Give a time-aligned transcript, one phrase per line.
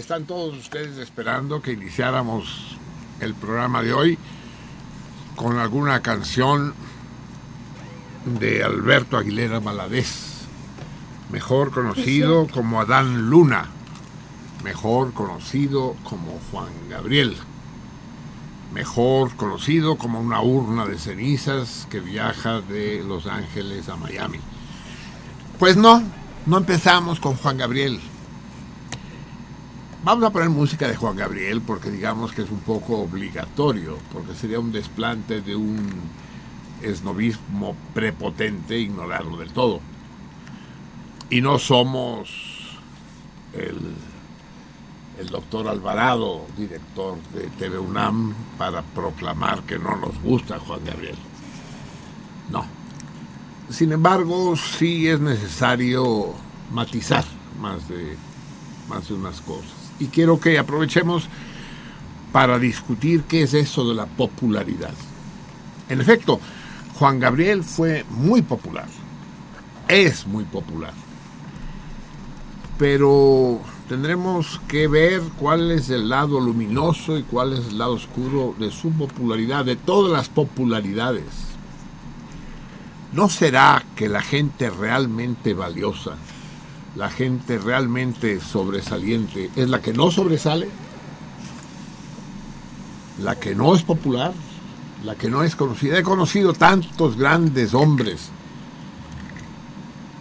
[0.00, 2.76] Están todos ustedes esperando que iniciáramos
[3.20, 4.18] el programa de hoy
[5.36, 6.72] con alguna canción
[8.24, 10.46] de Alberto Aguilera Maladés,
[11.30, 13.66] mejor conocido como Adán Luna,
[14.64, 17.36] mejor conocido como Juan Gabriel,
[18.72, 24.38] mejor conocido como una urna de cenizas que viaja de Los Ángeles a Miami.
[25.58, 26.02] Pues no,
[26.46, 28.00] no empezamos con Juan Gabriel.
[30.02, 34.34] Vamos a poner música de Juan Gabriel porque digamos que es un poco obligatorio, porque
[34.34, 35.90] sería un desplante de un
[36.80, 39.80] esnovismo prepotente ignorarlo del todo.
[41.28, 42.30] Y no somos
[43.52, 43.76] el,
[45.18, 51.16] el doctor Alvarado, director de TV UNAM, para proclamar que no nos gusta Juan Gabriel.
[52.50, 52.64] No.
[53.68, 56.32] Sin embargo, sí es necesario
[56.72, 57.24] matizar
[57.60, 58.16] más de,
[58.88, 59.79] más de unas cosas.
[60.00, 61.28] Y quiero que aprovechemos
[62.32, 64.94] para discutir qué es eso de la popularidad.
[65.88, 66.40] En efecto,
[66.98, 68.86] Juan Gabriel fue muy popular,
[69.88, 70.92] es muy popular,
[72.78, 78.54] pero tendremos que ver cuál es el lado luminoso y cuál es el lado oscuro
[78.58, 81.24] de su popularidad, de todas las popularidades.
[83.12, 86.16] ¿No será que la gente realmente valiosa,
[86.96, 90.68] la gente realmente sobresaliente, es la que no sobresale?
[93.22, 94.32] ¿La que no es popular?
[95.04, 95.98] la que no es conocida.
[95.98, 98.28] He conocido tantos grandes hombres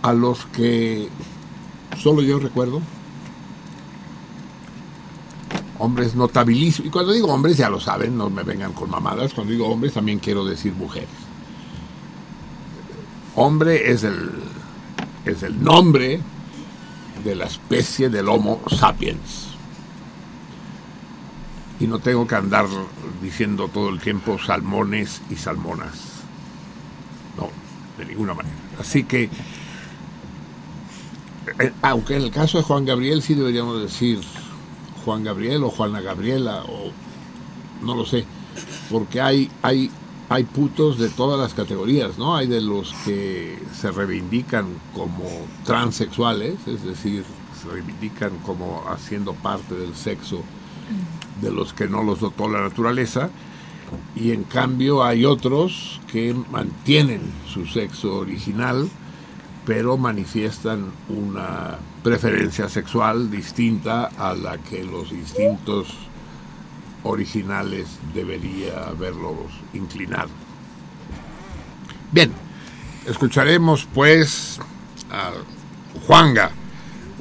[0.01, 1.09] a los que
[1.97, 2.81] solo yo recuerdo.
[5.79, 6.87] Hombres notabilísimos.
[6.87, 9.33] Y cuando digo hombres, ya lo saben, no me vengan con mamadas.
[9.33, 11.09] Cuando digo hombres, también quiero decir mujeres.
[13.35, 14.31] Hombre es el,
[15.25, 16.19] es el nombre
[17.23, 19.49] de la especie del Homo sapiens
[21.79, 22.65] y no tengo que andar
[23.21, 26.23] diciendo todo el tiempo salmones y salmonas.
[27.37, 27.49] No,
[27.97, 28.55] de ninguna manera.
[28.79, 29.29] Así que,
[31.59, 34.19] eh, aunque en el caso de Juan Gabriel sí deberíamos decir
[35.05, 36.91] Juan Gabriel o Juana Gabriela o
[37.81, 38.25] no lo sé,
[38.91, 39.89] porque hay, hay,
[40.29, 42.35] hay putos de todas las categorías, ¿no?
[42.35, 45.25] Hay de los que se reivindican como
[45.65, 47.23] transexuales, es decir,
[47.59, 50.43] se reivindican como haciendo parte del sexo
[51.41, 53.31] de los que no los dotó la naturaleza,
[54.15, 57.21] y en cambio hay otros que mantienen
[57.51, 58.87] su sexo original,
[59.65, 65.87] pero manifiestan una preferencia sexual distinta a la que los instintos
[67.09, 70.29] originales debería haberlos inclinado.
[72.11, 72.31] Bien,
[73.05, 74.59] escucharemos pues
[75.11, 75.31] a
[76.05, 76.51] Juanga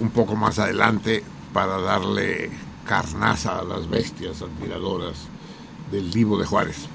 [0.01, 2.51] un poco más adelante para darle
[2.87, 5.27] carnaza a las bestias admiradoras
[5.91, 6.87] del libro de Juárez.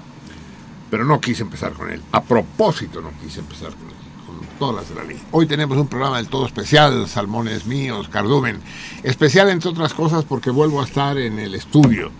[0.90, 2.02] Pero no quise empezar con él.
[2.12, 3.94] A propósito no quise empezar con él.
[4.26, 5.22] Con todas las de la ley.
[5.32, 8.60] Hoy tenemos un programa del todo especial, Salmones Míos, Cardumen.
[9.02, 12.12] Especial entre otras cosas porque vuelvo a estar en el estudio.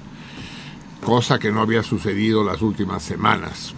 [1.04, 3.74] Cosa que no había sucedido las últimas semanas.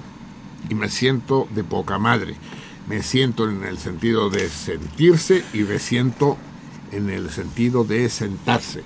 [0.70, 2.36] Y me siento de poca madre.
[2.88, 6.38] Me siento en el sentido de sentirse y me siento
[6.92, 8.84] en el sentido de sentarse.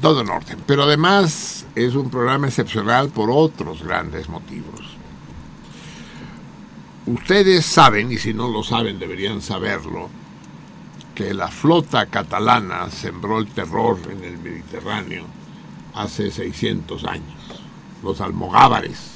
[0.00, 0.58] Todo en orden.
[0.66, 4.96] Pero además es un programa excepcional por otros grandes motivos.
[7.06, 10.08] Ustedes saben, y si no lo saben deberían saberlo,
[11.14, 15.39] que la flota catalana sembró el terror en el Mediterráneo
[15.94, 17.62] hace 600 años.
[18.02, 19.10] Los almogávares,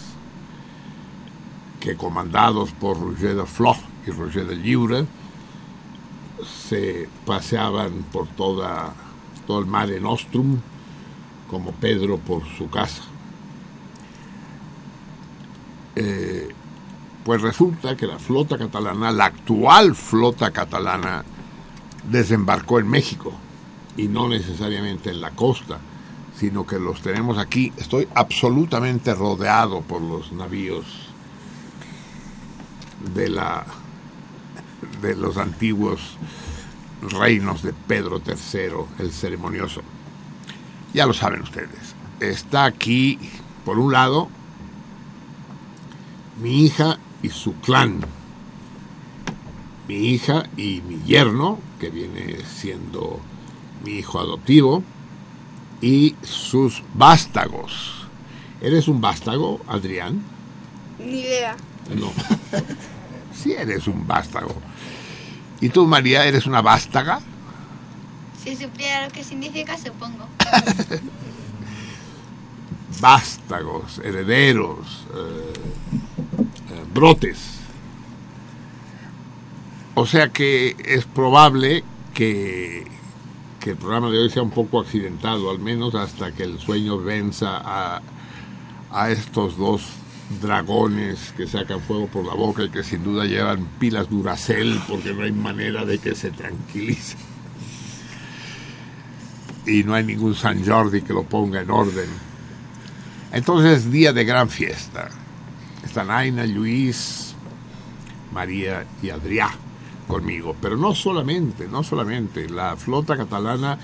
[1.80, 3.44] que comandados por Roger de
[4.06, 5.06] y Roger de
[6.44, 8.92] se paseaban por toda,
[9.46, 10.58] todo el mar en Ostrum,
[11.50, 13.02] como Pedro por su casa.
[15.96, 16.48] Eh,
[17.24, 21.24] pues resulta que la flota catalana, la actual flota catalana,
[22.10, 23.32] desembarcó en México
[23.96, 25.78] y no necesariamente en la costa,
[26.36, 27.72] sino que los tenemos aquí.
[27.76, 30.84] Estoy absolutamente rodeado por los navíos
[33.14, 33.64] de la
[35.00, 36.16] de los antiguos
[37.02, 39.82] reinos de Pedro III, el ceremonioso.
[40.92, 41.94] Ya lo saben ustedes.
[42.20, 43.18] Está aquí,
[43.64, 44.28] por un lado,
[46.40, 48.00] mi hija y su clan.
[49.88, 53.20] Mi hija y mi yerno, que viene siendo
[53.84, 54.82] mi hijo adoptivo,
[55.80, 58.06] y sus vástagos.
[58.60, 60.22] ¿Eres un vástago, Adrián?
[60.98, 61.56] Ni idea.
[61.94, 62.12] No.
[63.34, 64.54] sí eres un vástago.
[65.60, 67.20] ¿Y tú, María, eres una vástaga?
[68.42, 70.28] Si supiera lo que significa, supongo.
[73.00, 75.52] Vástagos, herederos, eh,
[76.70, 77.38] eh, brotes.
[79.94, 82.86] O sea que es probable que,
[83.64, 86.98] que el programa de hoy sea un poco accidentado, al menos hasta que el sueño
[86.98, 88.02] venza a,
[88.92, 89.80] a estos dos
[90.42, 95.14] dragones que sacan fuego por la boca y que sin duda llevan pilas Duracel porque
[95.14, 97.16] no hay manera de que se tranquilicen.
[99.64, 102.10] Y no hay ningún San Jordi que lo ponga en orden.
[103.32, 105.08] Entonces, día de gran fiesta.
[105.82, 107.34] Están Aina, Luis,
[108.30, 109.63] María y Adrià
[110.06, 110.56] conmigo.
[110.60, 112.48] Pero no solamente, no solamente.
[112.48, 113.78] La flota catalana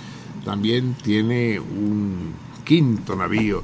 [0.45, 2.35] también tiene un
[2.65, 3.63] quinto navío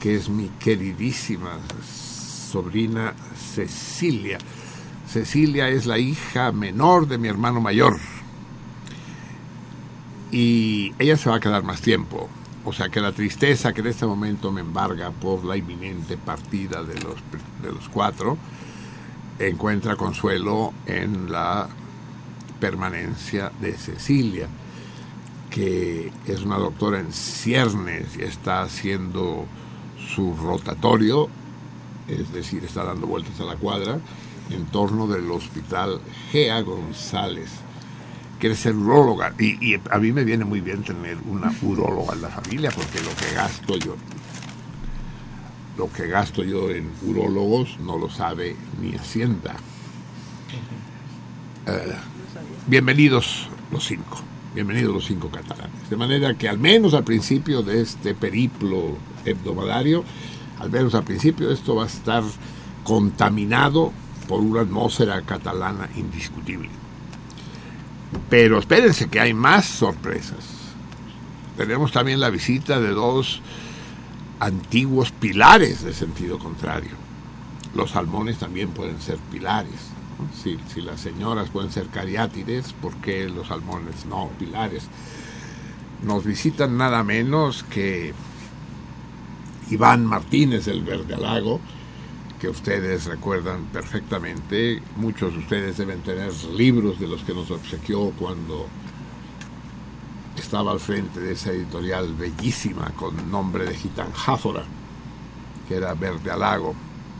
[0.00, 3.14] que es mi queridísima sobrina
[3.54, 4.38] Cecilia.
[5.08, 7.96] Cecilia es la hija menor de mi hermano mayor.
[10.30, 12.28] Y ella se va a quedar más tiempo.
[12.64, 16.82] O sea que la tristeza que en este momento me embarga por la inminente partida
[16.82, 17.16] de los,
[17.62, 18.38] de los cuatro
[19.38, 21.68] encuentra consuelo en la
[22.64, 24.48] permanencia de Cecilia,
[25.50, 29.44] que es una doctora en ciernes y está haciendo
[30.14, 31.28] su rotatorio,
[32.08, 33.98] es decir, está dando vueltas a la cuadra
[34.48, 36.00] en torno del hospital
[36.32, 37.50] Gea González.
[38.38, 42.22] Quiere ser uróloga y, y, a mí me viene muy bien tener una uróloga en
[42.22, 43.94] la familia porque lo que gasto yo,
[45.76, 49.54] lo que gasto yo en urólogos no lo sabe ni Hacienda.
[51.66, 52.13] Uh,
[52.66, 54.20] bienvenidos los cinco,
[54.54, 55.90] bienvenidos los cinco catalanes.
[55.90, 60.04] De manera que al menos al principio de este periplo hebdomadario,
[60.58, 62.22] al menos al principio esto va a estar
[62.82, 63.92] contaminado
[64.28, 66.70] por una atmósfera catalana indiscutible.
[68.30, 70.44] Pero espérense que hay más sorpresas.
[71.56, 73.42] Tenemos también la visita de dos
[74.40, 76.92] antiguos pilares de sentido contrario.
[77.74, 79.93] Los salmones también pueden ser pilares.
[80.42, 84.88] Si, las señoras pueden ser cariátides, ¿por qué los salmones no pilares?
[86.02, 88.12] Nos visitan nada menos que
[89.70, 91.60] Iván Martínez del Verdalago,
[92.40, 94.82] que ustedes recuerdan perfectamente.
[94.96, 98.66] Muchos de ustedes deben tener libros de los que nos obsequió cuando
[100.36, 104.64] estaba al frente de esa editorial bellísima con nombre de Gitanjáfora,
[105.68, 106.74] que era Verde Alago,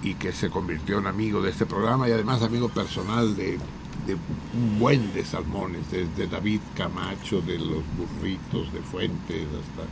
[0.04, 3.58] y que se convirtió en amigo de este programa y además amigo personal de,
[4.06, 9.88] de un buen de salmones, desde David Camacho, de los burritos de Fuentes, hasta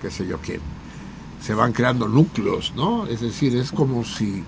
[0.00, 0.60] qué sé yo quién.
[1.42, 3.06] Se van creando núcleos, ¿no?
[3.06, 4.42] Es decir, es como si,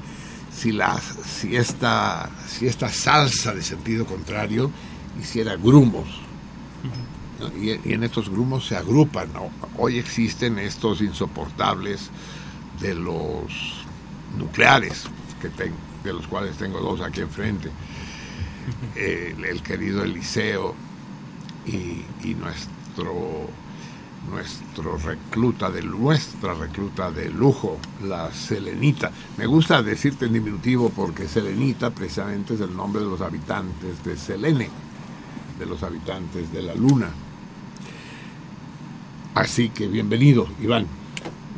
[0.51, 4.71] si, la, si, esta, si esta salsa de sentido contrario
[5.21, 6.09] hiciera grumos.
[7.41, 7.63] ¿no?
[7.63, 9.29] Y, en estos grumos se agrupan.
[9.77, 12.11] Hoy existen estos insoportables
[12.81, 13.82] de los
[14.37, 15.05] nucleares,
[15.41, 15.49] que
[16.05, 17.71] de los cuales tengo dos aquí enfrente,
[18.97, 20.75] el, el querido Eliseo
[21.67, 23.49] y, y, nuestro
[24.31, 29.11] nuestro recluta de nuestra recluta de lujo, la Selenita.
[29.37, 34.17] Me gusta decirte en diminutivo porque Selenita precisamente es el nombre de los habitantes de
[34.17, 34.69] Selene,
[35.59, 37.11] de los habitantes de la luna.
[39.35, 41.02] Así que bienvenido, Iván.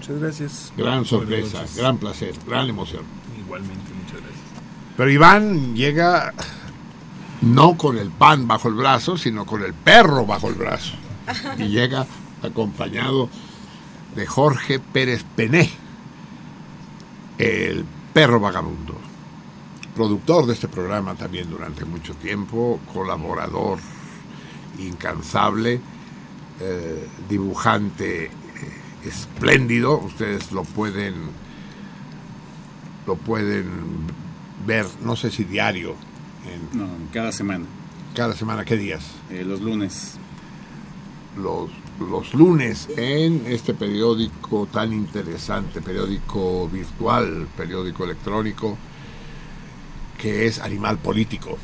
[0.07, 0.73] Muchas gracias.
[0.77, 3.05] Gran sorpresa, gran placer, gran emoción.
[3.39, 4.43] Igualmente, muchas gracias.
[4.99, 6.35] Pero Iván llega
[7.41, 10.93] no con el pan bajo el brazo, sino con el perro bajo el brazo.
[11.57, 12.07] Y llega
[12.43, 13.31] acompañado
[14.15, 15.71] de Jorge Pérez Pené,
[17.39, 18.99] el perro vagabundo,
[19.97, 23.79] productor de este programa también durante mucho tiempo, colaborador
[24.79, 25.81] incansable,
[26.61, 28.31] eh, dibujante
[29.05, 31.15] espléndido, ustedes lo pueden
[33.07, 33.67] lo pueden
[34.67, 35.95] ver, no sé si diario.
[36.47, 37.67] En, no, cada semana.
[38.15, 39.05] ¿Cada semana qué días?
[39.31, 40.15] Eh, los lunes.
[41.37, 41.71] Los
[42.01, 48.77] los lunes en este periódico tan interesante, periódico virtual, periódico electrónico,
[50.19, 51.57] que es Animal Político.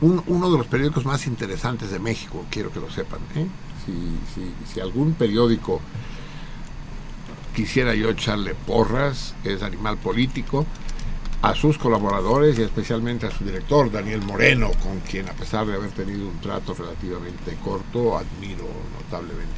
[0.00, 3.20] uno de los periódicos más interesantes de México, quiero que lo sepan.
[3.34, 3.46] ¿eh?
[4.72, 5.80] Si, algún periódico
[7.54, 10.66] quisiera yo echarle porras, es Animal Político
[11.40, 15.74] a sus colaboradores y especialmente a su director, Daniel Moreno, con quien a pesar de
[15.74, 18.66] haber tenido un trato relativamente corto, admiro
[19.00, 19.54] notablemente.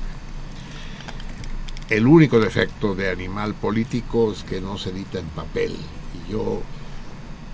[1.88, 5.75] El único defecto de Animal Político es que no se edita en papel
[6.14, 6.62] y yo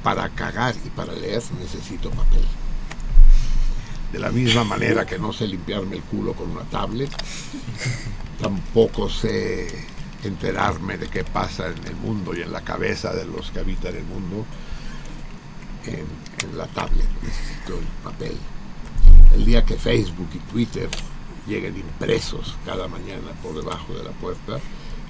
[0.02, 2.45] para cagar y para leer necesito papel.
[4.12, 7.10] De la misma manera que no sé limpiarme el culo con una tablet,
[8.40, 9.66] tampoco sé
[10.22, 13.94] enterarme de qué pasa en el mundo y en la cabeza de los que habitan
[13.94, 14.44] el mundo
[15.86, 16.06] en,
[16.56, 18.36] la tablet, necesito el papel.
[19.34, 20.88] El día que Facebook y Twitter
[21.46, 24.58] lleguen impresos cada mañana por debajo de la puerta,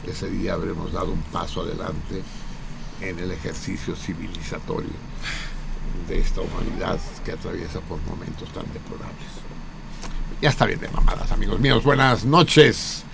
[0.07, 2.23] ese día habremos dado un paso adelante
[3.01, 4.91] en el ejercicio civilizatorio
[6.09, 9.17] de esta humanidad que atraviesa por momentos tan deplorables.
[10.41, 11.83] Ya está bien de mamadas, amigos míos.
[11.83, 13.05] Buenas noches.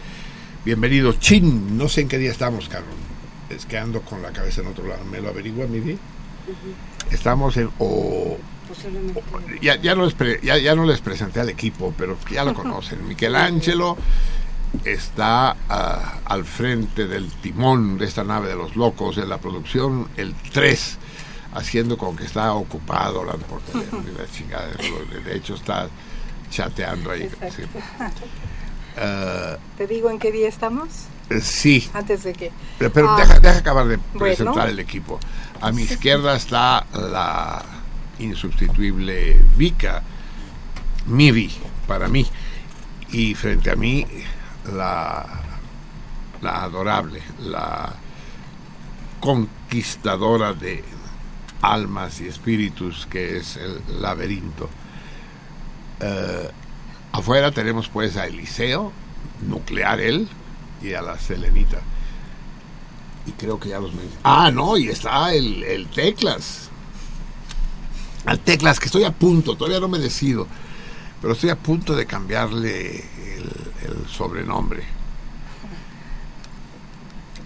[0.65, 1.19] Bienvenidos.
[1.21, 2.97] Chin, no sé en qué día estamos, cabrón.
[3.49, 5.05] Es que ando con la cabeza en otro lado.
[5.05, 5.99] ¿Me lo averigua, mi vida?
[7.11, 7.71] Estamos en...
[7.79, 8.37] O,
[9.61, 13.07] ya, ya, no les ya, ya, no les presenté al equipo, pero ya lo conocen.
[13.07, 13.97] Michelangelo
[14.85, 20.09] está uh, al frente del timón de esta nave de los locos en la producción,
[20.17, 20.99] el 3,
[21.55, 24.69] haciendo con que está ocupado hablando por teléfono y la chingada.
[25.25, 25.89] De hecho, está
[26.51, 27.29] chateando ahí.
[27.55, 27.63] Sí.
[28.97, 31.07] Uh, ¿Te digo en qué día estamos?
[31.31, 31.91] Eh, sí.
[31.95, 32.53] Antes de que...
[32.79, 35.19] Pero ah, deja, deja, acabar de presentar el equipo.
[35.61, 37.63] A mi izquierda está la
[38.19, 40.03] insustituible Vika,
[41.07, 41.51] Mivi,
[41.87, 42.27] para mí.
[43.11, 44.07] Y frente a mí,
[44.75, 45.27] la,
[46.41, 47.95] la adorable, la
[49.21, 50.83] conquistadora de
[51.63, 54.69] almas y espíritus que es el laberinto.
[56.01, 56.49] Uh,
[57.13, 58.93] Afuera tenemos pues a Eliseo,
[59.47, 60.29] nuclear él,
[60.83, 61.81] y a la Selenita.
[63.27, 63.93] Y creo que ya los
[64.25, 66.71] Ah, no, y está el, Teclas.
[68.25, 70.47] Al Teclas, que estoy a punto, todavía no me decido,
[71.21, 73.05] pero estoy a punto de cambiarle
[73.37, 74.85] el, sobrenombre.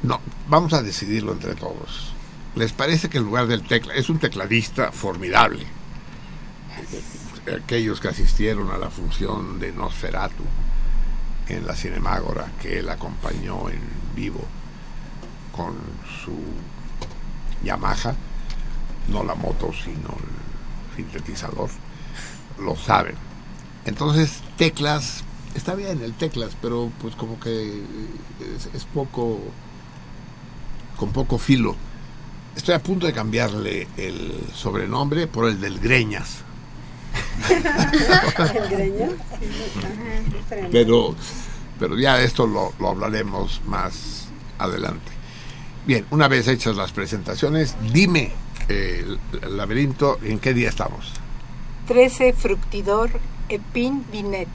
[0.03, 2.13] No, vamos a decidirlo entre todos.
[2.57, 5.67] ¿Les parece que en lugar del tecla es un tecladista formidable?
[7.55, 10.43] aquellos que asistieron a la función de Nosferatu
[11.49, 13.79] en la Cinemágora, que él acompañó en
[14.17, 14.41] vivo
[15.53, 15.75] con
[16.25, 16.37] su
[17.63, 18.15] Yamaha,
[19.09, 21.71] no la moto, sino el sintetizador,
[22.59, 23.15] lo saben.
[23.85, 25.23] Entonces, teclas,
[25.55, 27.81] está bien el teclas, pero pues como que
[28.57, 29.39] es, es poco,
[30.97, 31.77] con poco filo.
[32.57, 36.43] Estoy a punto de cambiarle el sobrenombre por el del Greñas
[40.73, 41.15] pero,
[41.79, 45.13] pero ya esto lo, lo hablaremos más adelante.
[45.87, 48.33] Bien, una vez hechas las presentaciones, dime,
[48.69, 49.19] el,
[49.57, 51.13] laberinto, ¿en qué día estamos?
[51.87, 53.11] 13 Fructidor
[53.49, 54.49] Epin Vinet.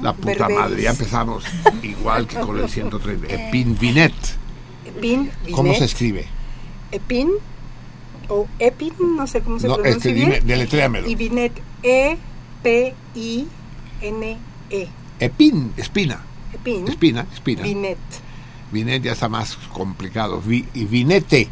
[0.00, 1.44] La puta madre, ya empezamos
[1.82, 3.26] igual que con el 130.
[3.26, 4.14] Epin Vinet.
[4.86, 6.26] Epin ¿Cómo se escribe?
[6.92, 7.30] Epin
[8.28, 10.46] o Epin, no sé cómo se no, pronuncia este, bien.
[10.46, 11.08] deletréamelo.
[11.08, 12.16] Y Vinet, E
[12.62, 13.46] P I
[14.02, 14.38] N
[14.70, 14.88] E.
[15.18, 16.22] Epin, espina.
[16.52, 16.86] Epin.
[16.88, 17.62] Espina, espina.
[17.62, 17.98] Vinet.
[18.72, 20.40] Vinet ya está más complicado.
[20.40, 21.48] Vi, y vinete.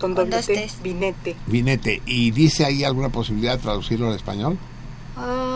[0.00, 1.36] Con doble T, vinete.
[1.46, 2.02] Vinete.
[2.06, 4.58] ¿Y dice ahí alguna posibilidad de traducirlo al español?
[5.16, 5.48] Ah,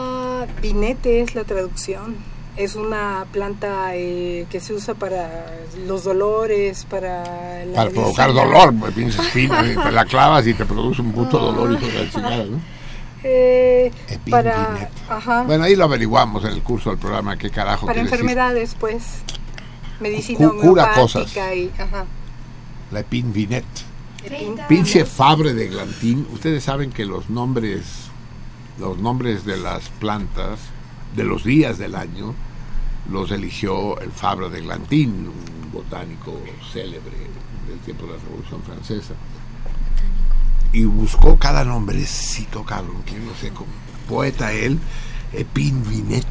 [0.43, 2.17] Ah, vinete es la traducción.
[2.57, 5.55] Es una planta eh, que se usa para
[5.87, 8.55] los dolores, para la Para provocar medicina.
[8.59, 11.77] dolor, pues, pinche espina, y te la clavas y te produce un puto dolor y
[11.87, 12.61] de chingada, ¿no?
[13.25, 13.91] Eh,
[14.29, 18.13] para ajá, Bueno, ahí lo averiguamos en el curso del programa, qué carajo para decir
[18.13, 19.03] enfermedades, pues.
[20.01, 22.05] Medicina Cu- cura homeopática y ajá.
[22.91, 23.65] la epinvinet.
[24.27, 27.83] Epin- Pinche Fabre de Glantín, ustedes saben que los nombres,
[28.79, 30.59] los nombres de las plantas,
[31.15, 32.35] de los días del año,
[33.11, 36.41] los eligió el Fabre de Glantín, un botánico
[36.73, 37.17] célebre
[37.69, 39.15] del tiempo de la Revolución Francesa.
[40.73, 43.69] Y buscó cada nombrecito, cabrón, que no sé, como
[44.09, 44.79] poeta él,
[45.33, 46.27] Epinvinet.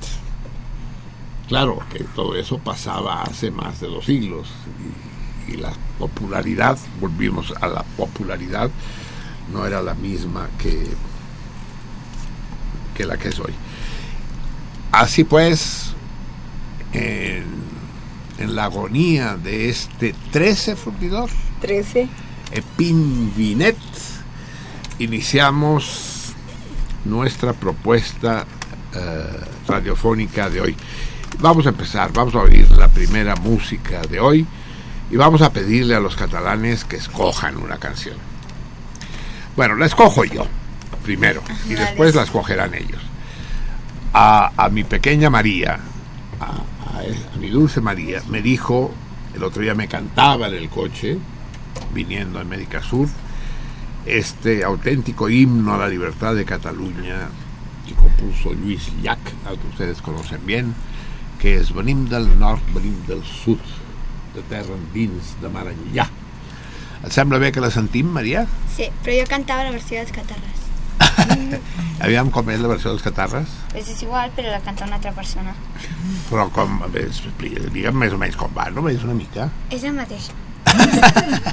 [1.47, 4.47] Claro que todo eso pasaba hace más de dos siglos
[5.47, 8.71] y, y la popularidad, volvimos a la popularidad,
[9.51, 10.87] no era la misma que,
[12.95, 13.53] que la que es hoy.
[14.91, 15.93] Así pues,
[16.93, 17.45] en,
[18.37, 21.29] en la agonía de este 13 fundidor,
[21.61, 22.09] 13.
[22.51, 23.77] Epinvinet,
[24.99, 26.33] iniciamos
[27.05, 28.45] nuestra propuesta
[28.93, 29.25] eh,
[29.67, 30.75] radiofónica de hoy.
[31.39, 34.45] Vamos a empezar, vamos a oír la primera música de hoy
[35.09, 38.15] y vamos a pedirle a los catalanes que escojan una canción.
[39.55, 40.45] Bueno, la escojo yo
[41.03, 43.01] primero y después la escogerán ellos.
[44.13, 45.79] A, a mi pequeña María,
[46.39, 46.63] a,
[47.39, 48.91] mi dulce María, me dijo,
[49.33, 51.17] el otro día me cantaba en el coche,
[51.93, 53.07] viniendo a América Sur,
[54.05, 57.29] este auténtico himno a la libertad de Cataluña
[57.87, 60.75] que compuso Luis Llach, al que ustedes conocen bien,
[61.39, 63.59] que es Venim del nord, venim del sud,
[64.35, 66.07] de terra endins, de mar enllà.
[67.01, 68.45] Et sembla bé que la sentim, Maria?
[68.75, 70.60] Sí, però jo cantava la versió dels catarres.
[72.05, 75.11] Aviam com és la versió dels catarres, Pues és igual, però la canta una altra
[75.13, 75.53] persona.
[76.31, 78.87] però com, explica- digue'm més o menys com va, no?
[78.89, 79.49] És una mica.
[79.69, 80.31] És el mateix.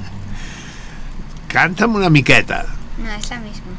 [1.48, 2.64] Canta'm una miqueta.
[2.98, 3.76] No, és la misma.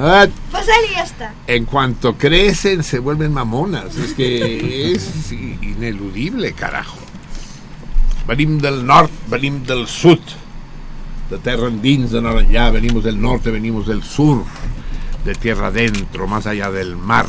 [0.52, 1.32] Pásale y ya está.
[1.46, 3.96] en cuanto crecen se vuelven mamonas.
[3.96, 6.96] Es que es ineludible, carajo.
[8.26, 10.20] Venim del nord, venim del sud.
[11.30, 14.42] De terra endins, de enllà, venimos del norte, venimos del sur.
[15.24, 17.26] De tierra adentro, más allá del mar.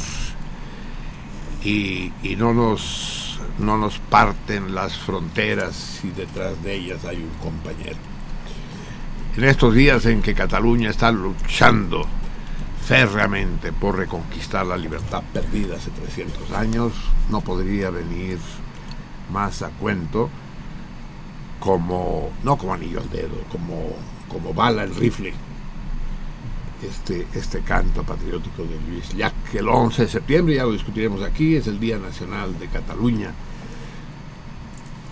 [1.63, 7.29] Y, y no, nos, no nos parten las fronteras si detrás de ellas hay un
[7.39, 7.97] compañero.
[9.37, 12.07] En estos días en que Cataluña está luchando
[12.83, 16.93] férreamente por reconquistar la libertad perdida hace 300 años,
[17.29, 18.39] no podría venir
[19.31, 20.31] más a cuento
[21.61, 23.93] como, no como anillo al dedo, como,
[24.27, 25.31] como bala al rifle,
[26.81, 31.21] este, este canto patriótico de Luis Llach, que el 11 de septiembre, ya lo discutiremos
[31.21, 33.31] aquí, es el Día Nacional de Cataluña.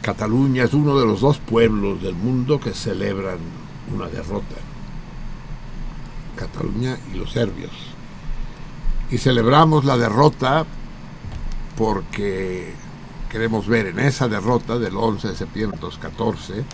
[0.02, 3.38] Cataluña es uno de los dos pueblos del mundo que celebran
[3.94, 4.56] una derrota.
[6.36, 7.72] Cataluña y los serbios.
[9.12, 10.66] Y celebramos la derrota
[11.78, 12.74] porque
[13.30, 16.66] queremos ver en esa derrota del 11 de septiembre de 2014,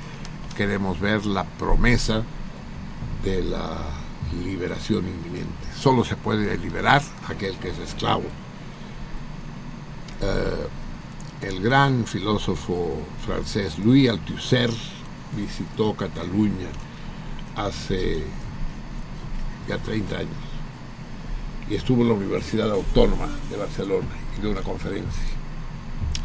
[0.56, 2.24] queremos ver la promesa
[3.24, 3.78] de la
[4.44, 5.68] liberación inminente.
[5.78, 8.24] Solo se puede liberar aquel que es esclavo.
[10.22, 10.68] Eh,
[11.42, 14.72] el gran filósofo francés Louis Althusser
[15.36, 16.70] visitó Cataluña
[17.58, 18.24] hace
[19.68, 20.30] ya 30 años
[21.70, 25.35] y estuvo en la Universidad Autónoma de Barcelona y dio una conferencia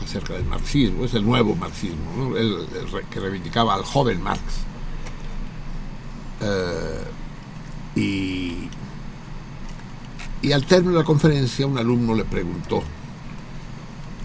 [0.04, 2.66] acerca del marxismo, es el nuevo marxismo, el
[3.10, 4.42] que reivindicaba al joven Marx.
[6.40, 7.04] Eh,
[7.96, 8.68] y,
[10.42, 12.82] y al término de la conferencia un alumno le preguntó,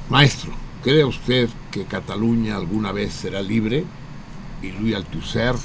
[0.10, 0.52] maestro,
[0.84, 3.84] ¿cree usted que Cataluña alguna vez será libre?
[4.62, 5.56] Y Louis Althusser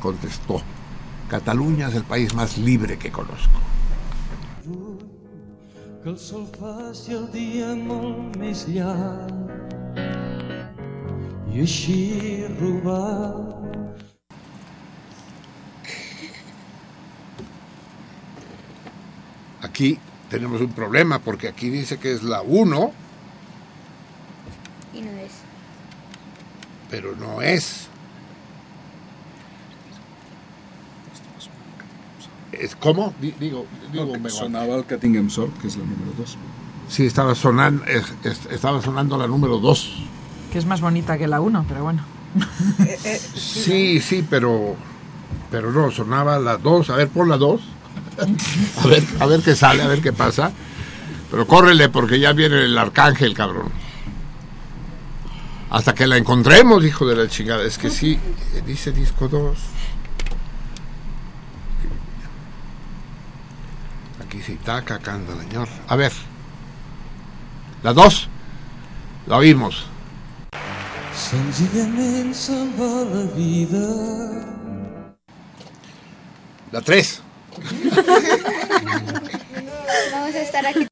[0.00, 0.62] contestó,
[1.28, 3.60] Cataluña es el país más libre que conozco.
[6.02, 9.34] Que el sol faci el dia molt més llarg
[11.54, 12.00] i així
[12.60, 13.46] robar
[19.62, 19.98] Aquí
[20.30, 22.92] tenemos un problema porque aquí dice que es la 1,
[24.94, 25.32] Y no es.
[26.90, 27.88] pero no es.
[32.80, 33.12] Cómo?
[33.20, 36.12] Di- Digo, digo No, que me- sonava el que tinguem sort, que és la número
[36.18, 36.36] 2.
[36.88, 39.92] Sí, estaba sonando, es- es- estaba sonando la número 2.
[40.52, 42.02] Que es más bonita que la 1, pero bueno.
[43.34, 44.76] Sí, sí, pero
[45.50, 46.90] pero no, sonaba la 2.
[46.90, 47.60] A ver, pon la 2.
[48.82, 50.50] A ver, a ver qué sale, a ver qué pasa.
[51.30, 53.70] Pero córrele porque ya viene el arcángel, cabrón.
[55.70, 57.62] Hasta que la encontremos, hijo de la chingada.
[57.64, 58.18] Es que sí,
[58.54, 59.58] eh, dice disco 2.
[64.84, 65.68] Cacando, señor.
[65.88, 66.12] A ver.
[67.82, 68.28] La 2.
[69.26, 69.86] La oímos.
[71.14, 72.34] Senzillament
[72.78, 73.86] la vida.
[76.72, 77.22] La 3.
[80.12, 80.86] Vamos a estar aquí.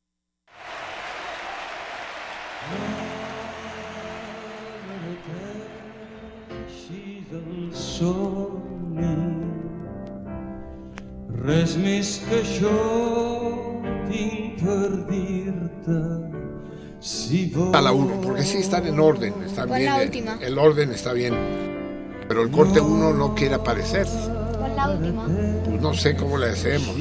[6.50, 9.35] Així del somni.
[11.44, 12.72] Res més que això
[14.08, 15.98] tinc per dir-te.
[17.06, 17.74] Si vols...
[17.76, 19.34] A la 1, porque sí están en orden.
[19.44, 20.38] Están Pon bien, la el- última.
[20.40, 21.34] El, orden está bien.
[22.28, 24.06] Pero el corte 1 no quiere aparecer.
[24.58, 25.26] Con la última.
[25.64, 26.96] Pues no sé cómo le hacemos.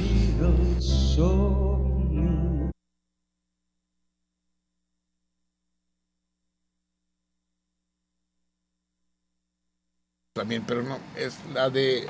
[10.34, 12.08] También, pero no, es la de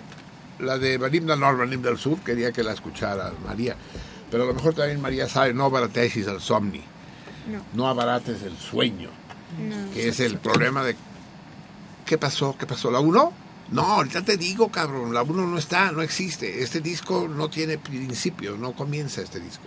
[0.60, 3.76] la de Vanim del Nord, Vanim del Sur, quería que la escuchara María.
[4.32, 6.82] Pero a lo mejor también María sabe, no abaratesis el somni.
[7.74, 7.88] No.
[7.88, 9.10] abarates el sueño,
[9.60, 9.92] No.
[9.94, 10.96] que es el problema de...
[12.06, 12.56] ¿Qué pasó?
[12.58, 12.90] ¿Qué pasó?
[12.92, 13.34] ¿La 1?
[13.72, 16.64] No, ahorita te digo, cabrón, la 1 no está, no existe.
[16.64, 19.64] Este disco no tiene principio, no comienza este disco.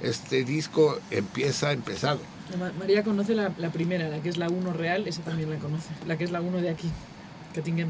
[0.00, 2.20] Este disco empieza empezado.
[2.58, 5.56] Ma- María conoce la, la primera, la que es la 1 real, esa también la
[5.58, 5.88] conoce.
[6.06, 6.90] La que es la 1 de aquí,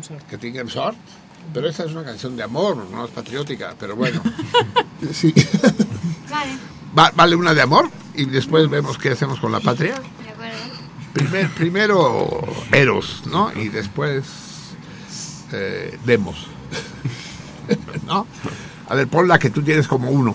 [0.02, 0.26] sort.
[0.28, 0.96] que tengan sort.
[1.54, 4.20] Pero esta es una canción de amor, no es patriótica, pero bueno.
[5.12, 5.32] sí.
[6.30, 6.52] Vale,
[6.96, 9.94] Va- vale una de amor y después vemos qué hacemos con la patria.
[10.22, 10.58] de acuerdo.
[11.12, 12.40] Primer- primero
[12.72, 13.50] Eros, ¿no?
[13.56, 14.24] Y después
[15.52, 16.46] eh, Demos.
[18.06, 18.26] ¿No?
[18.88, 20.34] A ver, ponla que tú tienes como uno.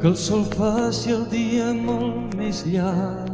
[0.00, 3.26] Que el sol faci el dia molt més llarg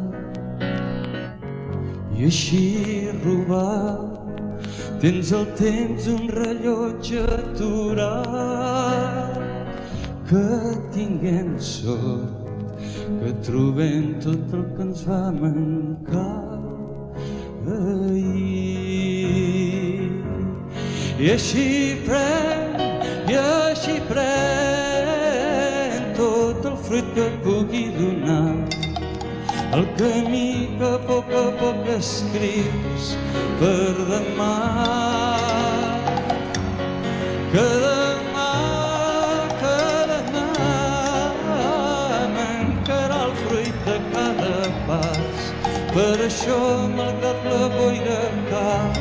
[2.16, 4.23] i així robar
[5.02, 8.64] tens el temps un rellotge aturat
[10.28, 10.46] que
[10.94, 12.44] tinguem sort
[13.20, 16.54] que trobem tot el que ens va mancar
[17.78, 18.54] ahir
[21.24, 21.66] i així
[22.04, 22.80] pren,
[23.30, 25.34] i així pren
[26.18, 28.73] tot el fruit que pugui donar.
[29.74, 33.06] El camí que a poc a poc escrius
[33.58, 34.50] per demà.
[37.54, 38.52] Que demà,
[39.62, 39.72] que
[40.12, 40.68] demà
[42.36, 45.50] mancarà el fruit de cada pas.
[45.96, 46.60] Per això,
[46.94, 48.20] malgrat la boira
[48.52, 48.94] cal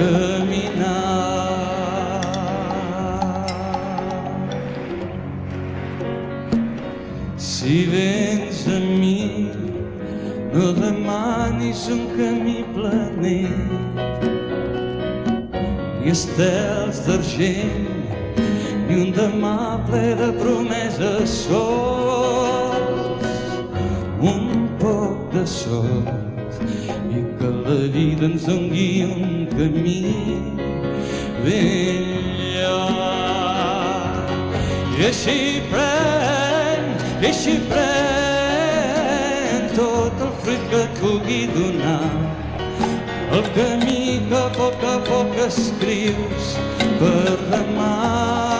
[0.00, 0.98] caminar.
[7.52, 8.93] Si vens a mi,
[10.54, 13.50] no demanis un camí planer,
[15.98, 17.88] ni estels d'argent,
[18.86, 23.26] ni un demà ple de promeses sols,
[24.32, 26.62] un poc de sort
[27.10, 29.24] i que la vida ens doni un
[29.56, 30.04] camí
[31.42, 32.06] ben
[32.54, 34.30] llarg.
[34.94, 35.38] I així
[35.74, 37.93] pren, i així pren
[39.94, 42.00] tot el fruit que et pugui donar
[43.36, 46.50] el camí que a poc a poc escrius
[46.98, 48.53] per demà.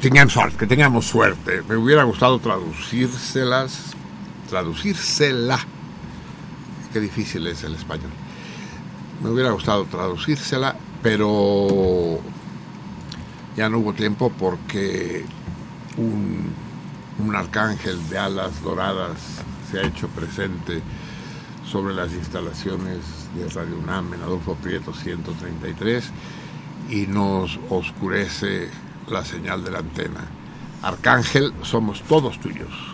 [0.00, 1.62] Que tengamos suerte.
[1.68, 3.92] Me hubiera gustado traducírselas,
[4.48, 5.58] traducírsela.
[6.92, 8.10] Qué difícil es el español.
[9.22, 12.18] Me hubiera gustado traducírsela, pero
[13.56, 15.26] ya no hubo tiempo porque
[15.98, 16.50] un,
[17.18, 19.18] un arcángel de alas doradas
[19.70, 20.80] se ha hecho presente
[21.70, 23.00] sobre las instalaciones
[23.36, 26.10] de Radio UNAM en Adolfo Prieto 133
[26.88, 28.70] y nos oscurece
[29.10, 30.20] la señal de la antena.
[30.82, 32.89] Arcángel, somos todos tuyos.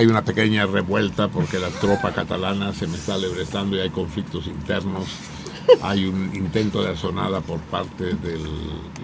[0.00, 4.46] Hay una pequeña revuelta porque la tropa catalana se me está lebrestando y hay conflictos
[4.46, 5.08] internos.
[5.82, 8.38] Hay un intento de asonada por parte de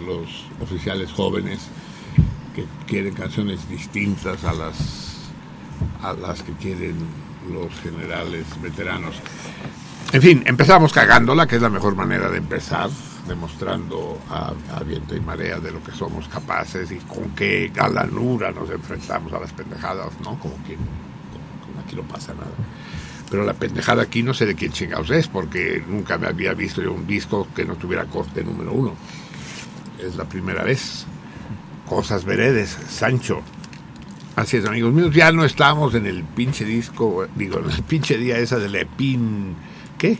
[0.06, 1.68] los oficiales jóvenes
[2.54, 5.28] que quieren canciones distintas a las,
[6.00, 6.96] a las que quieren
[7.52, 9.16] los generales veteranos.
[10.14, 12.88] En fin, empezamos cagándola, que es la mejor manera de empezar,
[13.26, 18.52] demostrando a, a viento y marea de lo que somos capaces y con qué galanura
[18.52, 20.38] nos enfrentamos a las pendejadas, ¿no?
[20.38, 22.50] Como que como- aquí no pasa nada.
[23.30, 26.80] Pero la pendejada aquí no sé de quién chingados es, porque nunca me había visto
[26.82, 28.94] yo un disco que no tuviera corte número uno.
[30.02, 31.06] Es la primera vez.
[31.88, 33.42] Cosas veredes, Sancho.
[34.36, 38.18] Así es, amigos míos, ya no estamos en el pinche disco, digo, en el pinche
[38.18, 39.54] día esa de Lepin.
[39.96, 40.18] ¿Qué?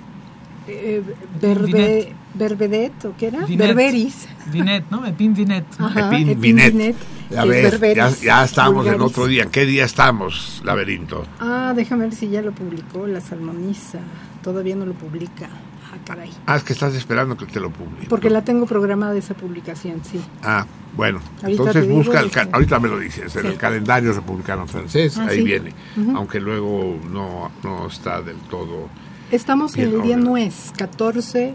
[0.69, 1.03] Eh,
[1.41, 2.13] verbe, Vinet.
[2.35, 3.41] Verbedet, ¿o qué era?
[3.47, 3.69] Vinet.
[3.69, 4.29] Berberis.
[4.53, 5.07] Vinet, ¿no?
[5.07, 5.65] Epin Vinet.
[5.79, 6.73] Ajá, Epin Epin Vinet.
[6.73, 6.97] Vinet,
[7.31, 9.45] es ves, ya, ya estamos en otro día.
[9.45, 11.25] ¿En qué día estamos, laberinto?
[11.41, 13.99] Ah, déjame ver si ya lo publicó la Salmoniza.
[14.43, 15.49] Todavía no lo publica.
[15.93, 16.31] Ah, caray.
[16.47, 18.09] Ah, es que estás esperando que te lo publique.
[18.09, 20.21] Porque la tengo programada esa publicación, sí.
[20.43, 21.21] Ah, bueno.
[21.43, 22.49] Ahorita Entonces busca, el este.
[22.53, 23.49] ahorita me lo dices, en Sí.
[23.49, 25.43] el calendario republicano francés, Ah, ahí sí.
[25.45, 25.73] viene.
[25.97, 26.17] Ujú.
[26.17, 28.89] Aunque luego no, no está del todo...
[29.31, 31.55] Estamos en el día nuez, 14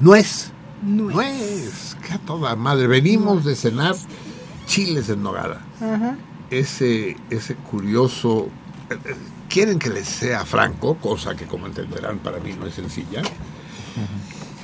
[0.00, 0.50] Nuez.
[0.82, 1.14] nuez.
[1.14, 1.96] Nuez.
[2.06, 2.86] Que a toda madre.
[2.86, 3.94] Venimos de cenar
[4.66, 5.60] chiles en nogada.
[5.80, 6.16] Ajá.
[6.50, 8.48] ese, ese curioso...
[8.90, 8.96] eh,
[9.48, 13.20] Quieren que les sea franco, cosa que como entenderán para mí no es sencilla.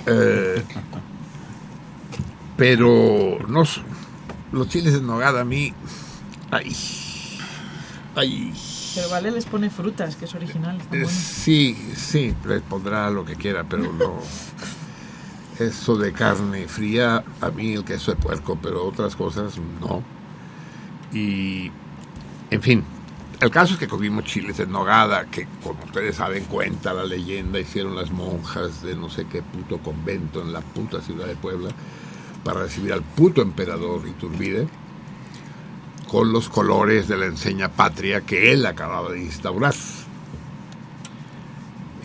[0.07, 0.63] Eh,
[2.57, 3.83] pero nos,
[4.53, 5.73] los chiles en nogada a mí...
[6.53, 6.75] Ay,
[8.15, 8.53] ay,
[8.97, 10.79] Pero Vale les pone frutas, que es original.
[10.79, 11.09] eh, bueno.
[11.09, 14.21] sí, sí, les pondrá lo que quiera, pero no...
[15.59, 20.03] Eso de carne fría, a mí el queso de puerco, pero otras cosas no.
[21.13, 21.71] Y,
[22.51, 22.85] en fin,
[23.41, 27.59] el caso es que comimos chiles en nogada, que como ustedes saben, cuenta la leyenda,
[27.59, 31.71] hicieron las monjas de no sé qué puto convento en la puta ciudad de Puebla
[32.45, 34.69] para recibir al puto emperador Iturbide
[36.09, 39.75] con los colores de la enseña patria que él acababa de instaurar.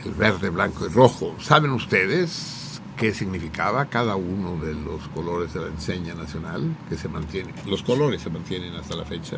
[0.04, 1.36] El verde, blanco y rojo.
[1.40, 7.08] ¿Saben ustedes qué significaba cada uno de los colores de la enseña nacional que se
[7.08, 7.54] mantiene?
[7.68, 9.38] Los colores se mantienen hasta la fecha.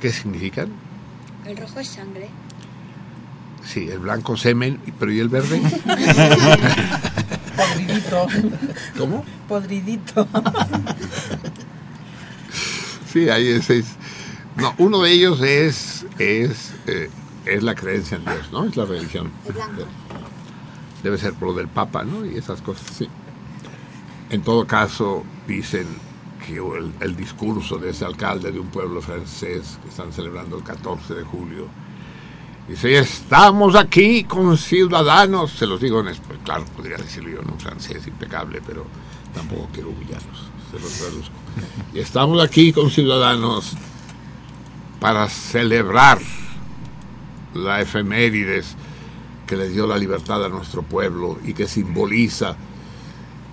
[0.00, 0.68] ¿Qué significan?
[1.46, 2.28] El rojo es sangre.
[3.64, 5.60] Sí, el blanco semen, pero ¿y el verde?
[7.56, 8.26] Podridito.
[8.98, 9.24] ¿Cómo?
[9.48, 10.28] Podridito.
[13.12, 13.96] Sí, ahí es, es-
[14.56, 17.08] No, uno de ellos es, es, eh,
[17.46, 18.64] es la creencia en Dios, ¿no?
[18.64, 19.30] Es la religión.
[19.46, 19.84] El blanco.
[21.02, 22.24] Debe ser por lo del Papa, ¿no?
[22.26, 23.08] Y esas cosas, sí.
[24.30, 25.86] En todo caso, dicen
[26.46, 30.62] que el, el discurso de ese alcalde de un pueblo francés que están celebrando el
[30.64, 31.66] 14 de julio,
[32.68, 37.50] dice, estamos aquí con ciudadanos, se los digo en español, claro, podría decirlo yo en
[37.50, 38.84] un francés impecable, pero
[39.34, 43.74] tampoco quiero humillarlos, se estamos aquí con ciudadanos
[45.00, 46.18] para celebrar
[47.54, 48.76] la efemérides
[49.46, 52.56] que le dio la libertad a nuestro pueblo y que simboliza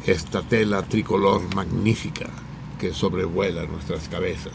[0.05, 2.29] esta tela tricolor magnífica
[2.79, 4.53] que sobrevuela nuestras cabezas.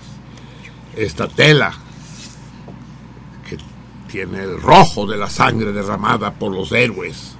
[0.96, 1.74] Esta tela
[3.48, 3.58] que
[4.10, 7.36] tiene el rojo de la sangre derramada por los héroes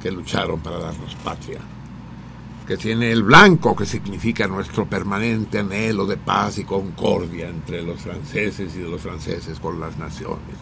[0.00, 1.58] que lucharon para darnos patria.
[2.66, 8.00] Que tiene el blanco que significa nuestro permanente anhelo de paz y concordia entre los
[8.00, 10.56] franceses y de los franceses con las naciones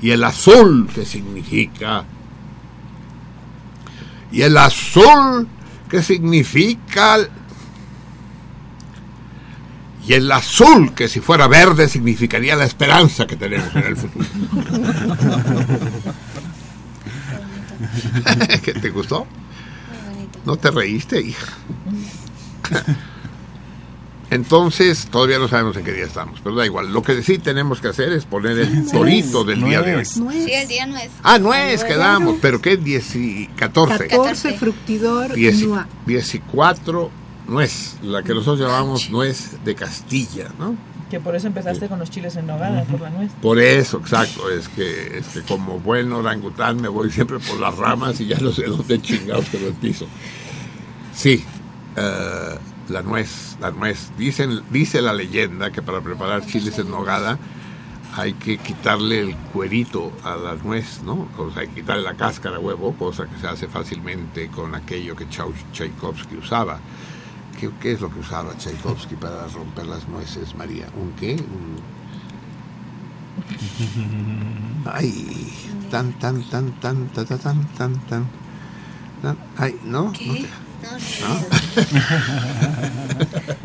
[0.00, 2.04] y el azul que significa
[4.30, 5.48] y el azul
[5.88, 7.18] que significa
[10.06, 14.24] y el azul que si fuera verde significaría la esperanza que tenemos en el futuro.
[18.62, 19.26] ¿Qué te gustó?
[20.44, 21.46] ¿No te reíste, hija?
[24.30, 26.92] Entonces, todavía no sabemos en qué día estamos, pero da igual.
[26.92, 30.04] Lo que sí tenemos que hacer es poner el torito del día de hoy.
[30.04, 30.20] Sí,
[30.52, 31.10] el día no es.
[31.22, 32.76] Ah, nuez, quedamos, pero ¿qué?
[32.76, 34.06] 10 y 14.
[34.06, 35.88] 14 fructidor Dieci- Nua.
[36.06, 37.10] 14
[37.46, 40.76] nuez, la que nosotros llamamos nuez de Castilla, ¿no?
[41.10, 43.32] Que por eso empezaste con los chiles en nogada, por la nuez.
[43.40, 47.76] Por eso, exacto, es que, es que como buen orangután me voy siempre por las
[47.76, 50.06] ramas y ya no sé dónde chingados quedó el piso.
[51.14, 51.44] Sí,
[51.96, 54.10] eh, la nuez, la nuez.
[54.18, 57.38] Dicen, dice la leyenda que para preparar chiles en nogada
[58.16, 61.28] hay que quitarle el cuerito a la nuez, ¿no?
[61.38, 64.74] O sea, hay que quitarle la cáscara a huevo, cosa que se hace fácilmente con
[64.74, 66.80] aquello que Tchaikovsky usaba.
[67.58, 70.86] ¿Qué, qué es lo que usaba Tchaikovsky para romper las nueces, María?
[70.96, 71.32] ¿Un qué?
[71.34, 71.78] Un...
[74.86, 75.52] Ay,
[75.90, 78.26] tan, tan, tan, tan, tan, tan, tan, tan.
[79.56, 80.04] Ay, ¿no?
[80.04, 80.46] ¿No ¿Qué?
[80.46, 80.48] te-
[81.20, 81.46] No, no.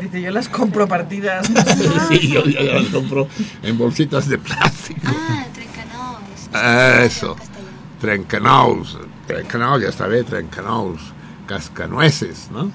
[0.00, 1.46] Dice, yo las compro partidas.
[2.08, 3.28] Sí, yo, yo las compro
[3.62, 5.00] en bolsitas de plástico.
[6.52, 7.00] Ah.
[7.04, 7.36] Eso.
[8.00, 11.00] Trencanous, trencanous, ya sabés, trencanous,
[11.46, 12.70] cascanueces, ¿no?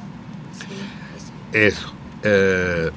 [1.51, 1.93] Sí, eso.
[2.23, 2.91] Eh,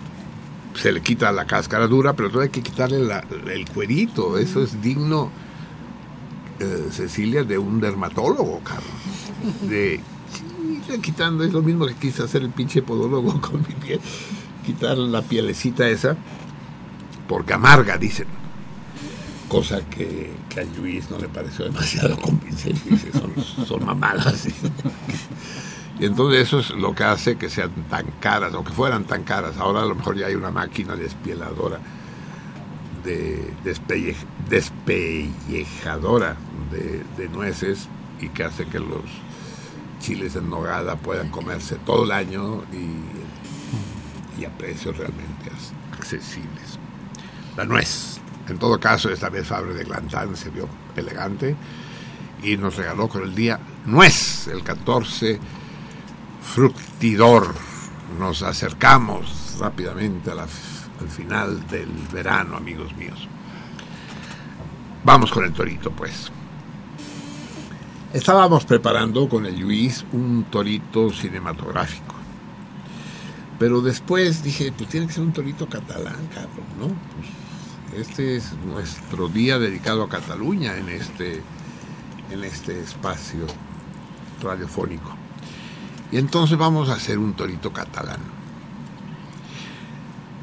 [0.75, 4.39] se le quita la cáscara dura, pero todavía hay que quitarle el cuerito.
[4.39, 5.31] Eso es digno,
[6.59, 9.69] eh, Cecilia, de un dermatólogo, Carlos.
[9.69, 10.01] De
[10.33, 14.01] sí, quitando, es lo mismo que quise hacer el pinche podólogo con mi piel.
[14.65, 16.17] Quitar la pielecita esa,
[17.29, 18.27] porque amarga, dicen.
[19.49, 22.81] Cosa que, a Luis no le pareció demasiado convincente.
[22.89, 24.47] Dice, son, son mamadas.
[26.01, 29.23] Y entonces eso es lo que hace que sean tan caras, o que fueran tan
[29.25, 29.57] caras.
[29.59, 31.79] Ahora a lo mejor ya hay una máquina despieladora,
[33.05, 34.17] de despelle-
[34.49, 36.37] despellejadora
[36.71, 37.89] de, nueces
[38.21, 39.03] y que hace que los
[40.01, 45.51] chiles en nogada puedan comerse todo el año y, y a precios realmente
[45.93, 46.79] accesibles.
[47.57, 48.19] La nuez.
[48.49, 51.55] En todo caso, esta vez Fabre de Glantán se vio elegante
[52.43, 55.39] y nos regaló con el día nuez, el 14
[56.43, 57.55] fructidor.
[58.19, 63.29] Nos acercamos rápidamente al final del verano, amigos míos.
[65.05, 66.31] Vamos con el torito, pues.
[68.13, 72.15] Estábamos preparando con el Luis un torito cinematográfico.
[73.59, 76.89] Pero después dije, pues tiene que ser un torito catalán, cabrón, ¿no?
[76.89, 81.43] Pues este es nuestro día dedicado a Cataluña en este,
[82.31, 83.47] en este espacio
[84.43, 85.22] radiofónico.
[86.13, 88.21] Y entonces vamos a hacer un torito catalán.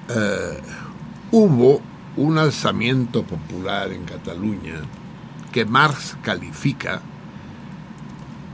[0.10, 0.60] Eh,
[1.32, 1.80] hubo
[2.18, 4.82] un alzamiento popular en Cataluña
[5.52, 7.02] que Marx califica,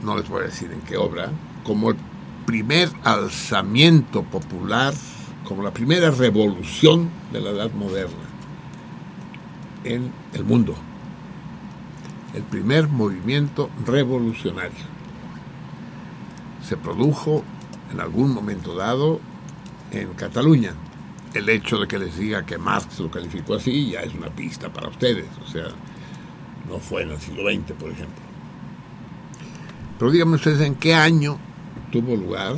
[0.03, 1.31] no les voy a decir en qué obra,
[1.63, 1.95] como el
[2.45, 4.93] primer alzamiento popular,
[5.45, 8.25] como la primera revolución de la edad moderna
[9.85, 10.75] en el mundo.
[12.33, 14.94] El primer movimiento revolucionario
[16.67, 17.43] se produjo
[17.91, 19.19] en algún momento dado
[19.91, 20.73] en Cataluña.
[21.33, 24.71] El hecho de que les diga que Marx lo calificó así ya es una pista
[24.71, 25.67] para ustedes, o sea,
[26.69, 28.23] no fue en el siglo XX, por ejemplo.
[29.99, 31.37] Pero díganme ustedes en qué año
[31.91, 32.55] tuvo lugar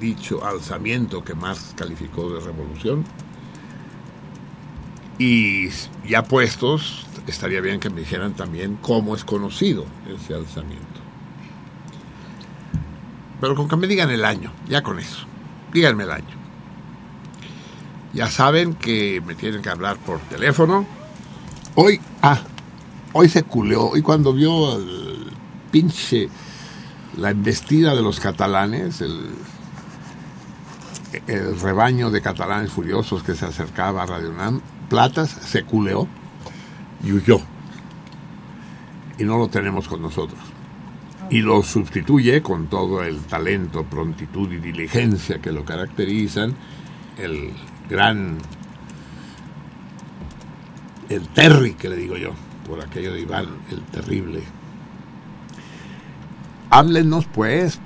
[0.00, 3.04] dicho alzamiento que Marx calificó de revolución.
[5.18, 5.68] Y
[6.06, 11.05] ya puestos, estaría bien que me dijeran también cómo es conocido ese alzamiento.
[13.40, 15.26] Pero con que me digan el año, ya con eso.
[15.72, 16.36] Díganme el año.
[18.12, 20.86] Ya saben que me tienen que hablar por teléfono.
[21.74, 22.40] Hoy, ah,
[23.12, 23.90] hoy se culeó.
[23.90, 25.32] Hoy cuando vio el
[25.70, 26.30] pinche,
[27.18, 29.20] la embestida de los catalanes, el,
[31.26, 36.08] el rebaño de catalanes furiosos que se acercaba a Radio UNAM, Platas se culeó
[37.02, 37.40] y huyó.
[39.18, 40.40] Y no lo tenemos con nosotros.
[41.28, 46.54] Y lo sustituye con todo el talento, prontitud y diligencia que lo caracterizan,
[47.18, 47.52] el
[47.90, 48.38] gran,
[51.08, 52.30] el Terry que le digo yo,
[52.66, 54.42] por aquello de Iván, el terrible.
[56.70, 57.80] Háblenos pues,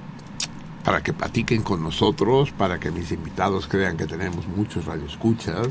[0.84, 5.68] para que platiquen con nosotros, para que mis invitados crean que tenemos muchos radioescuchas,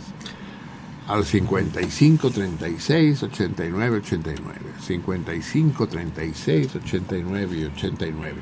[1.09, 8.41] al 55 36 89 89, 55 36 89 y 89.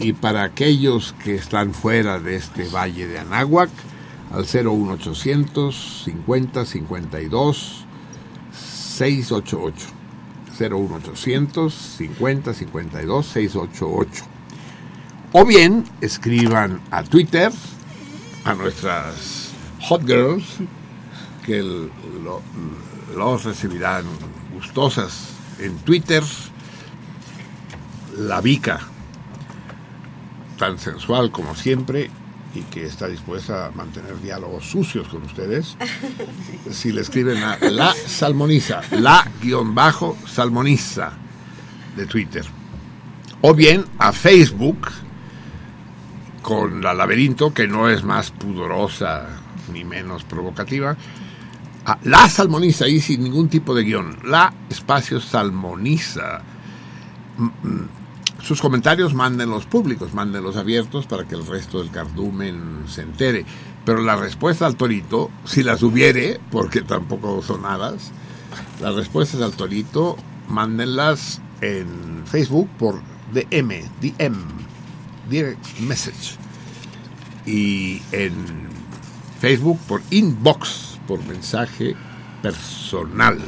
[0.00, 3.70] Y para aquellos que están fuera de este valle de Anáhuac,
[4.32, 7.84] al 01800 50 52
[8.52, 9.86] 688.
[10.58, 14.24] 01800 50 52 688.
[15.32, 17.52] O bien escriban a Twitter,
[18.44, 20.58] a nuestras hot girls,
[21.46, 21.90] que el-
[22.24, 22.42] lo-
[23.16, 24.04] los recibirán
[24.54, 25.30] gustosas
[25.60, 26.22] en Twitter.
[28.18, 28.80] La Vica,
[30.58, 32.10] tan sensual como siempre
[32.54, 35.76] y que está dispuesta a mantener diálogos sucios con ustedes.
[36.70, 41.12] Si le escriben a la salmoniza, la guion bajo salmoniza
[41.96, 42.44] de Twitter.
[43.42, 44.88] O bien a Facebook
[46.42, 49.26] con la laberinto, que no es más pudorosa
[49.72, 50.96] ni menos provocativa.
[51.86, 54.18] A la salmoniza, ahí sin ningún tipo de guion.
[54.24, 56.42] La espacio salmoniza.
[57.38, 57.88] Mm, mm.
[58.42, 63.46] Sus comentarios mándenlos públicos, mándenlos abiertos para que el resto del cardumen se entere.
[63.84, 68.10] Pero la respuesta al torito, si las hubiere, porque tampoco son hadas,
[68.80, 70.16] las respuestas al torito,
[70.48, 73.00] mándenlas en Facebook por
[73.32, 74.36] DM, DM,
[75.30, 76.36] Direct Message.
[77.46, 78.32] Y en
[79.40, 81.94] Facebook por inbox, por mensaje
[82.42, 83.38] personal.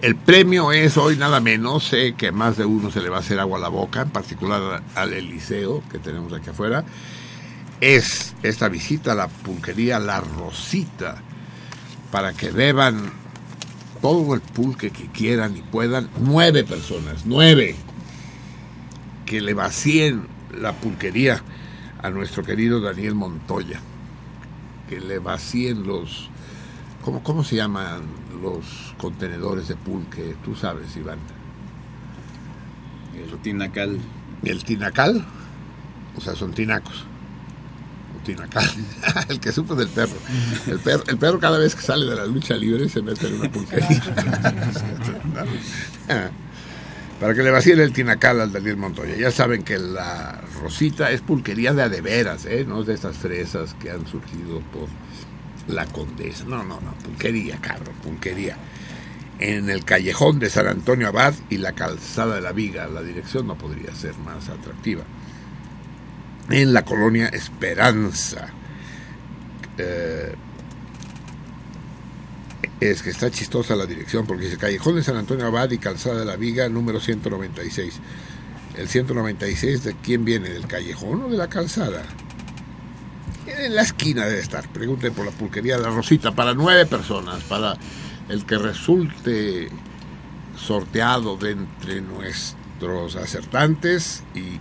[0.00, 3.20] El premio es hoy nada menos, sé que más de uno se le va a
[3.20, 6.84] hacer agua a la boca, en particular al Eliseo que tenemos aquí afuera.
[7.80, 11.22] Es esta visita a la pulquería La Rosita
[12.10, 13.12] para que beban
[14.00, 16.08] todo el pulque que quieran y puedan.
[16.20, 17.74] Nueve personas, nueve,
[19.26, 21.42] que le vacíen la pulquería
[22.00, 23.80] a nuestro querido Daniel Montoya.
[24.88, 26.30] Que le vacíen los.
[27.08, 28.02] ¿Cómo, cómo se llaman
[28.42, 30.36] los contenedores de pulque?
[30.44, 31.18] Tú sabes, Iván.
[33.16, 33.98] El tinacal.
[34.42, 35.24] ¿El tinacal?
[36.18, 37.06] O sea, son tinacos.
[38.14, 38.68] O tinacal.
[39.30, 40.18] el que supo del perro.
[40.66, 41.04] El, perro.
[41.06, 44.02] el perro cada vez que sale de la lucha libre se mete en una pulquería.
[47.20, 49.16] Para que le vacíen el tinacal al Daniel Montoya.
[49.16, 52.66] Ya saben que la Rosita es pulquería de adeveras, ¿eh?
[52.68, 54.90] No es de estas fresas que han surgido por
[55.68, 56.44] la condesa.
[56.44, 56.92] No, no, no.
[56.94, 57.94] Pulquería, cabrón.
[58.02, 58.56] Pulquería.
[59.38, 62.88] En el callejón de San Antonio Abad y la calzada de la Viga.
[62.88, 65.04] La dirección no podría ser más atractiva.
[66.50, 68.48] En la colonia Esperanza.
[69.76, 70.34] Eh,
[72.80, 76.20] es que está chistosa la dirección porque dice Callejón de San Antonio Abad y Calzada
[76.20, 78.00] de la Viga número 196.
[78.76, 82.04] El 196 de quién viene, del callejón o de la calzada?
[83.56, 84.68] En la esquina debe estar.
[84.68, 87.76] Pregunten por la pulquería de la Rosita para nueve personas, para
[88.28, 89.68] el que resulte
[90.56, 94.58] sorteado de entre nuestros acertantes y,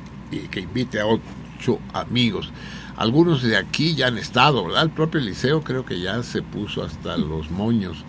[0.47, 2.51] que invite a ocho amigos.
[2.97, 4.83] Algunos de aquí ya han estado, ¿verdad?
[4.83, 8.03] El propio Eliseo creo que ya se puso hasta los moños.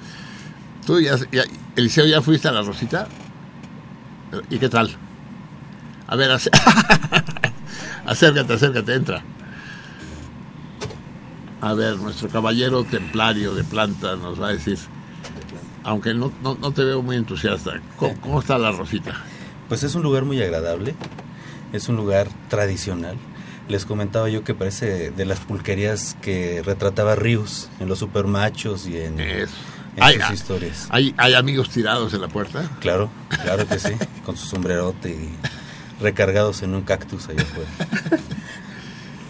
[0.86, 1.44] ¿Tú ya, ya-
[1.76, 3.06] Eliseo, ya fuiste a la Rosita?
[4.50, 4.96] ¿Y qué tal?
[6.06, 6.50] A ver, ac-
[8.06, 9.22] acércate, acércate, entra.
[11.60, 14.78] A ver, nuestro caballero templario de planta nos va a decir,
[15.82, 19.14] aunque no, no, no te veo muy entusiasta, ¿cómo, cómo está la Rosita?
[19.68, 20.94] Pues es un lugar muy agradable,
[21.72, 23.16] es un lugar tradicional.
[23.68, 28.96] Les comentaba yo que parece de las pulquerías que retrataba Rius en los supermachos y
[28.96, 29.46] en, en
[30.00, 30.86] Hay, sus historias.
[30.90, 32.70] hay, hay amigos tirados en la puerta.
[32.80, 33.10] Claro,
[33.42, 33.92] claro que sí,
[34.24, 37.68] con su sombrerote y recargados en un cactus allá afuera.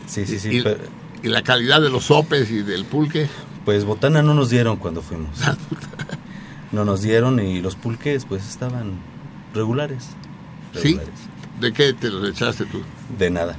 [0.06, 0.56] Sí, sí, sí.
[0.58, 0.78] y, pero-
[1.22, 3.28] y la calidad de los sopes y del pulque.
[3.64, 5.28] Pues botana no nos dieron cuando fuimos.
[6.72, 8.92] No nos dieron y los pulques pues estaban
[9.54, 10.08] regulares.
[10.74, 10.94] ¿Sí?
[10.94, 11.14] regulares.
[11.60, 12.82] ¿De qué te los echaste tú?
[13.18, 13.56] De nada.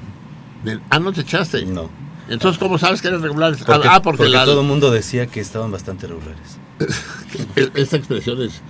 [0.63, 1.65] De- ah, ¿no te echaste?
[1.65, 1.89] No.
[2.29, 3.55] Entonces, ¿cómo sabes que eres regular?
[3.65, 6.57] Porque, ah, porque, porque la- todo el mundo decía que estaban bastante regulares.
[7.55, 8.61] e- esta expresión es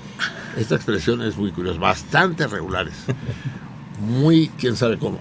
[0.57, 2.93] esta expresión es muy curiosa, bastante regulares.
[3.99, 5.19] Muy, quién sabe cómo.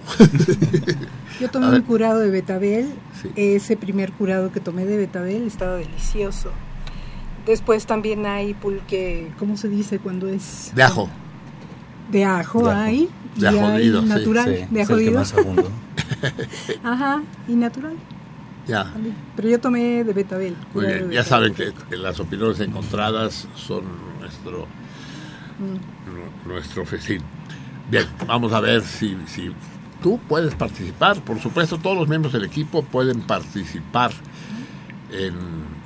[1.39, 2.89] Yo tomé un curado de betabel.
[3.21, 3.29] Sí.
[3.35, 6.51] Ese primer curado que tomé de betabel estaba delicioso.
[7.45, 10.71] Después también hay pulque, ¿cómo se dice cuando es?
[10.75, 11.09] De ajo.
[12.11, 12.79] De ajo De ajo.
[12.79, 13.09] hay.
[13.35, 15.21] De ajo molido, sí, natural, Sí, de jodido.
[16.83, 17.93] Ajá, y natural.
[18.67, 18.91] Ya.
[19.35, 20.55] Pero yo tomé de betabel.
[20.73, 23.83] Muy bien, de ya saben que las opiniones encontradas son
[24.19, 24.67] nuestro
[25.59, 25.73] Mm.
[26.45, 27.21] nu- nuestro festín.
[27.89, 29.51] Bien, vamos a ver si, si
[30.03, 31.21] tú puedes participar.
[31.21, 34.11] Por supuesto, todos los miembros del equipo pueden participar
[35.11, 35.35] en,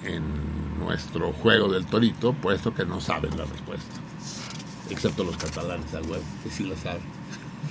[0.03, 0.23] en
[0.79, 3.95] nuestro juego del torito, puesto que no saben la respuesta.
[4.89, 7.01] Excepto los catalanes al huevo, que sí la saben.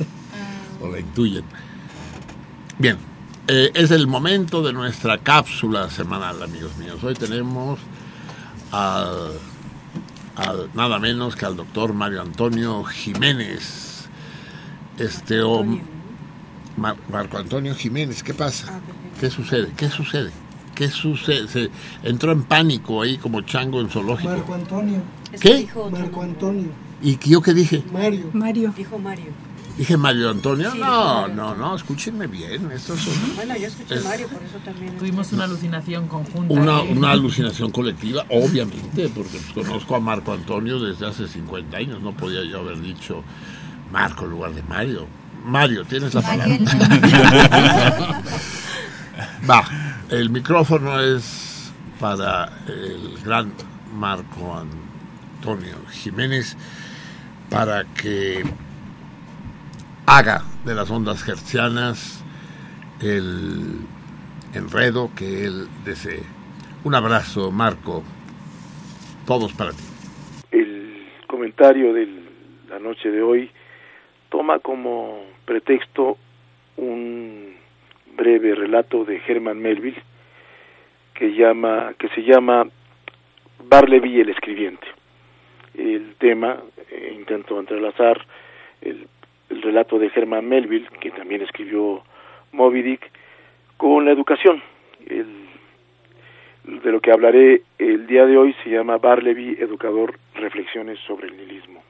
[0.81, 1.45] o la intuyen.
[2.79, 2.97] Bien,
[3.49, 7.05] eh, es el momento de nuestra cápsula semanal, amigos míos.
[7.05, 7.79] Hoy tenemos
[8.71, 9.33] al,
[10.37, 13.91] al- nada menos que al doctor Mario Antonio Jiménez.
[15.03, 15.41] Este
[16.77, 18.81] Mar- Marco Antonio Jiménez, ¿qué pasa?
[19.21, 19.69] ¿Qué sucede?
[19.77, 20.31] ¿Qué sucede?
[20.75, 21.49] ¿Qué sucede?
[21.49, 21.71] Se
[22.03, 24.31] entró en pánico ahí como chango en zoológico.
[24.31, 25.03] Marco Antonio.
[25.41, 25.69] ¿Qué?
[25.91, 26.69] Marco Antonio.
[27.03, 27.83] ¿Y yo qué dije?
[27.93, 28.31] Mario.
[28.33, 28.73] Mario.
[28.77, 29.27] Dijo Mario.
[29.77, 30.71] ¿Dije Mario Antonio?
[30.71, 30.87] Sí, no,
[31.23, 31.35] Mario.
[31.35, 32.71] no, no, escúchenme bien.
[32.73, 34.97] Estos son Bueno, yo escuché Es- Mario, por eso también.
[34.99, 36.55] Tuvimos una alucinación conjunta.
[36.55, 42.01] una, una alucinación colectiva, obviamente, porque pues, conozco a Marco Antonio desde hace 50 años.
[42.03, 43.25] No podía yo haber dicho
[43.93, 45.07] Marco en lugar de Mario.
[45.45, 46.57] Mario, tienes la palabra.
[49.49, 49.65] Va,
[50.09, 51.71] el micrófono es
[52.01, 53.53] para el gran
[53.95, 56.57] Marco Antonio Jiménez
[57.51, 58.43] para que
[60.07, 62.25] haga de las ondas hertzianas
[63.01, 63.81] el
[64.55, 66.23] enredo que él desee.
[66.85, 68.03] Un abrazo, Marco.
[69.27, 69.85] Todos para ti.
[70.51, 72.09] el comentario de
[72.69, 73.51] la noche de hoy
[74.33, 76.17] toma como pretexto
[76.79, 77.55] un
[78.17, 80.03] breve relato de Herman Melville
[81.13, 82.67] que llama que se llama
[83.63, 84.87] Barleby el escribiente.
[85.75, 86.57] El tema
[86.91, 88.25] eh, intento entrelazar
[88.81, 89.07] el,
[89.51, 92.03] el relato de Herman Melville que también escribió
[92.53, 93.11] Moby Dick
[93.77, 94.63] con la educación.
[95.07, 95.27] El
[96.65, 101.37] de lo que hablaré el día de hoy se llama Barleby, educador, reflexiones sobre el
[101.37, 101.83] nihilismo.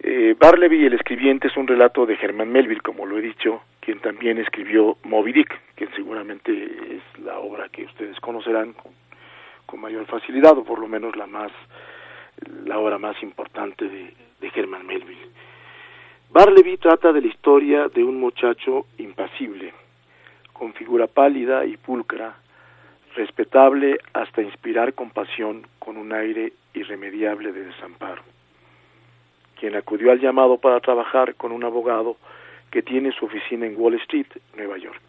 [0.00, 3.98] Eh, Barleby, el escribiente, es un relato de Herman Melville, como lo he dicho, quien
[4.00, 10.56] también escribió Moby Dick, que seguramente es la obra que ustedes conocerán con, mayor facilidad,
[10.56, 11.52] o por lo menos la más,
[12.64, 15.28] la obra más importante de, de Herman Melville.
[16.30, 19.72] Barleby trata de la historia de un muchacho impasible,
[20.52, 22.36] con figura pálida y pulcra,
[23.14, 28.22] respetable hasta inspirar compasión con un aire irremediable de desamparo,
[29.58, 32.16] quien acudió al llamado para trabajar con un abogado
[32.70, 35.00] que tiene su oficina en Wall Street, Nueva York.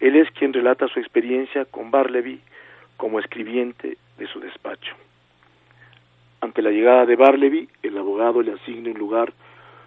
[0.00, 2.40] Él es quien relata su experiencia con Barleby
[2.96, 4.94] como escribiente de su despacho.
[6.40, 9.32] Ante la llegada de Barleby, el abogado le asigna un lugar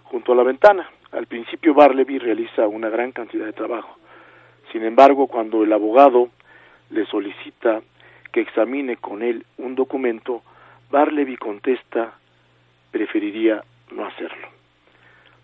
[0.04, 0.90] junto a la ventana.
[1.12, 3.98] Al principio Barleby realiza una gran cantidad de trabajo.
[4.72, 6.30] Sin embargo, cuando el abogado
[6.90, 7.82] le solicita
[8.32, 10.42] que examine con él un documento,
[10.90, 12.18] Barleby contesta
[12.92, 14.48] preferiría no hacerlo.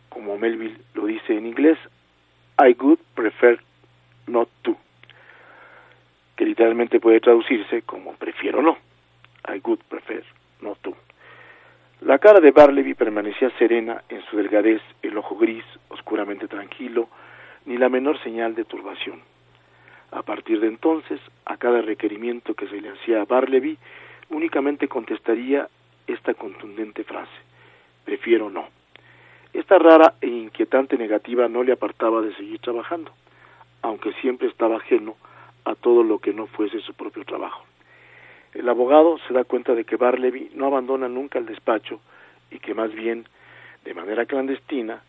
[0.09, 1.77] Como Melville lo dice en inglés,
[2.59, 3.59] I would prefer
[4.27, 4.77] not to,
[6.35, 8.77] que literalmente puede traducirse como prefiero no.
[9.47, 10.23] I would prefer
[10.61, 10.95] not to.
[12.01, 17.07] La cara de Barleby permanecía serena en su delgadez, el ojo gris, oscuramente tranquilo,
[17.65, 19.21] ni la menor señal de turbación.
[20.11, 23.77] A partir de entonces, a cada requerimiento que se le hacía a Barleby,
[24.29, 25.69] únicamente contestaría
[26.07, 27.31] esta contundente frase,
[28.05, 28.67] prefiero no.
[29.53, 33.11] Esta rara e inquietante negativa no le apartaba de seguir trabajando,
[33.81, 35.15] aunque siempre estaba ajeno
[35.65, 37.63] a todo lo que no fuese su propio trabajo.
[38.53, 41.99] El abogado se da cuenta de que Barleby no abandona nunca el despacho
[42.51, 43.27] y que más bien,
[43.83, 45.01] de manera clandestina,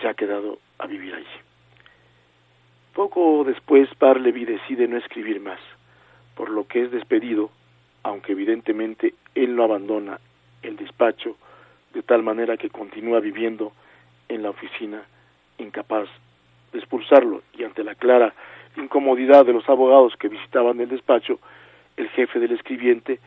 [0.00, 1.26] se ha quedado a vivir allí.
[2.94, 5.60] Poco después Barleby decide no escribir más,
[6.34, 7.50] por lo que es despedido,
[8.02, 10.18] aunque evidentemente él no abandona
[10.62, 11.36] el despacho,
[11.94, 13.72] de tal manera que continúa viviendo
[14.28, 15.02] en la oficina,
[15.58, 16.08] incapaz
[16.72, 18.34] de expulsarlo, y ante la clara
[18.76, 21.40] incomodidad de los abogados que visitaban el despacho,
[21.96, 23.18] el jefe del escribiente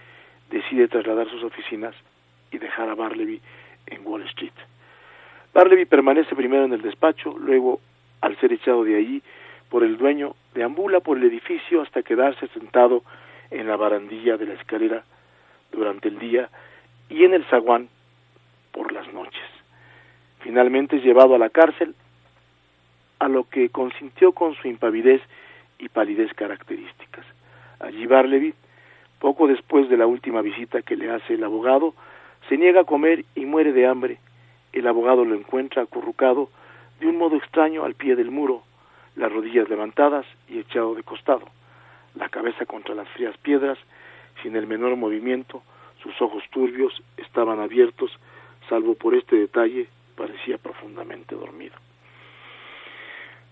[0.49, 1.95] decide trasladar sus oficinas
[2.51, 3.41] y dejar a Barleby
[3.88, 4.53] en Wall Street.
[5.53, 7.80] Barleby permanece primero en el despacho, luego
[8.21, 9.21] al ser echado de allí
[9.69, 13.03] por el dueño, deambula por el edificio hasta quedarse sentado
[13.54, 15.04] en la barandilla de la escalera
[15.72, 16.49] durante el día
[17.10, 17.89] y en el zaguán
[18.72, 19.41] por las noches.
[20.39, 21.95] Finalmente es llevado a la cárcel,
[23.20, 25.22] a lo que consintió con su impavidez
[25.80, 27.26] y palidez características.
[27.80, 28.54] Allí Barleby,
[29.20, 31.93] poco después de la última visita que le hace el abogado,
[32.49, 34.18] se niega a comer y muere de hambre.
[34.74, 36.49] El abogado lo encuentra acurrucado
[36.99, 38.64] de un modo extraño al pie del muro,
[39.16, 41.47] las rodillas levantadas y echado de costado,
[42.16, 43.78] la cabeza contra las frías piedras,
[44.41, 45.64] sin el menor movimiento,
[46.01, 48.11] sus ojos turbios estaban abiertos,
[48.70, 51.76] salvo por este detalle, parecía profundamente dormido.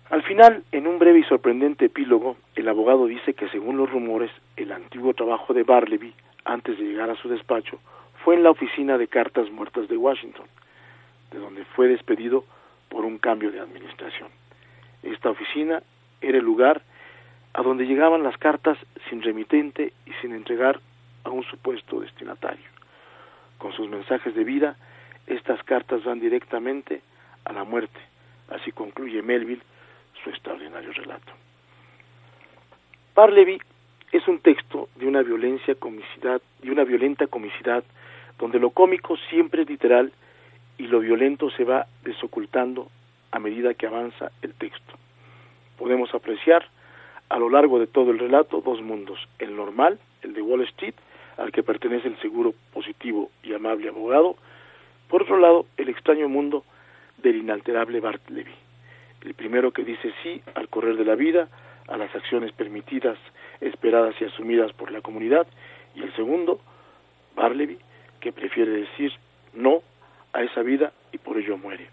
[0.10, 4.30] Al final, en un breve y sorprendente epílogo, el abogado dice que según los rumores,
[4.58, 7.80] el antiguo trabajo de Barleby, antes de llegar a su despacho,
[8.24, 10.48] fue en la oficina de cartas muertas de Washington,
[11.32, 12.44] de donde fue despedido
[12.90, 14.28] por un cambio de administración.
[15.02, 15.82] Esta oficina
[16.20, 16.82] era el lugar
[17.54, 18.78] a donde llegaban las cartas
[19.10, 20.80] sin remitente y sin entregar
[21.24, 22.66] a un supuesto destinatario.
[23.58, 24.76] Con sus mensajes de vida,
[25.28, 27.02] estas cartas van directamente
[27.46, 28.00] a la muerte.
[28.50, 29.62] Así concluye Melville
[30.24, 31.32] su extraordinario relato.
[33.16, 33.60] Barleby
[34.12, 37.84] es un texto de una violencia comicidad, de una violenta comicidad,
[38.40, 40.12] donde lo cómico siempre es literal
[40.78, 42.90] y lo violento se va desocultando
[43.32, 44.94] a medida que avanza el texto.
[45.78, 46.68] Podemos apreciar
[47.32, 50.96] a lo largo de todo el relato dos mundos, el normal, el de Wall Street,
[51.38, 54.36] al que pertenece el seguro positivo y amable abogado,
[55.08, 56.66] por otro lado, el extraño mundo
[57.24, 58.52] del inalterable Bartleby,
[59.24, 61.48] el primero que dice sí al correr de la vida,
[61.88, 63.18] a las acciones permitidas,
[63.62, 65.48] esperadas y asumidas por la comunidad,
[65.96, 66.60] y el segundo,
[67.34, 67.78] Barleby,
[68.20, 69.14] que prefiere decir
[69.54, 69.82] no
[70.34, 71.88] a esa vida y por ello muere.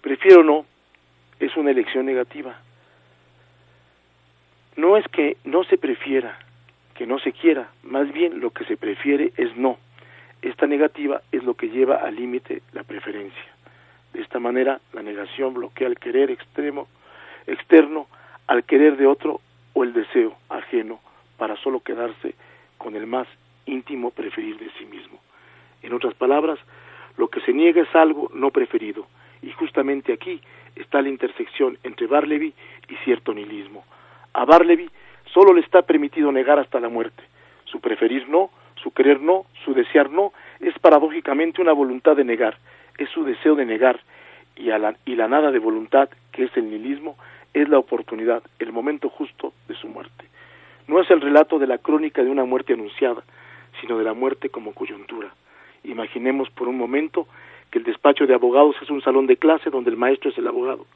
[0.00, 0.66] Prefiero no
[1.40, 2.60] es una elección negativa.
[4.76, 6.38] No es que no se prefiera,
[6.94, 9.78] que no se quiera, más bien lo que se prefiere es no.
[10.42, 13.54] Esta negativa es lo que lleva al límite la preferencia.
[14.12, 16.88] De esta manera, la negación bloquea el querer extremo,
[17.46, 18.08] externo
[18.46, 19.40] al querer de otro
[19.74, 21.00] o el deseo ajeno
[21.38, 22.34] para solo quedarse
[22.78, 23.28] con el más
[23.66, 25.20] íntimo preferir de sí mismo.
[25.82, 26.58] En otras palabras,
[27.16, 29.06] lo que se niega es algo no preferido,
[29.42, 30.40] y justamente aquí
[30.74, 32.54] está la intersección entre Barleby
[32.88, 33.84] y cierto nihilismo.
[34.34, 34.90] A Barleby
[35.32, 37.22] solo le está permitido negar hasta la muerte.
[37.64, 42.58] Su preferir no, su querer no, su desear no, es paradójicamente una voluntad de negar,
[42.98, 44.00] es su deseo de negar,
[44.56, 47.16] y, la, y la nada de voluntad, que es el nihilismo,
[47.54, 50.26] es la oportunidad, el momento justo de su muerte.
[50.86, 53.22] No es el relato de la crónica de una muerte anunciada,
[53.80, 55.32] sino de la muerte como coyuntura.
[55.84, 57.26] Imaginemos por un momento
[57.70, 60.46] que el despacho de abogados es un salón de clase donde el maestro es el
[60.46, 60.86] abogado.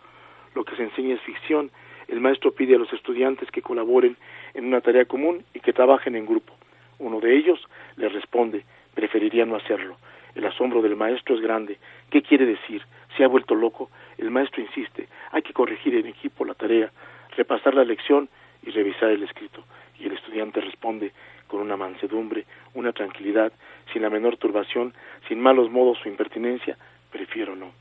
[0.55, 1.70] Lo que se enseña es ficción,
[2.09, 4.16] el maestro pide a los estudiantes que colaboren
[4.54, 6.54] en una tarea común y que trabajen en grupo.
[6.98, 7.61] Uno de ellos
[7.96, 9.96] le responde, preferiría no hacerlo.
[10.34, 11.78] El asombro del maestro es grande.
[12.11, 12.82] ¿Qué quiere decir?
[13.16, 13.90] ¿Se ha vuelto loco?
[14.16, 16.90] El maestro insiste, hay que corregir en equipo la tarea,
[17.36, 18.28] repasar la lección
[18.62, 19.64] y revisar el escrito.
[19.98, 21.12] Y el estudiante responde
[21.46, 23.52] con una mansedumbre, una tranquilidad,
[23.92, 24.94] sin la menor turbación,
[25.28, 26.76] sin malos modos o impertinencia,
[27.11, 27.72] prefiero no.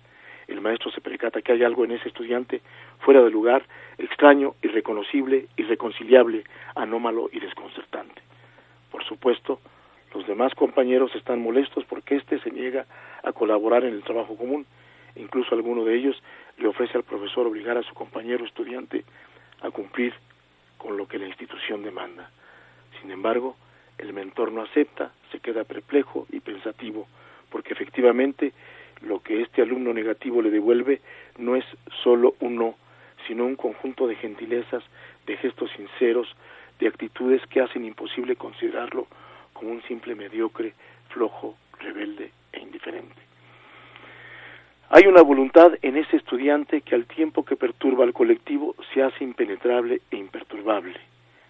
[0.47, 2.61] El maestro se percata que hay algo en ese estudiante
[2.99, 3.65] fuera de lugar,
[3.97, 6.43] extraño, irreconocible, irreconciliable,
[6.75, 8.21] anómalo y desconcertante.
[8.91, 9.59] Por supuesto,
[10.13, 12.85] los demás compañeros están molestos porque éste se niega
[13.23, 14.65] a colaborar en el trabajo común.
[15.15, 16.21] Incluso alguno de ellos
[16.57, 19.03] le ofrece al profesor obligar a su compañero estudiante
[19.61, 20.13] a cumplir
[20.77, 22.29] con lo que la institución demanda.
[23.01, 23.57] Sin embargo,
[23.97, 27.07] el mentor no acepta, se queda perplejo y pensativo,
[27.49, 28.53] porque efectivamente
[29.01, 31.01] lo que este alumno negativo le devuelve
[31.37, 31.65] no es
[32.03, 32.75] solo un no,
[33.27, 34.83] sino un conjunto de gentilezas,
[35.25, 36.27] de gestos sinceros,
[36.79, 39.07] de actitudes que hacen imposible considerarlo
[39.53, 40.73] como un simple mediocre,
[41.09, 43.15] flojo, rebelde e indiferente.
[44.89, 49.23] Hay una voluntad en ese estudiante que al tiempo que perturba al colectivo se hace
[49.23, 50.97] impenetrable e imperturbable.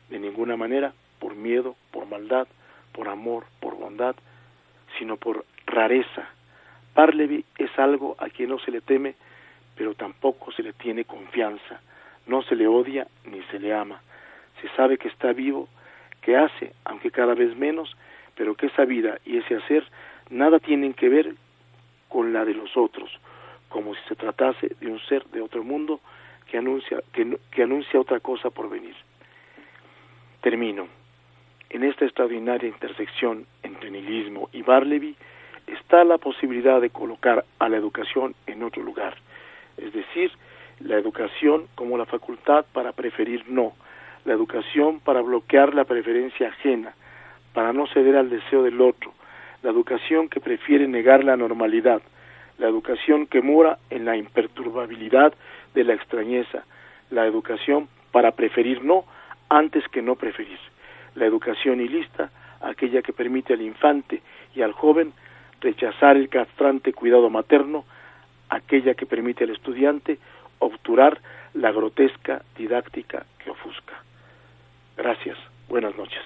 [0.10, 2.48] De ninguna manera por miedo, por maldad,
[2.94, 4.16] por amor, por bondad,
[4.98, 6.30] sino por rareza.
[6.98, 9.14] Barleby es algo a quien no se le teme,
[9.76, 11.80] pero tampoco se le tiene confianza.
[12.26, 14.02] No se le odia ni se le ama.
[14.60, 15.70] Se sabe que está vivo,
[16.22, 17.96] que hace, aunque cada vez menos,
[18.34, 19.88] pero que esa vida y ese hacer
[20.32, 21.36] nada tienen que ver
[22.10, 23.12] con la de los otros,
[23.70, 26.00] como si se tratase de un ser de otro mundo
[26.50, 28.96] que anuncia, que, que anuncia otra cosa por venir.
[30.42, 30.88] Termino.
[31.70, 35.16] En esta extraordinaria intersección entre nihilismo y Barleby
[35.68, 39.16] está la posibilidad de colocar a la educación en otro lugar,
[39.78, 40.32] es decir,
[40.80, 43.74] La educación como la facultad para preferir no.
[44.26, 46.94] La educación para bloquear la preferencia ajena,
[47.54, 49.12] para no ceder al deseo del otro.
[49.64, 52.04] La educación que prefiere negar la normalidad.
[52.60, 55.34] La educación que mora en la imperturbabilidad
[55.74, 56.64] de la extrañeza.
[57.10, 59.06] La educación para preferir no
[59.50, 60.60] antes que no preferir.
[61.16, 62.30] La educación ilista,
[62.62, 64.22] aquella que permite al infante
[64.54, 65.14] y al joven
[65.62, 67.86] rechazar el castrante cuidado materno,
[68.50, 70.20] aquella que permite al estudiante
[70.60, 71.20] obturar
[71.54, 73.94] la grotesca didáctica que ofusca.
[74.96, 75.38] Gracias.
[75.68, 76.22] Buenas noches.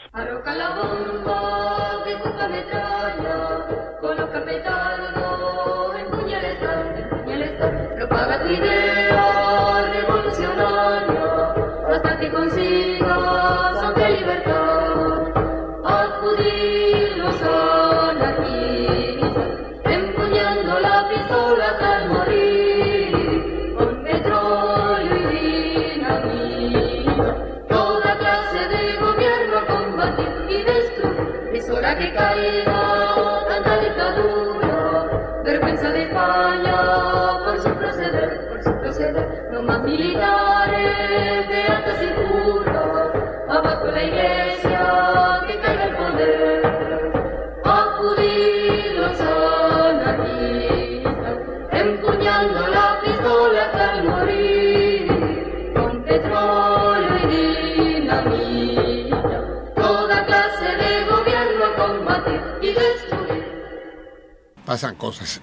[64.71, 65.41] Pasan cosas.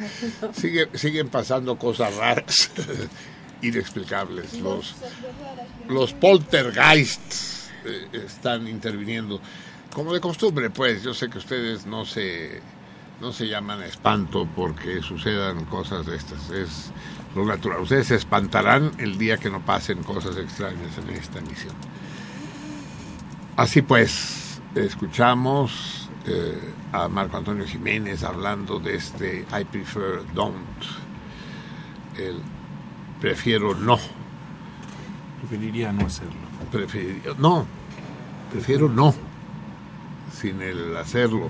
[0.54, 2.70] Sigue- siguen pasando cosas raras,
[3.60, 4.54] inexplicables.
[4.54, 4.94] Los,
[5.90, 9.42] los poltergeists eh, están interviniendo.
[9.92, 12.62] Como de costumbre, pues, yo sé que ustedes no se,
[13.20, 16.48] no se llaman espanto porque sucedan cosas de estas.
[16.48, 16.92] Es
[17.34, 17.80] lo natural.
[17.82, 21.74] Ustedes se espantarán el día que no pasen cosas extrañas en esta emisión.
[23.54, 26.58] Así pues, escuchamos eh,
[26.92, 30.66] a Marco Antonio Jiménez hablando de este I prefer don't.
[32.18, 32.40] El
[33.20, 33.98] prefiero no.
[35.40, 36.32] Preferiría no hacerlo.
[36.70, 37.66] Preferiría- no,
[38.50, 39.14] prefiero no,
[40.32, 41.48] sin el hacerlo.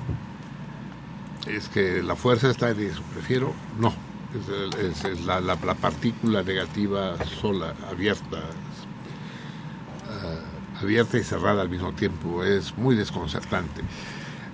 [1.46, 3.92] Es que la fuerza está en eso, prefiero no.
[4.34, 8.38] Es, el- es- es la, la- la partícula negativa sola, abierta,
[10.08, 12.42] ah, abierta y cerrada al mismo tiempo.
[12.44, 13.82] Es muy desconcertante.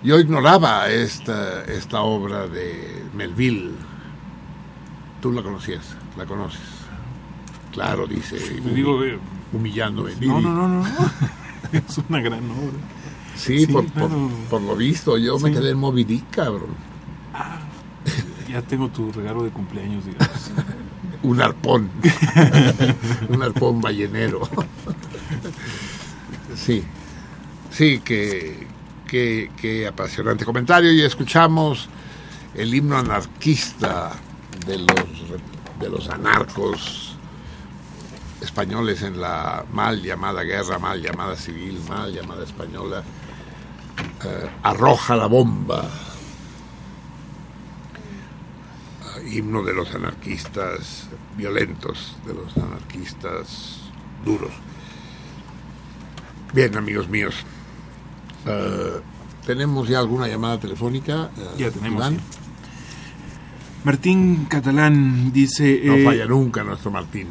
[0.03, 3.73] Yo ignoraba esta, esta obra de Melville.
[5.21, 6.61] Tú la conocías, la conoces.
[7.73, 8.37] Claro, dice.
[8.65, 9.19] Me digo, eh,
[9.53, 10.15] humillándome.
[10.21, 10.85] No, no, no, no.
[11.73, 12.79] es una gran obra.
[13.37, 14.31] Sí, por, por- claro.
[14.51, 16.71] por lo visto, yo me quedé en Moby Dick, cabrón.
[18.49, 20.51] Ya tengo tu regalo de cumpleaños, digamos.
[21.23, 21.91] Un arpón.
[23.29, 24.49] un arpón ballenero.
[26.55, 26.85] sí,
[27.71, 28.67] sí, que,
[29.09, 30.93] que apasionante comentario.
[30.93, 31.89] Y escuchamos
[32.55, 34.13] el himno anarquista
[34.67, 35.41] de los,
[35.81, 37.17] de los anarcos
[38.41, 43.03] españoles en la mal llamada guerra, mal llamada civil, mal llamada española.
[44.25, 45.89] Eh, arroja la bomba.
[49.05, 53.81] Ah, himno de los anarquistas violentos, de los anarquistas
[54.25, 54.53] duros.
[56.53, 57.45] Bien, amigos míos.
[58.49, 59.01] Eh,
[59.47, 61.31] ¿Tenemos ya alguna llamada telefónica?
[61.37, 62.15] eh, Ya tenemos, Iván?
[62.17, 62.21] sí.
[63.85, 65.81] Martín Catalán dice...
[65.85, 67.29] No eh, falla nunca nuestro Martín.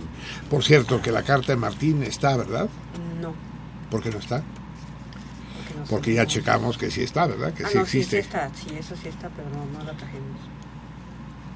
[0.49, 2.69] Por cierto, que la carta de Martín está, ¿verdad?
[3.21, 3.33] No.
[3.91, 4.37] ¿Por qué no está?
[5.57, 7.53] Porque, no Porque ya checamos que sí está, ¿verdad?
[7.53, 8.19] Que ah, sí no, sí, sí existe.
[8.19, 10.39] está, sí, eso sí está, pero no, no la trajimos.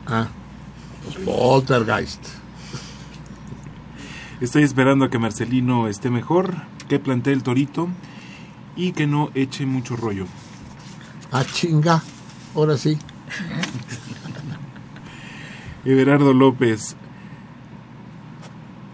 [0.07, 0.27] Ah,
[1.05, 2.23] los poltergeist.
[4.41, 6.55] Estoy esperando a que Marcelino esté mejor,
[6.89, 7.87] que plantee el torito
[8.75, 10.25] y que no eche mucho rollo.
[11.31, 12.01] Ah, chinga.
[12.55, 12.97] Ahora sí.
[15.85, 16.95] Everardo López.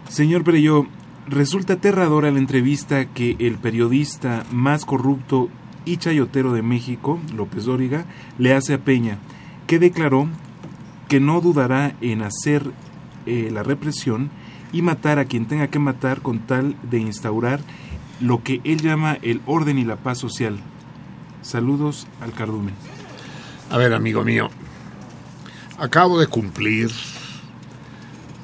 [0.08, 0.86] Señor Perello,
[1.26, 5.50] resulta aterradora la entrevista que el periodista más corrupto
[5.84, 8.04] y chayotero de México, López Dóriga,
[8.38, 9.18] le hace a Peña,
[9.66, 10.28] que declaró
[11.08, 12.70] que no dudará en hacer
[13.26, 14.30] eh, la represión
[14.72, 17.60] y matar a quien tenga que matar con tal de instaurar
[18.20, 20.58] lo que él llama el orden y la paz social.
[21.42, 22.74] Saludos al cardumen.
[23.70, 24.48] A ver, amigo mío,
[25.78, 26.90] acabo de cumplir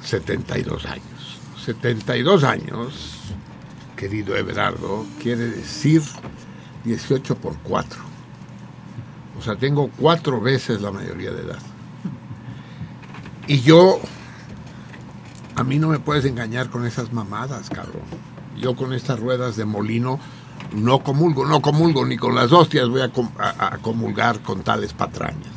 [0.03, 1.39] 72 años.
[1.65, 3.19] 72 años,
[3.95, 6.01] querido Everardo, quiere decir
[6.83, 7.99] 18 por 4.
[9.37, 11.59] O sea, tengo cuatro veces la mayoría de edad.
[13.47, 13.99] Y yo
[15.57, 18.03] A mí no me puedes engañar con esas mamadas, cabrón.
[18.57, 20.19] Yo con estas ruedas de molino
[20.73, 24.61] no comulgo, no comulgo ni con las hostias voy a, com- a- a comulgar con
[24.63, 25.53] tales patrañas.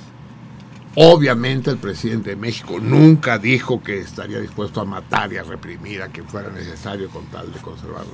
[0.97, 6.03] Obviamente el presidente de México nunca dijo que estaría dispuesto a matar y a reprimir
[6.03, 8.05] a quien fuera necesario con tal de conservar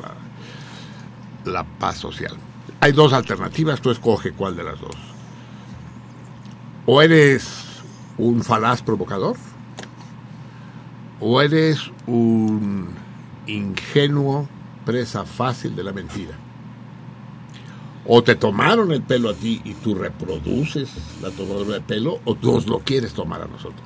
[1.45, 2.37] la, la paz social.
[2.81, 4.97] Hay dos alternativas, tú escoge cuál de las dos.
[6.85, 7.65] O eres
[8.19, 9.37] un falaz provocador,
[11.21, 12.91] o eres un
[13.47, 14.47] ingenuo
[14.85, 16.35] presa fácil de la mentira.
[18.07, 20.91] O te tomaron el pelo a ti y tú reproduces
[21.23, 23.83] la tomadura de pelo, o tú nos lo quieres tomar a nosotros.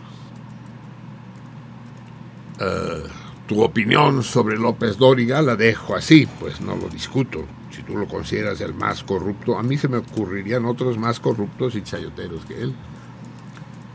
[2.60, 3.04] Eh,
[3.46, 7.44] tu opinión sobre López Dóriga la dejo así, pues no lo discuto.
[7.70, 11.76] Si tú lo consideras el más corrupto, a mí se me ocurrirían otros más corruptos
[11.76, 12.74] y chayoteros que él.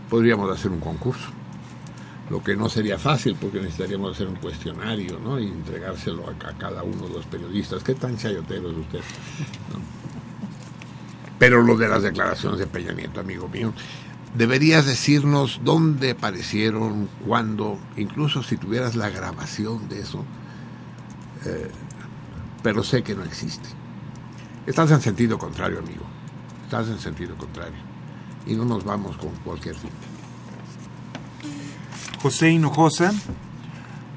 [0.10, 1.30] Podríamos hacer un concurso.
[2.30, 5.40] Lo que no sería fácil porque necesitaríamos hacer un cuestionario ¿no?
[5.40, 7.84] y entregárselo a, cada uno de los periodistas.
[7.84, 9.02] ¿Qué tan chayotero es usted?
[11.38, 13.74] Pero lo de las declaraciones de Peña Nieto, amigo mío,
[14.36, 20.24] deberías decirnos dónde aparecieron, cuándo, incluso si tuvieras la grabación de eso,
[21.46, 21.70] eh,
[22.62, 23.68] pero sé que no existe.
[24.66, 26.06] Estás en sentido contrario, amigo.
[26.64, 27.76] Estás en sentido contrario.
[28.48, 29.92] Y no nos vamos con cualquier fin.
[32.24, 33.12] José Hinojosa,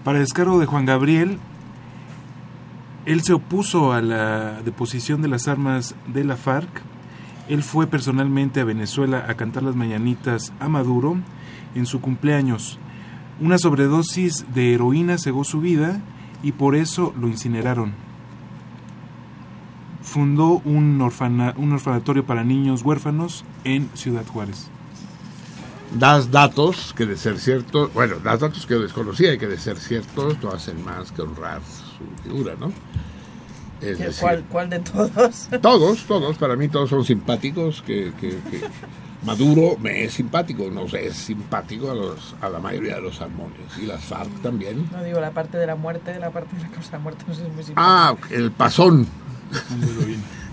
[0.04, 1.40] para descargo de Juan Gabriel,
[3.04, 6.68] él se opuso a la deposición de las armas de la FARC.
[7.48, 11.16] Él fue personalmente a Venezuela a cantar las mañanitas a Maduro
[11.74, 12.78] en su cumpleaños.
[13.40, 16.00] Una sobredosis de heroína cegó su vida
[16.44, 17.92] y por eso lo incineraron.
[20.02, 21.02] Fundó un,
[21.56, 24.70] un orfanatorio para niños huérfanos en Ciudad Juárez.
[25.92, 29.58] Das datos que de ser ciertos, bueno, das datos que yo desconocía y que de
[29.58, 32.72] ser ciertos no hacen más que honrar su figura, ¿no?
[33.80, 35.48] Es ¿Qué- decir, ¿Cuál, ¿Cuál de todos?
[35.62, 38.60] todos, todos, para mí todos son simpáticos, que, que- que
[39.24, 43.16] Maduro me es simpático, no sé, es simpático a, los, a la mayoría de los
[43.16, 44.88] salmones y las FARC también.
[44.92, 47.34] No digo la parte de la muerte, la parte de la causa de muerte no
[47.34, 48.08] sé si es muy simpática.
[48.08, 49.06] Ah, el pasón.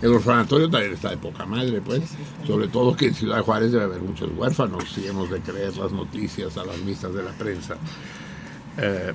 [0.03, 2.01] El orfanatorio también está de poca madre, pues.
[2.45, 5.93] Sobre todo que en Ciudad Juárez debe haber muchos huérfanos, si hemos de creer las
[5.93, 7.77] noticias alarmistas de la prensa.
[8.77, 9.13] Eh,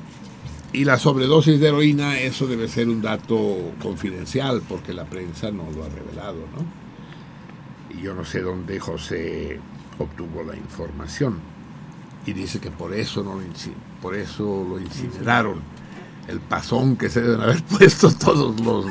[0.72, 5.70] y la sobredosis de heroína, eso debe ser un dato confidencial, porque la prensa no
[5.70, 7.94] lo ha revelado, ¿no?
[7.94, 9.60] Y yo no sé dónde José
[9.98, 11.38] obtuvo la información.
[12.24, 13.42] Y dice que por eso, no lo,
[14.00, 15.60] por eso lo incineraron.
[16.28, 18.86] El pasón que se deben haber puesto todos los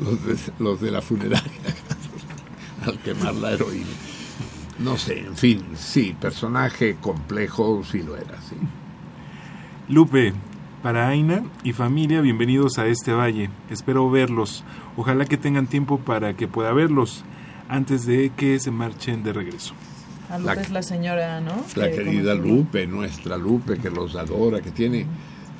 [0.00, 1.50] los de, los de la funeraria
[2.86, 3.86] al quemar la heroína.
[4.78, 8.56] No sé, en fin, sí, personaje complejo, sí lo era, sí.
[9.88, 10.32] Lupe,
[10.82, 13.50] para Aina y familia, bienvenidos a este valle.
[13.68, 14.64] Espero verlos.
[14.96, 17.24] Ojalá que tengan tiempo para que pueda verlos
[17.68, 19.74] antes de que se marchen de regreso.
[20.30, 21.56] Ah, Lupe La- es la señora, ¿no?
[21.76, 22.34] La Que querida.
[22.34, 25.06] Lupe, nuestra Lupe, que los adora, que tiene,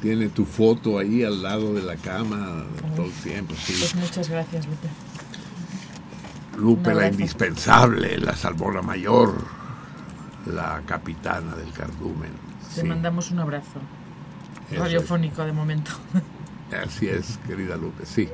[0.01, 2.65] tiene tu foto ahí al lado de la cama
[2.97, 3.75] todo el tiempo, sí.
[3.79, 4.89] Pues muchas gracias, Lupe.
[6.59, 7.13] Lupe, un la abrazo.
[7.13, 9.35] indispensable, la salmona mayor,
[10.47, 12.33] la capitana del cardumen.
[12.75, 12.87] Te sí.
[12.87, 13.81] mandamos un abrazo.
[14.71, 15.91] Eso Radiofónico de momento.
[16.85, 18.29] Así es, querida Lupe, sí.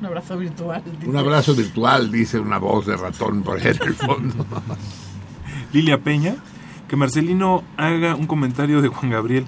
[0.00, 0.82] un abrazo virtual.
[0.92, 1.08] dice.
[1.08, 4.46] Un abrazo virtual, dice una voz de ratón por ahí en el fondo.
[5.72, 6.36] Lilia Peña,
[6.94, 9.46] que Marcelino haga un comentario de Juan Gabriel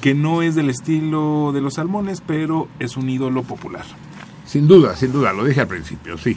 [0.00, 3.84] que no es del estilo de los salmones, pero es un ídolo popular.
[4.44, 6.36] Sin duda, sin duda, lo dije al principio, sí.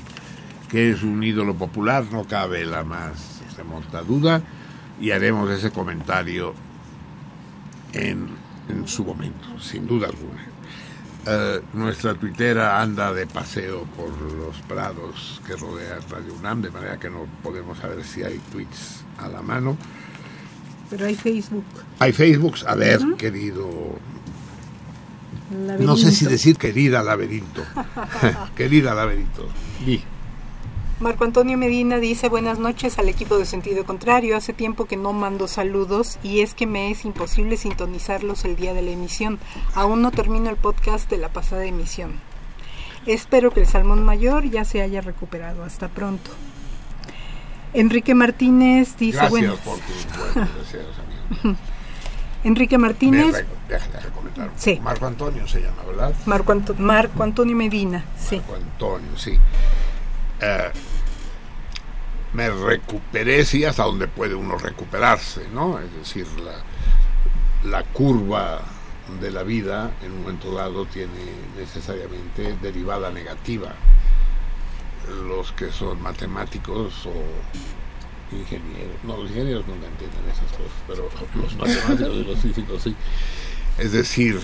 [0.69, 4.43] Que es un ídolo popular, no cabe la más remota duda,
[5.01, 6.53] y haremos ese comentario
[7.93, 8.27] en,
[8.85, 10.45] su momento, sin duda alguna.
[11.25, 16.99] Eh, nuestra tuitera anda de paseo por los prados que rodean Radio UNAM, de manera
[16.99, 19.77] que no podemos saber si hay tweets a la mano.
[20.89, 21.65] Pero hay Facebook.
[21.99, 23.69] Hay Facebooks, a ver, querido.
[25.51, 25.85] Laberinto.
[25.85, 27.63] No sé si decir querida laberinto.
[28.55, 29.47] querida laberinto.
[29.85, 30.01] Di.
[30.99, 34.35] Marco Antonio Medina dice buenas noches al equipo de sentido contrario.
[34.35, 38.73] Hace tiempo que no mando saludos y es que me es imposible sintonizarlos el día
[38.73, 39.37] de la emisión.
[39.75, 42.13] Aún no termino el podcast de la pasada emisión.
[43.05, 45.63] Espero que el salmón mayor ya se haya recuperado.
[45.63, 46.31] Hasta pronto.
[47.73, 49.55] Enrique Martínez dice Gracias bueno.
[49.57, 50.95] por tus buenos deseos,
[51.43, 51.57] amigo.
[52.43, 54.51] Enrique Martínez, re- Déjame recomendar.
[54.55, 54.79] Sí.
[54.81, 56.13] Marco Antonio se llama, ¿verdad?
[56.25, 58.37] Marco, Anto- Marco Antonio Medina, sí.
[58.37, 59.37] Marco Antonio, sí.
[60.39, 60.71] Eh,
[62.33, 65.79] me recuperé, sí, hasta donde puede uno recuperarse, ¿no?
[65.79, 68.61] Es decir, la- la curva
[69.19, 71.11] de la vida en un momento dado tiene
[71.57, 73.73] necesariamente derivada negativa.
[75.27, 81.09] Los que son matemáticos o ingenieros, no, los ingenieros no entienden esas cosas, pero
[81.41, 82.95] los matemáticos y los físicos sí.
[83.77, 84.39] Es decir,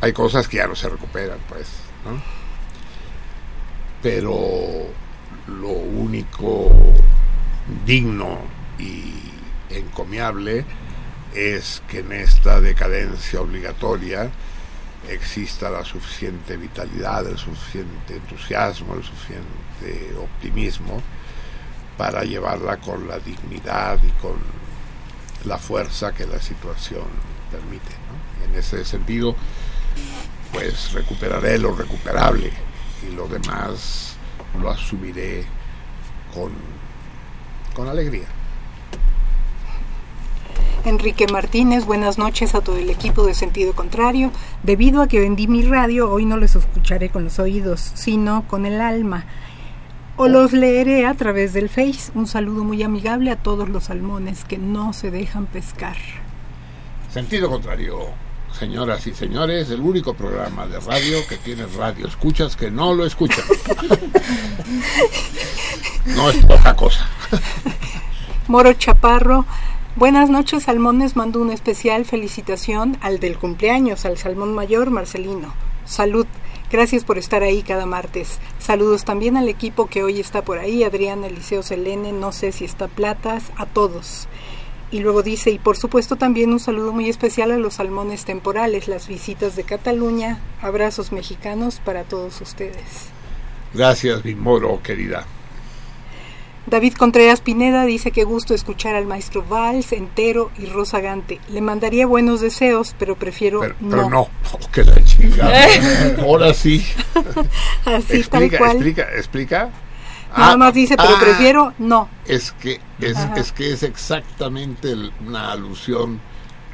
[0.00, 1.68] hay cosas que ya no se recuperan, pues,
[2.04, 2.20] ¿no?
[4.02, 4.88] Pero
[5.46, 6.70] lo único
[7.86, 8.38] digno
[8.78, 9.14] y
[9.70, 10.64] encomiable
[11.34, 14.30] es que en esta decadencia obligatoria
[15.08, 21.02] exista la suficiente vitalidad, el suficiente entusiasmo, el suficiente optimismo
[21.98, 24.36] para llevarla con la dignidad y con
[25.44, 27.04] la fuerza que la situación
[27.50, 27.92] permite.
[28.44, 29.34] En ese sentido,
[30.52, 32.52] pues recuperaré lo recuperable
[33.06, 34.16] y lo demás
[34.60, 35.44] lo asumiré
[36.34, 36.52] con,
[37.74, 38.41] con alegría.
[40.84, 44.32] Enrique Martínez, buenas noches a todo el equipo de Sentido Contrario.
[44.64, 48.66] Debido a que vendí mi radio, hoy no les escucharé con los oídos, sino con
[48.66, 49.24] el alma.
[50.16, 52.10] O los leeré a través del Face.
[52.14, 55.96] Un saludo muy amigable a todos los salmones que no se dejan pescar.
[57.12, 58.08] Sentido contrario,
[58.58, 63.06] señoras y señores, el único programa de radio que tiene radio escuchas que no lo
[63.06, 63.44] escuchan.
[66.06, 67.06] no es poca cosa.
[68.48, 69.46] Moro Chaparro,
[69.96, 75.54] buenas noches Salmones, mando una especial felicitación al del cumpleaños, al Salmón Mayor Marcelino.
[75.84, 76.26] Salud,
[76.70, 78.38] gracias por estar ahí cada martes.
[78.58, 82.64] Saludos también al equipo que hoy está por ahí, Adrián Eliseo Selene, no sé si
[82.64, 84.28] está Platas, a todos.
[84.90, 88.88] Y luego dice, y por supuesto también un saludo muy especial a los salmones temporales,
[88.88, 93.08] las visitas de Cataluña, abrazos mexicanos para todos ustedes.
[93.74, 95.26] Gracias, mi moro, querida.
[96.66, 101.40] David Contreras Pineda dice que gusto escuchar al maestro Valls entero y Rosa Gante.
[101.48, 103.90] Le mandaría buenos deseos, pero prefiero Pero, no.
[103.90, 104.20] pero no,
[104.52, 105.66] Oh, que la chingada.
[106.22, 106.84] Ahora sí.
[107.84, 108.70] Así explica, tal cual.
[108.76, 109.70] explica, explica.
[110.36, 112.08] Nada Ah, más dice, pero ah, prefiero no.
[112.26, 116.20] Es que es, es que es exactamente el- una alusión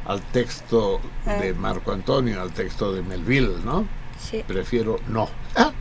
[0.07, 1.55] al texto de Ah.
[1.59, 3.86] Marco Antonio, al texto de Melville, ¿no?
[4.20, 4.45] Sí.
[4.47, 5.28] Prefiero no.
[5.57, 5.72] Ah,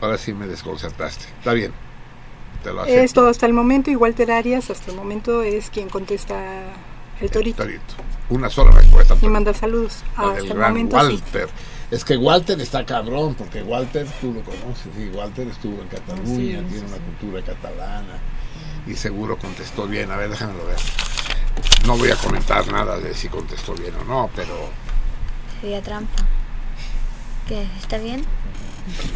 [0.00, 1.26] Ahora sí me desconcertaste.
[1.38, 1.72] Está bien.
[2.64, 3.00] Te lo acepto.
[3.00, 6.34] Esto hasta el momento, y Walter Arias hasta el momento es quien contesta
[7.20, 7.62] el torito.
[7.62, 7.94] Torito.
[8.30, 9.16] Una sola respuesta.
[9.20, 9.98] Y manda saludos.
[10.16, 11.06] La Hasta del el gran momento sí.
[11.06, 11.48] Walter.
[11.90, 16.26] Es que Walter está cabrón, porque Walter, tú lo conoces, sí, Walter estuvo en Cataluña,
[16.26, 17.02] Sí, tiene sí, una sí.
[17.02, 18.18] cultura catalana
[18.86, 20.10] y seguro contestó bien.
[20.10, 20.76] A ver, déjamelo ver.
[21.86, 24.54] No voy a comentar nada de si contestó bien o no, pero
[25.60, 26.24] Sería trampa.
[27.46, 27.66] ¿Qué?
[27.78, 28.24] ¿Está bien?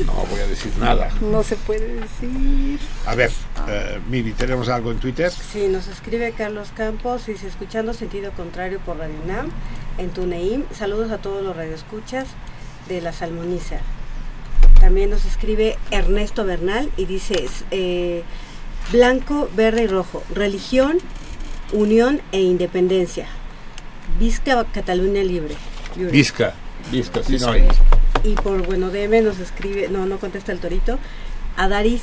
[0.07, 1.11] No voy a decir nada.
[1.21, 2.79] No se puede decir.
[3.07, 3.31] A ver,
[3.69, 5.31] eh, Miri, ¿tenemos algo en Twitter?
[5.31, 9.51] Sí, nos escribe Carlos Campos, dice, escuchando sentido contrario por Radio UNAM,
[9.99, 10.65] en Tuneim.
[10.73, 12.27] Saludos a todos los radioescuchas
[12.89, 13.79] de la Salmoniza.
[14.81, 18.23] También nos escribe Ernesto Bernal y dice, eh,
[18.93, 20.99] blanco, verde y rojo, religión,
[21.73, 23.27] unión e independencia.
[24.19, 25.57] Vizca Cataluña Libre.
[25.97, 26.13] Libre.
[26.13, 26.55] Vizca,
[26.91, 27.53] Vizca, sí, no.
[28.25, 30.99] Y por bueno DM nos escribe, no, no contesta el torito,
[31.57, 32.03] Adaris,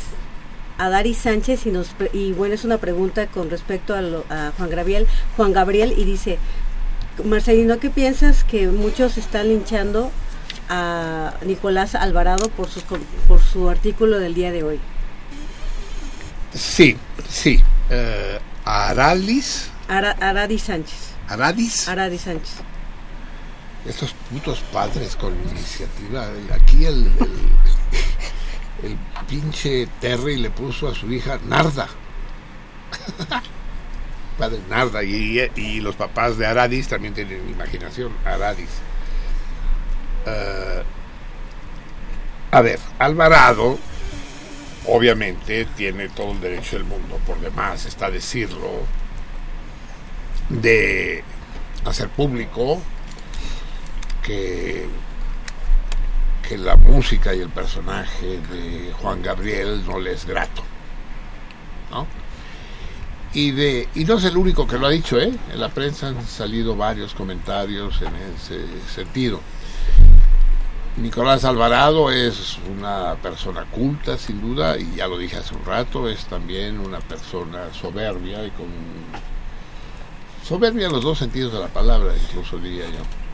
[0.78, 4.70] Adaris Sánchez y nos y bueno es una pregunta con respecto a, lo- a Juan
[4.70, 5.07] Gabriel,
[5.38, 6.38] Juan Gabriel y dice,
[7.24, 10.11] Marcelino, ¿qué piensas que muchos están linchando
[10.70, 12.82] a Nicolás Alvarado por su
[13.28, 14.80] por su artículo del día de hoy?
[16.53, 16.97] Sí,
[17.30, 17.61] sí.
[17.89, 20.97] Eh, Aralis, Ara- Aradis Sánchez.
[21.28, 22.55] Aradis, Aradis Sánchez.
[23.88, 26.27] Estos putos padres con iniciativa.
[26.53, 31.88] Aquí el, el, el pinche Terry le puso a su hija Narda.
[34.38, 35.03] Padre Narda.
[35.03, 38.11] Y, y los papás de Aradis también tienen imaginación.
[38.25, 38.69] Aradis.
[40.25, 40.83] Eh,
[42.51, 43.77] a ver, Alvarado
[44.88, 48.69] obviamente tiene todo el derecho del mundo, por demás está decirlo,
[50.49, 51.23] de
[51.86, 52.81] hacer público
[54.26, 54.88] que,
[56.47, 60.63] que la música y el personaje de Juan Gabriel no le es grato.
[61.91, 62.07] ¿no?
[63.34, 65.32] Y, de, y no es el único que lo ha dicho, ¿eh?
[65.51, 69.41] En la prensa han salido varios comentarios en ese sentido.
[70.97, 76.07] Nicolás Alvarado es una persona culta, sin duda, y ya lo dije hace un rato,
[76.07, 78.67] es también una persona soberbia y con
[80.41, 83.24] soberbia en los dos sentidos de la palabra, incluso diría yo.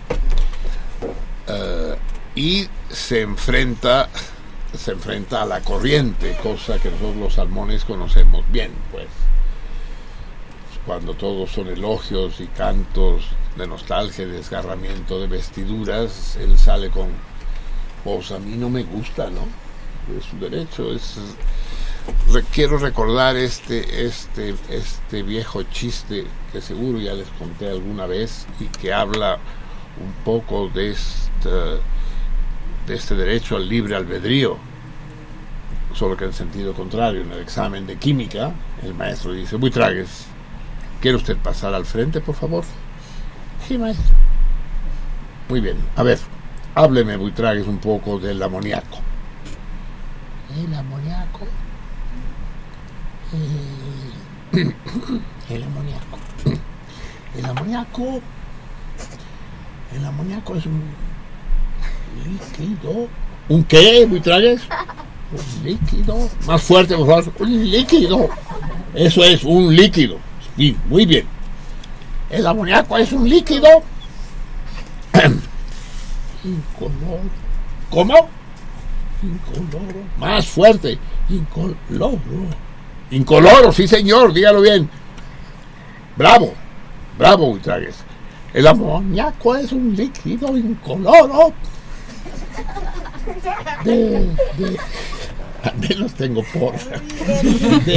[1.52, 1.95] Eh,
[2.36, 4.10] y se enfrenta
[4.78, 9.08] se enfrenta a la corriente, cosa que nosotros los salmones conocemos bien, pues.
[10.86, 13.24] cuando todos son elogios y cantos
[13.56, 17.10] de nostalgia y desgarramiento de vestiduras, él sale con,
[18.04, 19.41] pues a mí no me gusta, ¿no?
[20.18, 21.18] Es su derecho, es...
[22.52, 28.66] quiero recordar este, este, este viejo chiste que seguro ya les conté alguna vez y
[28.66, 29.38] que habla
[30.00, 34.58] un poco de este, de este derecho al libre albedrío,
[35.94, 37.22] solo que en sentido contrario.
[37.22, 38.52] En el examen de química,
[38.84, 40.26] el maestro dice, Buitragues,
[41.02, 42.64] ¿quiere usted pasar al frente, por favor?
[43.68, 44.16] Sí, maestro.
[45.50, 45.78] Muy bien.
[45.96, 46.20] A ver,
[46.76, 49.00] hábleme, Buitragues, un poco del amoníaco.
[50.58, 51.46] El amoníaco.
[53.34, 54.74] Eh,
[55.50, 56.18] el amoníaco.
[57.38, 58.22] El amoníaco.
[59.96, 60.82] El amoníaco es un
[62.26, 63.08] líquido.
[63.50, 64.62] ¿Un qué, Buitragues?
[65.32, 66.30] Un líquido.
[66.46, 67.34] Más fuerte, por favor.
[67.39, 68.30] Un líquido.
[68.94, 70.18] Eso es, un líquido.
[70.58, 71.26] Sí, muy bien.
[72.30, 73.68] El amoníaco es un líquido.
[76.44, 77.22] Incoloro.
[77.89, 78.30] ¿Cómo?
[79.24, 80.00] Incoloro.
[80.18, 80.98] Más fuerte.
[81.30, 82.20] Incoloro.
[83.12, 84.89] Incoloro, sí señor, dígalo bien.
[86.18, 86.54] Bravo,
[87.18, 88.04] bravo, Buitragues.
[88.54, 91.54] El amoníaco es un líquido incoloro.
[93.86, 94.28] De,
[94.58, 94.78] de,
[95.80, 96.74] menos tengo por.
[97.88, 97.95] De,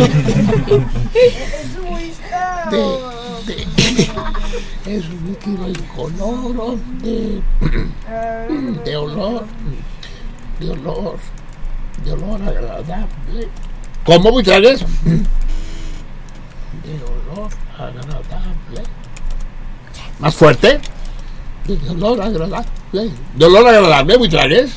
[3.46, 3.66] de,
[4.86, 7.42] es un líquido incoloro de,
[8.84, 9.46] de olor,
[10.61, 11.18] de olor,
[12.05, 13.48] de olor agradable.
[14.05, 14.84] ¿Cómo, Buitragues?
[16.84, 18.82] De olor agradable.
[20.25, 20.81] ¿Más fuerte?
[21.66, 22.64] De olor agradable.
[23.35, 24.72] ¿De olor agradable, Buitragues?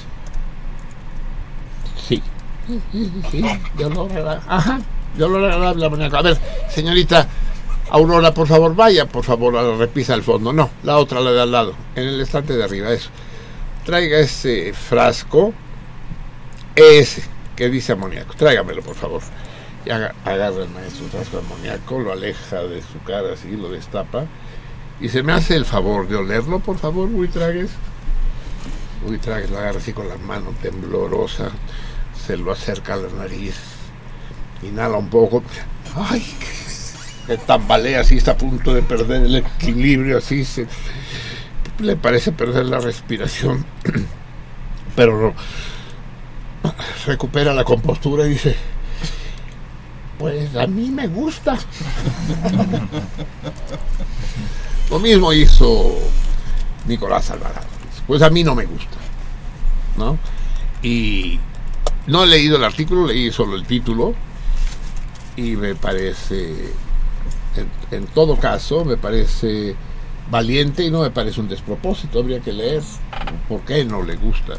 [2.06, 2.22] Sí.
[2.68, 3.46] Sí, sí, sí,
[3.78, 4.44] de olor agradable.
[4.46, 4.82] Ajá,
[5.16, 6.18] de olor agradable amoníaco.
[6.18, 6.38] A ver,
[6.70, 7.30] señorita
[7.92, 10.52] Aurora, por favor, vaya, por favor, a la repisa al fondo.
[10.52, 13.10] No, la otra, la de al lado, en el estante de arriba, eso.
[13.86, 15.54] Traiga ese frasco,
[16.76, 17.24] ese,
[17.56, 18.34] que dice amoníaco.
[18.34, 19.22] Tráigamelo, por favor.
[19.86, 24.26] Y agarra el maestro frasco de amoníaco, lo aleja de su cara así, lo destapa.
[25.00, 27.70] Y se me hace el favor de olerlo, por favor, Buitragues.
[29.06, 31.50] Buitragues lo agarra así con la mano temblorosa,
[32.26, 33.56] se lo acerca a la nariz,
[34.64, 35.44] inhala un poco.
[35.96, 36.26] ¡Ay!
[37.28, 40.66] Se tambalea así, está a punto de perder el equilibrio, así se.
[41.80, 43.66] Le parece perder la respiración,
[44.96, 45.36] pero
[46.64, 46.74] no.
[47.06, 48.56] recupera la compostura y dice:
[50.18, 51.56] Pues a mí me gusta.
[54.90, 55.98] Lo mismo hizo
[56.88, 57.68] Nicolás Alvarado.
[58.06, 58.98] Pues a mí no me gusta.
[59.98, 60.18] ¿No?
[60.82, 61.40] Y
[62.08, 64.14] no he leído el artículo, leí solo el título.
[65.36, 66.72] Y me parece,
[67.92, 69.76] en, todo caso, me parece
[70.32, 72.20] valiente y no me parece un despropósito.
[72.20, 72.82] Habría que leer
[73.50, 74.54] por qué no le gusta.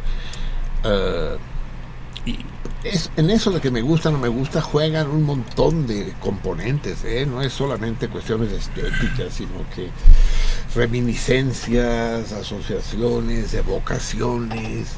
[0.84, 1.36] Eh,
[2.26, 2.38] y
[2.84, 6.14] es, en eso de que me gusta o no me gusta juegan un montón de
[6.20, 7.26] componentes, ¿eh?
[7.26, 9.90] no es solamente cuestiones estéticas, sino que
[10.74, 14.88] reminiscencias, asociaciones, evocaciones,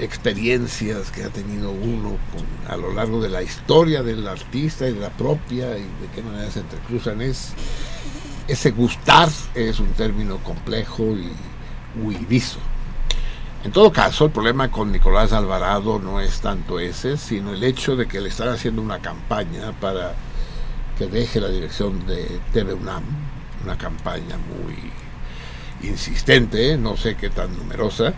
[0.00, 4.94] experiencias que ha tenido uno con- a lo largo de la historia del artista y
[4.94, 7.20] de la propia y de qué manera se entrecruzan.
[7.20, 7.52] Es,
[8.48, 11.30] ese gustar es un término complejo y
[12.02, 12.58] huidizo.
[13.64, 17.94] En todo caso, el problema con Nicolás Alvarado no es tanto ese, sino el hecho
[17.94, 20.14] de que le están haciendo una campaña para
[20.98, 23.04] que deje la dirección de TV UNAM,
[23.62, 24.90] una campaña muy
[25.88, 28.12] insistente, no sé qué tan numerosa,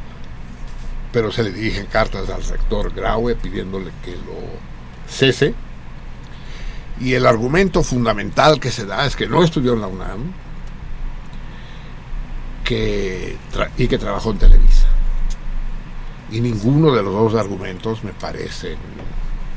[1.12, 4.38] pero se le dirigen cartas al rector Graue pidiéndole que lo
[5.06, 5.54] cese.
[7.00, 10.32] Y el argumento fundamental que se da es que no estudió en la UNAM
[13.76, 14.93] y que trabajó en Televisa.
[16.30, 18.76] Y ninguno de los dos argumentos me parecen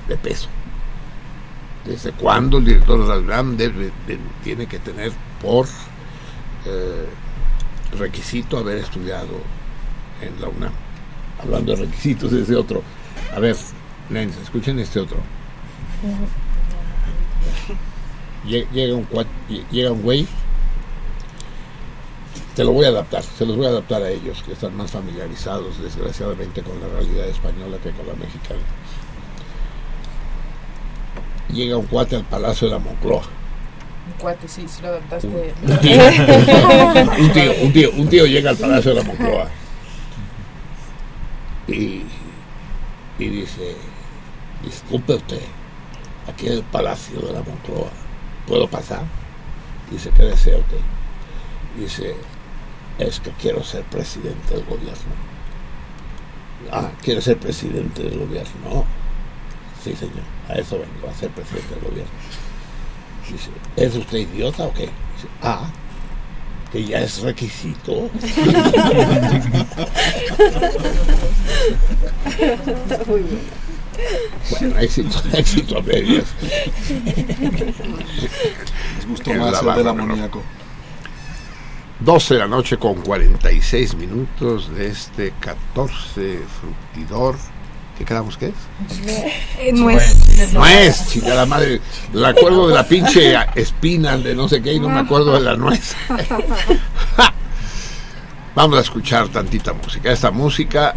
[0.07, 0.49] de peso.
[1.85, 3.57] ¿Desde cuándo el director de la UNAM
[4.43, 5.11] tiene que tener
[5.41, 5.65] por
[6.65, 7.05] eh,
[7.97, 9.39] requisito haber estudiado
[10.21, 10.73] en la UNAM?
[11.41, 12.81] Hablando de requisitos, ese otro.
[13.35, 13.55] A ver,
[14.09, 15.17] nens, escuchen este otro.
[18.45, 19.07] Lle- Llega un,
[19.71, 20.27] llega un güey
[22.57, 24.89] te lo voy a adaptar, se los voy a adaptar a ellos, que están más
[24.89, 28.59] familiarizados, desgraciadamente, con la realidad española que con la mexicana.
[31.53, 33.21] Llega un cuate al Palacio de la Moncloa.
[34.07, 35.27] Un cuate, sí, si lo adaptaste.
[35.27, 36.01] Un tío,
[37.19, 39.47] un tío, un tío, un tío llega al Palacio de la Moncloa
[41.67, 42.01] y,
[43.19, 43.75] y dice,
[44.63, 45.41] disculpe usted,
[46.27, 47.91] aquí en el Palacio de la Moncloa,
[48.47, 49.03] ¿puedo pasar?
[49.91, 50.79] Dice, ¿qué desea usted?
[51.77, 52.15] Dice,
[52.99, 55.13] es que quiero ser presidente del gobierno.
[56.71, 58.85] Ah, ¿quiere ser presidente del gobierno?
[59.83, 62.11] Sí, señor, a eso vengo, a ser presidente del gobierno.
[63.31, 64.83] Dice, ¿es usted idiota o qué?
[64.83, 65.69] Dice, ah,
[66.71, 68.09] que ya es requisito.
[73.07, 73.39] Muy bien.
[74.49, 76.25] Bueno, éxito, éxito a medias.
[78.95, 80.43] Les gustó más la el del amoníaco.
[81.99, 87.35] 12 de la noche con 46 minutos de este 14 fructidor.
[87.97, 88.53] ¿Qué quedamos que es?
[89.59, 90.53] Eh, nuez.
[90.53, 91.81] Nuez, chica la madre.
[92.13, 95.39] Me acuerdo de la pinche espina de no sé qué y no me acuerdo de
[95.41, 95.95] la nuez.
[98.55, 100.11] Vamos a escuchar tantita música.
[100.11, 100.93] Esta música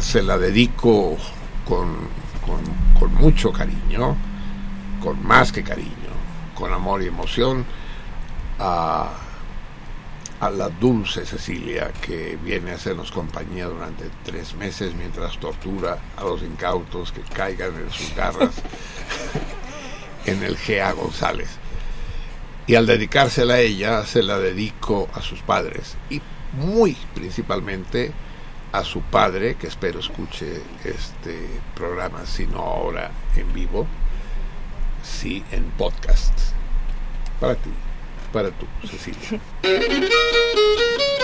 [0.00, 1.16] se la dedico
[1.64, 1.96] con,
[2.44, 4.16] con- con mucho cariño,
[5.00, 5.88] con más que cariño,
[6.54, 7.64] con amor y emoción
[8.58, 9.08] a,
[10.40, 16.24] a la dulce Cecilia que viene a hacernos compañía durante tres meses mientras tortura a
[16.24, 18.54] los incautos que caigan en sus garras
[20.26, 21.48] en el GA González.
[22.66, 26.20] Y al dedicársela a ella, se la dedico a sus padres y
[26.52, 28.12] muy principalmente
[28.72, 33.86] a su padre, que espero escuche este programa, si no ahora en vivo,
[35.02, 36.38] sí en podcast.
[37.40, 37.70] Para ti,
[38.32, 39.40] para tú, Cecilia.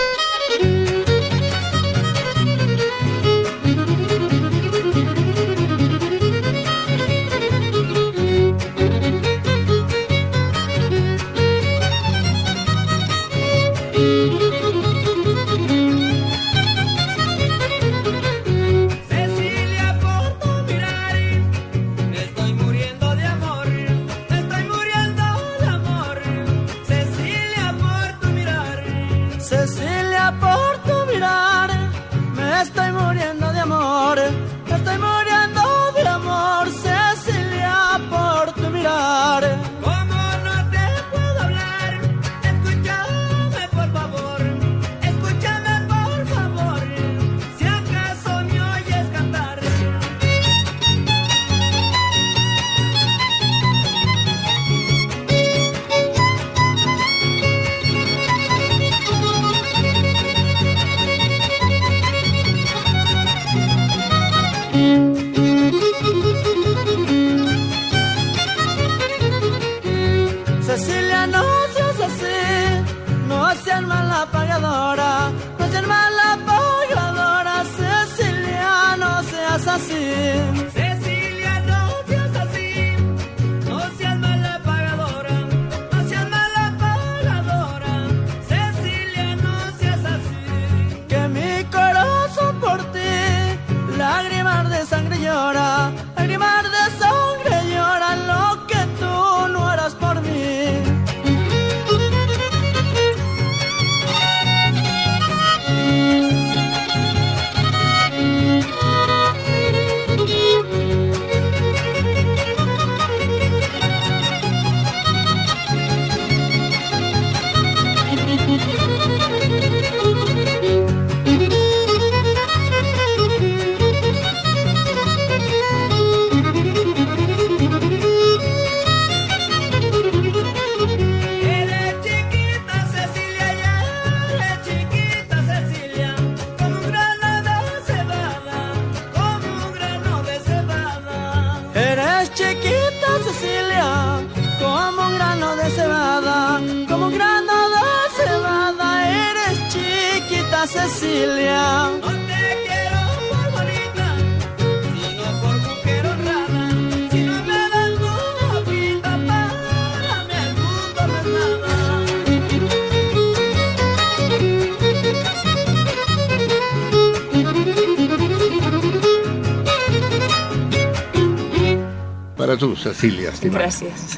[172.55, 173.31] Para tú, Cecilia.
[173.31, 173.63] estimada.
[173.63, 174.17] Gracias.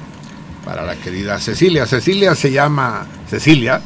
[0.63, 1.87] Para la querida Cecilia.
[1.87, 3.81] Cecilia se llama Cecilia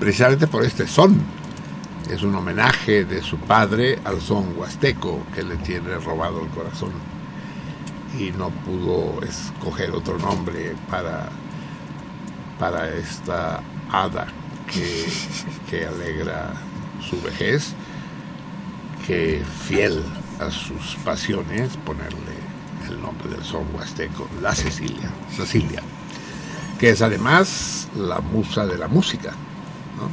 [0.00, 1.20] precisamente por este son.
[2.10, 6.92] Es un homenaje de su padre al son huasteco que le tiene robado el corazón.
[8.18, 11.28] Y no pudo escoger otro nombre para,
[12.58, 13.60] para esta
[13.92, 14.26] hada
[14.72, 15.04] que,
[15.68, 16.54] que alegra
[17.06, 17.74] su vejez,
[19.06, 20.02] que fiel
[20.40, 22.45] a sus pasiones, ponerle
[23.06, 25.10] nombre del son huasteco, la Cecilia.
[25.34, 25.82] Cecilia.
[26.78, 29.32] que es además la musa de la música,
[29.96, 30.10] ¿no?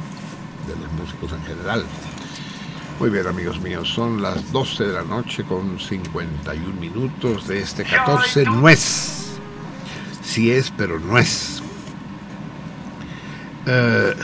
[0.72, 1.84] de los músicos en general.
[2.98, 7.84] Muy bien, amigos míos, son las 12 de la noche con 51 minutos de este
[7.84, 9.36] 14 nuez.
[10.22, 11.60] Sí es, pero no es.
[13.66, 14.14] Eh,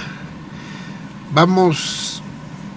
[1.33, 2.20] vamos,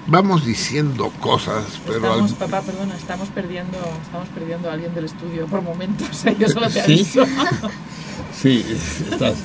[0.07, 5.05] vamos diciendo cosas, pero al- Estamos, papá, perdona, estamos perdiendo, estamos perdiendo a alguien del
[5.05, 6.25] estudio por momentos.
[6.25, 6.35] ¿eh?
[6.39, 6.93] Yo solo te ¿Sí?
[6.93, 7.25] aviso.
[8.41, 8.63] Sí,
[9.11, 9.35] estás-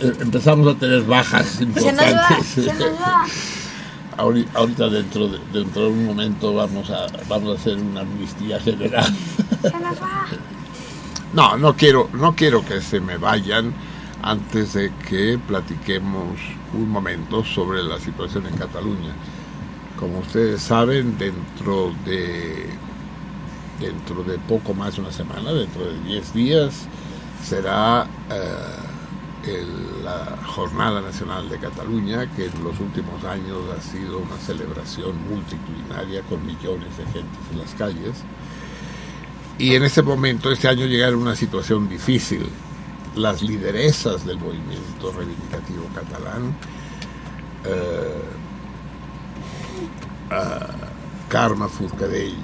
[0.00, 2.46] eh, empezamos a tener bajas Se nos va, importantes.
[2.46, 3.24] se nos va.
[4.18, 8.58] Ahori- Ahorita dentro de, dentro de un momento vamos a vamos a hacer una amnistía
[8.60, 9.14] general.
[9.62, 10.26] Se nos va.
[11.34, 13.72] No, no quiero no quiero que se me vayan
[14.22, 16.38] antes de que platiquemos
[16.74, 19.14] un momento sobre la situación en Cataluña.
[20.02, 22.66] Como ustedes saben, dentro de
[23.78, 26.88] dentro de poco más de una semana, dentro de 10 días,
[27.40, 28.08] será
[29.46, 29.64] eh,
[30.02, 36.22] la Jornada Nacional de Cataluña, que en los últimos años ha sido una celebración multitudinaria
[36.22, 38.24] con millones de gente en las calles.
[39.56, 42.44] Y en este momento, este año, llegaron a una situación difícil.
[43.14, 46.56] Las lideresas del movimiento reivindicativo catalán,
[47.64, 48.41] eh,
[50.32, 50.66] ah,
[51.28, 52.36] Carme Forcadell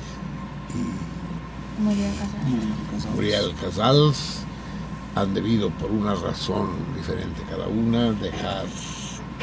[1.78, 3.15] casado.
[3.15, 4.40] Muriel Casals
[5.15, 8.66] han debido, por una razón diferente cada una, dejar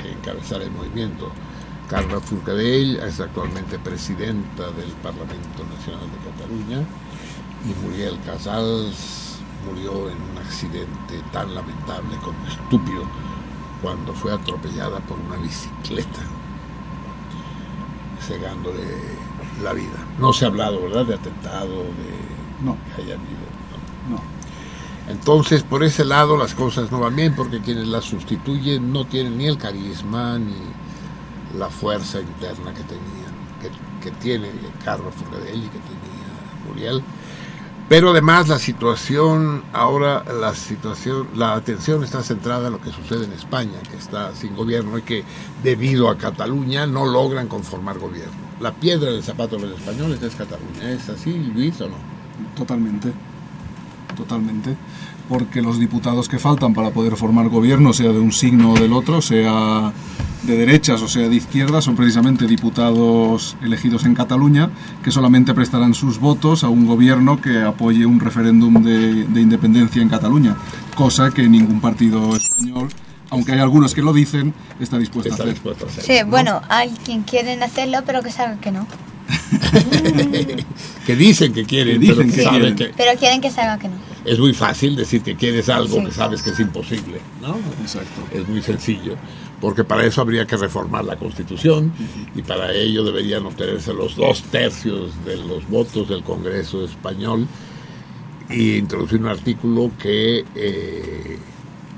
[0.04, 1.32] de encabezar el movimiento.
[1.90, 6.88] Carla Forcadell es actualmente presidenta del Parlamento Nacional de Cataluña
[7.64, 13.04] y Muriel Casals murió en un accidente tan lamentable como estúpido
[13.82, 16.22] cuando fue atropellada por una bicicleta,
[18.28, 18.84] cegándole
[19.64, 19.98] la vida.
[20.20, 22.78] No se ha hablado, ¿verdad?, de atentado, de No.
[22.96, 23.46] que haya habido.
[24.10, 24.22] No.
[25.12, 29.38] Entonces, por ese lado las cosas no van bien porque quienes la sustituyen no tienen
[29.38, 30.56] ni el carisma ni
[31.58, 33.70] la fuerza interna que tenían, que,
[34.04, 34.50] que tiene
[34.84, 37.04] Carlos Forcadell y que tenía Muriel.
[37.88, 43.26] Pero además la situación, ahora la situación, la atención está centrada en lo que sucede
[43.26, 45.24] en España, que está sin gobierno y que
[45.62, 48.34] debido a Cataluña no logran conformar gobierno.
[48.60, 50.90] La piedra del zapato de los españoles es Cataluña.
[50.90, 51.98] ¿Es así, Luis, o no?
[52.56, 53.14] Totalmente.
[54.18, 54.76] Totalmente.
[55.30, 58.94] Porque los diputados que faltan para poder formar gobierno, sea de un signo o del
[58.94, 59.92] otro, sea
[60.44, 64.70] de derechas o sea de izquierdas, son precisamente diputados elegidos en Cataluña
[65.04, 70.04] que solamente prestarán sus votos a un gobierno que apoye un referéndum de, de independencia
[70.04, 70.56] en Cataluña,
[70.96, 72.90] cosa que ningún partido español,
[73.32, 75.54] aunque hay algunos que lo dicen, está dispuesto Está a hacer.
[75.56, 76.04] dispuesto a hacer.
[76.04, 78.86] Sí, bueno, hay quien quieren hacerlo, pero que saben que no.
[81.06, 82.76] que dicen que quieren, Que dicen pero que saben quieren.
[82.76, 83.96] que Pero quieren que salga que no.
[84.26, 86.06] Es muy fácil decir que quieres algo Sí.
[86.06, 87.58] que sabes que es imposible, ¿no?
[87.82, 88.22] Exacto.
[88.34, 89.16] Es muy sencillo,
[89.62, 91.92] porque para eso habría que reformar la Constitución
[92.36, 97.48] y para ello deberían obtenerse los dos tercios de los votos del Congreso español
[98.50, 101.38] y introducir un artículo que eh,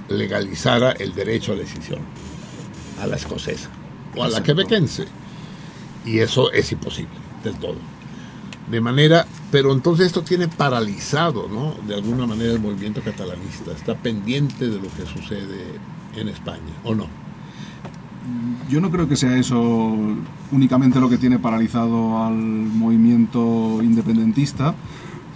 [0.10, 2.00] legalizara el derecho a decisión
[3.02, 3.70] a la escocesa
[4.16, 5.06] o a la quebequense.
[6.06, 7.12] Y eso es imposible
[7.44, 7.76] del todo.
[8.70, 11.76] De manera, pero entonces esto tiene paralizado, ¿no?
[11.88, 13.72] De alguna manera el movimiento catalanista.
[13.72, 15.64] Está pendiente de lo que sucede
[16.18, 17.08] en España, ¿o no?
[18.70, 19.96] Yo no creo que sea eso
[20.52, 24.76] únicamente lo que tiene paralizado al movimiento independentista,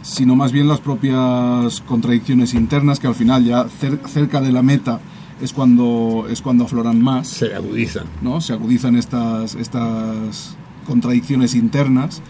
[0.02, 4.62] sino más bien las propias contradicciones internas que al final ya cer- cerca de la
[4.62, 5.00] meta
[5.42, 8.06] es cuando es cuando afloran más, Se agudizan.
[8.22, 8.42] ¿no?
[8.42, 12.22] Se agudizan estas estas contradicciones internas,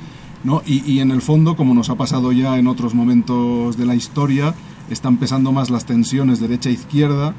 [0.44, 0.62] ¿no?
[0.66, 3.96] Y, y en el fondo, como nos ha pasado ya en otros momentos de la
[3.96, 4.56] historia,
[4.90, 7.34] están pesando más las tensiones derecha-izquierda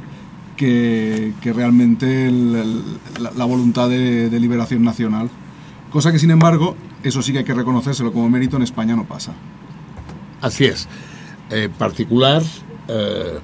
[0.56, 5.30] que, que realmente la, voluntad de, liberación nacional.
[5.90, 9.04] Cosa que, sin embargo, eso sí que hay que reconocérselo como mérito, en España no
[9.04, 9.32] pasa.
[10.40, 10.88] Así es.
[11.50, 12.42] En particular,
[12.88, 13.38] eh,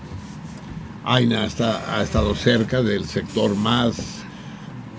[1.05, 4.25] Aina está, ha estado cerca del sector más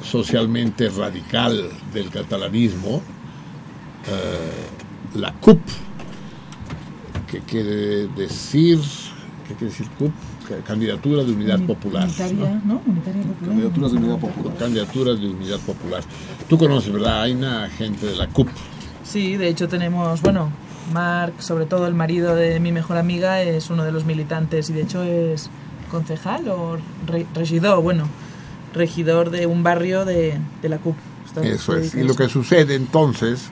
[0.04, 3.02] socialmente radical del catalanismo,
[4.08, 5.60] eh, la CUP,
[7.30, 8.80] que quiere decir,
[9.48, 10.12] ¿qué quiere decir CUP?
[10.66, 12.06] Candidatura de Unidad Popular.
[12.06, 12.82] Unitaria, ¿no?
[12.88, 13.50] Unitaria popular.
[13.50, 14.58] Candidaturas de unidad popular.
[14.58, 16.04] Candidaturas de Unidad Popular.
[16.48, 18.48] Tú conoces, ¿verdad, Aina, gente de la CUP?
[19.04, 20.50] Sí, de hecho tenemos, bueno,
[20.92, 24.74] Marc, sobre todo el marido de mi mejor amiga, es uno de los militantes y
[24.74, 25.52] de hecho es
[25.92, 28.06] concejal o re- regidor, bueno,
[28.74, 30.96] regidor de un barrio de, de la CUP.
[31.44, 31.94] Eso es.
[31.94, 33.52] Y lo que sucede entonces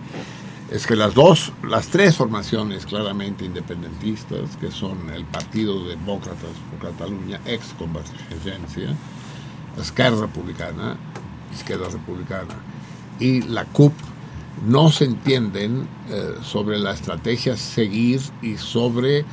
[0.71, 6.89] es que las dos, las tres formaciones claramente independentistas, que son el Partido Demócratas por
[6.91, 8.93] Cataluña, ex Convergencia,
[9.79, 10.97] Esquerra Republicana,
[11.55, 12.55] Izquierda Republicana,
[13.19, 13.93] y la CUP,
[14.67, 19.23] no se entienden eh, sobre la estrategia a seguir y sobre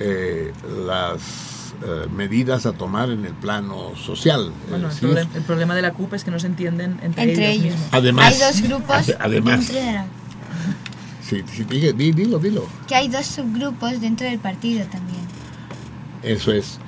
[0.00, 0.52] eh,
[0.86, 4.50] las eh, medidas a tomar en el plano social.
[4.70, 7.50] Bueno, el, problem- el problema de la CUP es que no se entienden entre, Entre
[7.52, 7.64] ellos.
[7.74, 7.88] mismos.
[7.92, 10.06] Además- hay dos grupos ade- además- dentro de la-
[11.26, 12.66] sí, sí, diga- di- dilo, dilo.
[12.86, 15.22] que hay dos subgrupos dentro del partido también.
[16.22, 16.78] Eso es.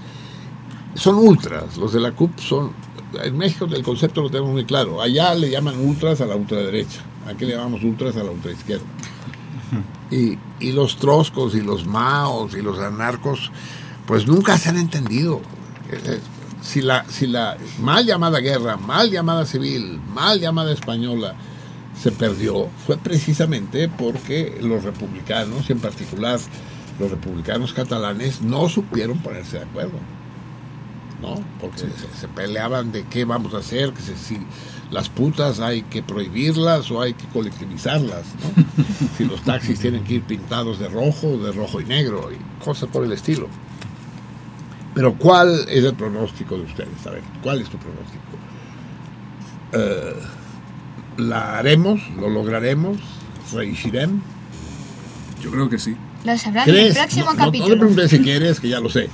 [0.94, 2.72] Son ultras, los de la CUP son...
[3.22, 5.00] En México el concepto lo tenemos muy claro.
[5.00, 7.00] Allá le llaman ultras a la ultraderecha.
[7.26, 8.84] Aquí le llamamos ultras a la ultraizquierda.
[10.10, 13.50] Y, y los troscos y los maos y los anarcos,
[14.06, 15.40] pues nunca se han entendido.
[15.90, 16.20] Eh, eh,
[16.62, 21.34] Si la, si la mal llamada guerra, mal llamada civil, mal llamada española,
[22.00, 26.38] se perdió, fue precisamente porque los republicanos, y en particular
[26.98, 29.98] los republicanos catalanes, no supieron ponerse de acuerdo.
[31.22, 31.42] ¿no?
[31.60, 31.86] Porque se,
[32.20, 34.38] se peleaban de qué vamos a hacer, que se- si
[34.90, 38.24] las putas hay que prohibirlas o hay que colectivizarlas,
[38.56, 38.64] ¿no?
[39.16, 42.90] si los taxis tienen que ir pintados de rojo, de rojo y negro, y cosas
[42.90, 43.48] por el estilo.
[44.94, 47.06] Pero ¿cuál es el pronóstico de ustedes?
[47.06, 48.22] A ver, ¿cuál es tu pronóstico?
[49.72, 50.14] Eh,
[51.16, 52.00] ¿La haremos?
[52.20, 52.98] ¿Lo lograremos?
[53.52, 54.20] ¿Reishirem?
[55.42, 55.96] Yo creo que sí.
[56.24, 57.78] Lo sabrán en el próximo No, no, no te capítulo.
[57.78, 59.08] preguntes si quieres, que ya lo sé.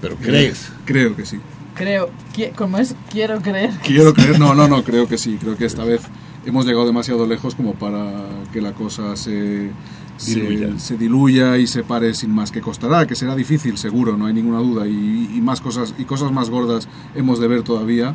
[0.00, 0.72] Pero ¿crees?
[0.84, 1.38] Creo que sí.
[1.74, 2.10] Creo,
[2.56, 3.70] como es, quiero creer.
[3.78, 4.14] que Quiero sí.
[4.16, 5.38] creer, no, no, no, creo que sí.
[5.40, 6.02] Creo que esta vez
[6.44, 8.12] hemos llegado demasiado lejos como para
[8.52, 9.70] que la cosa se
[10.18, 10.78] se- Diluya.
[10.78, 14.34] se, diluya y se pare sin más que costará, que será difícil, seguro, no hay
[14.34, 14.86] ninguna duda.
[14.86, 18.14] Y, y más cosas y cosas más gordas hemos de ver todavía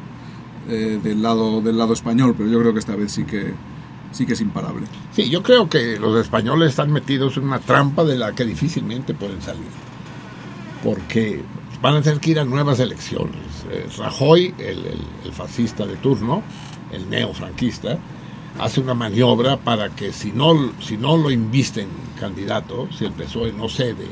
[0.68, 3.54] eh, del lado del lado español, pero yo creo que esta vez sí que
[4.12, 4.86] sí que es imparable.
[5.14, 9.14] Sí, yo creo que los españoles están metidos en una trampa de la que difícilmente
[9.14, 9.68] pueden salir.
[10.84, 11.44] Porque
[11.82, 13.66] van a tener que ir a nuevas elecciones.
[13.70, 16.42] Eh, Rajoy, el, fascista de turno,
[16.92, 17.98] el neofranquista,
[18.60, 21.88] hace una maniobra para que si no, si no lo invisten
[22.20, 24.08] candidato, si el PSOE no cede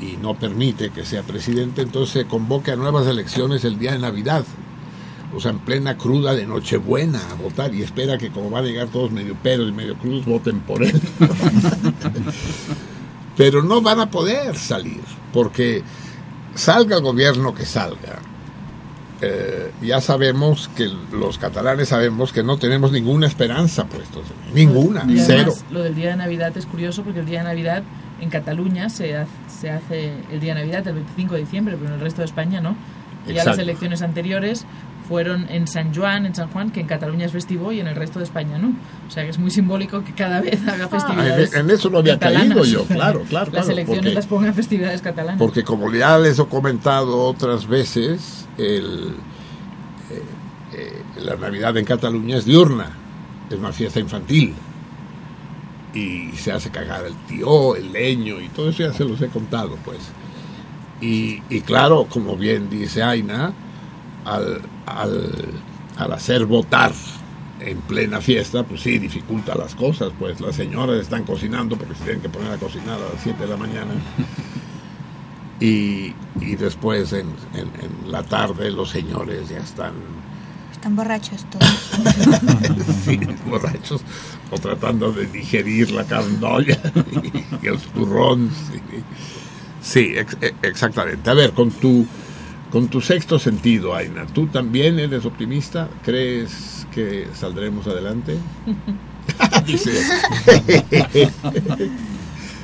[0.00, 3.98] y no permite que sea presidente, entonces se convoque a nuevas elecciones el día de
[3.98, 4.44] Navidad.
[5.34, 8.68] O sea, en plena cruda de Nochebuena a votar y espera que como van a
[8.68, 11.00] llegar todos medio pedos y medio crudos, voten por él.
[13.36, 15.00] Pero no van a poder salir,
[15.32, 15.82] porque
[16.54, 18.18] salga el gobierno que salga.
[19.22, 25.18] eh, ya sabemos que los catalanes sabemos que no tenemos ninguna esperanza puestos, ninguna, Y
[25.18, 25.54] cero.
[25.70, 27.84] lo del día de Navidad es curioso porque el día de Navidad
[28.20, 29.30] en Cataluña se hace,
[29.60, 32.26] se hace el día de Navidad el 25 de diciembre, pero en el resto de
[32.26, 32.76] España no.
[33.26, 34.64] Y ya las elecciones anteriores
[35.12, 37.94] fueron en San Juan, en San Juan, que en Cataluña es festivo y en el
[37.96, 38.72] resto de España no.
[39.06, 41.50] O sea que es muy simbólico que cada vez haga festividades.
[41.54, 42.56] Ah, en- en eso no había catalanas.
[42.58, 45.38] caído yo, claro, claro, Las claro, elecciones porque- las pongan festividades catalanas.
[45.38, 49.14] Porque como ya les he comentado otras veces, el,
[50.10, 50.22] eh,
[50.72, 52.86] eh, la Navidad en Cataluña es diurna,
[53.50, 54.54] es una fiesta infantil.
[55.94, 59.28] Y se hace cagar el tío, el leño, y todo eso ya se los he
[59.28, 59.98] contado, pues.
[61.02, 63.52] Y, y claro, como bien dice Aina,
[64.24, 65.30] al, al,
[65.96, 66.92] al hacer votar
[67.60, 72.02] en plena fiesta, pues sí, dificulta las cosas, pues las señoras están cocinando porque se
[72.04, 73.92] tienen que poner a cocinar a las 7 de la mañana.
[75.60, 79.92] Y, y después en, en- en la tarde los señores ya están
[80.72, 81.68] Están borrachos todos.
[83.04, 84.00] sí, borrachos
[84.50, 86.78] o tratando de digerir la carnolla
[87.62, 88.50] y, el turrón.
[88.50, 88.80] Sí,
[89.84, 91.30] Sí, ex- e- exactamente.
[91.30, 92.06] A ver, con tu,
[92.72, 95.90] con tu sexto sentido, Aina, ¿tú también eres optimista?
[96.02, 98.38] ¿Crees que saldremos adelante?
[99.66, 99.92] Dice.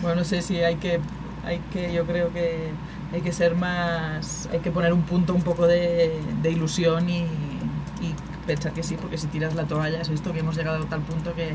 [0.00, 1.00] Bueno, no sé si hay que,
[1.44, 2.68] hay que, yo creo que
[3.12, 7.22] hay que ser más, hay que poner un punto un poco de, de ilusión y,
[7.22, 8.14] y
[8.46, 11.00] pensar que sí, porque si tiras la toalla es esto que hemos llegado a tal
[11.00, 11.48] punto que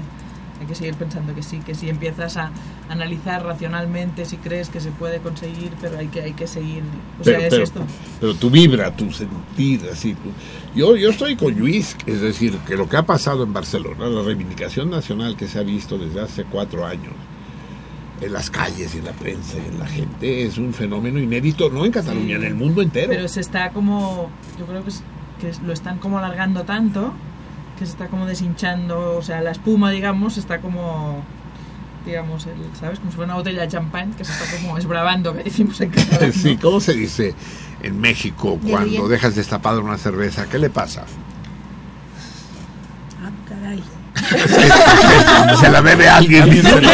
[0.63, 2.51] hay que seguir pensando que sí, que si empiezas a
[2.89, 6.83] analizar racionalmente si crees que se puede conseguir, pero hay que, hay que seguir,
[7.19, 7.81] o sea, pero, es pero, esto.
[8.19, 10.13] pero tu vibra, tu sentir, así.
[10.13, 10.31] tu-
[10.75, 14.21] Yo, yo estoy con Luis, es decir, que lo que ha pasado en Barcelona, la
[14.23, 17.13] reivindicación nacional que se ha visto desde hace cuatro años,
[18.21, 21.69] en las calles y en la prensa y en la gente, es un fenómeno inédito,
[21.69, 23.09] no en Cataluña, en el mundo entero.
[23.09, 25.03] Pero se está como, yo creo que, es-
[25.41, 27.13] que lo están como alargando tanto
[27.77, 31.23] que se está como deshinchando, o sea, la espuma, digamos, está como,
[32.05, 32.99] digamos, el, ¿sabes?
[32.99, 35.91] Como si fuera una botella de champán que se está como esbravando, que decimos en.
[36.21, 36.31] ¿no?
[36.31, 37.33] Sí, ¿cómo se dice
[37.81, 39.09] en México cuando bien.
[39.09, 40.45] dejas destapada una cerveza?
[40.49, 41.03] ¿Qué le pasa?
[43.23, 43.83] Ah, caray.
[45.59, 46.63] Se la bebe alguien.
[46.63, 46.91] La bebo.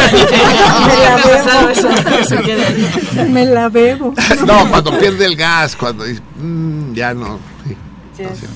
[3.30, 4.14] Me la bebo.
[4.46, 7.38] No, cuando pierde el gas, cuando dice, "Mm, ya no.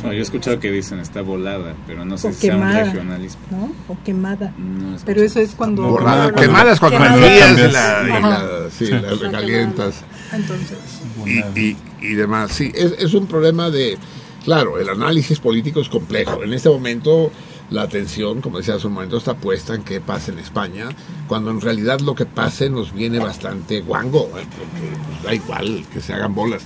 [0.04, 2.72] No, yo he escuchado que dicen está volada, pero no sé O si sea un
[2.74, 3.42] regionalismo.
[3.52, 3.72] ¿no?
[3.94, 4.54] O quemada.
[4.58, 5.84] No Pero eso es cuando...
[5.84, 7.18] Borrada, cuando- quemadas cuando Quemada.
[7.18, 9.96] enfrías y la, y la- sí, la recalientas
[10.32, 10.78] Entonces,
[11.26, 12.52] y, y, y demás.
[12.52, 13.98] Sí, es, es un problema de,
[14.44, 16.44] claro, el análisis político es complejo.
[16.44, 17.32] En este momento
[17.70, 20.90] la atención, como decía hace un momento, está puesta en qué pasa en España,
[21.28, 24.46] cuando en realidad lo que pase nos viene bastante guango, ¿eh?
[24.58, 26.64] porque pues, da igual que se hagan bolas.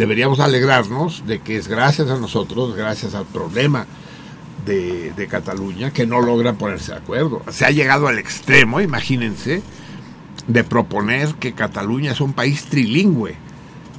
[0.00, 3.84] Deberíamos alegrarnos de que es gracias a nosotros, gracias al problema
[4.64, 7.42] de, Cataluña, que no logran ponerse de acuerdo.
[7.50, 9.60] Se ha llegado al extremo, imagínense,
[10.48, 13.34] de proponer que Cataluña es un país trilingüe,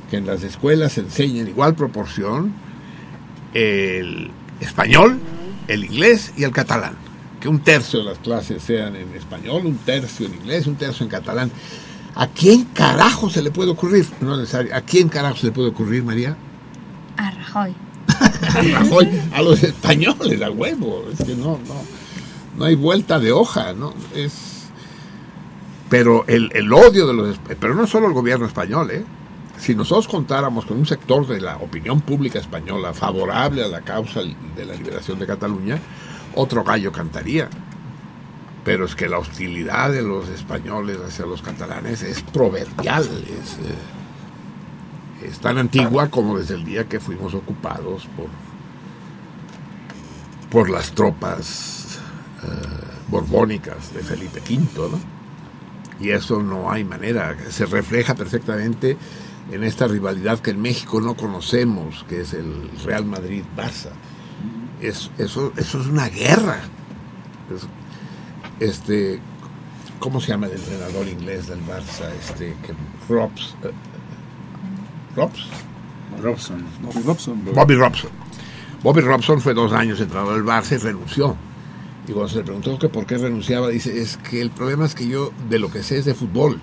[0.10, 2.52] que en las escuelas se enseña en igual proporción
[3.54, 5.20] el español,
[5.68, 6.96] el inglés y el catalán.
[7.40, 11.04] Que un tercio de las clases sean en español, un tercio en inglés, un tercio
[11.04, 11.52] en catalán.
[12.16, 14.06] ¿A quién carajo se le puede ocurrir?
[14.20, 14.76] No es necesario.
[14.76, 16.36] ¿A quién carajo se le puede ocurrir, María?
[17.18, 17.74] A Rajoy.
[18.10, 21.06] a Rajoy, a los españoles, a huevo.
[21.12, 21.76] Es que no, no,
[22.58, 23.94] no hay vuelta de hoja, ¿no?
[24.14, 24.70] Es.
[25.90, 27.40] Pero el, el odio de los.
[27.60, 29.06] Pero no solo el gobierno español, ¿eh?
[29.58, 34.22] Si nosotros contáramos con un sector de la opinión pública española favorable a la causa
[34.22, 35.80] de la liberación de Cataluña,
[36.34, 37.48] otro gallo cantaría.
[38.64, 43.58] Pero es que la hostilidad de los españoles hacia los catalanes es proverbial, es.
[43.58, 48.28] eh, tan antigua como desde el día que fuimos ocupados por,
[50.50, 52.00] por las tropas
[52.44, 52.48] eh,
[53.08, 55.00] borbónicas de Felipe V, ¿no?
[56.00, 58.98] Y eso no hay manera, se refleja perfectamente
[59.52, 63.92] en esta rivalidad que en México no conocemos, que es el Real Madrid-Barça.
[64.82, 66.62] Es, eso, eso es una guerra.
[68.62, 69.20] Este,
[70.00, 72.10] ¿Cómo se llama el entrenador inglés del Barça?
[72.20, 72.74] Este, que
[73.08, 73.72] Robs, eh,
[75.16, 75.48] Robs?
[76.20, 76.66] Robson.
[76.82, 77.46] Bobby Robson.
[77.54, 78.10] Bobby Robson.
[78.82, 81.36] Bobby Robson fue dos años entrenador del Barça y renunció.
[82.08, 84.96] Y cuando se le preguntó que por qué renunciaba, dice, es que el problema es
[84.96, 86.60] que yo de lo que sé es de fútbol.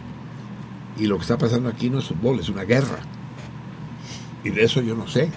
[0.98, 2.98] Y lo que está pasando aquí no es fútbol, es una guerra.
[4.42, 5.30] Y de eso yo no sé.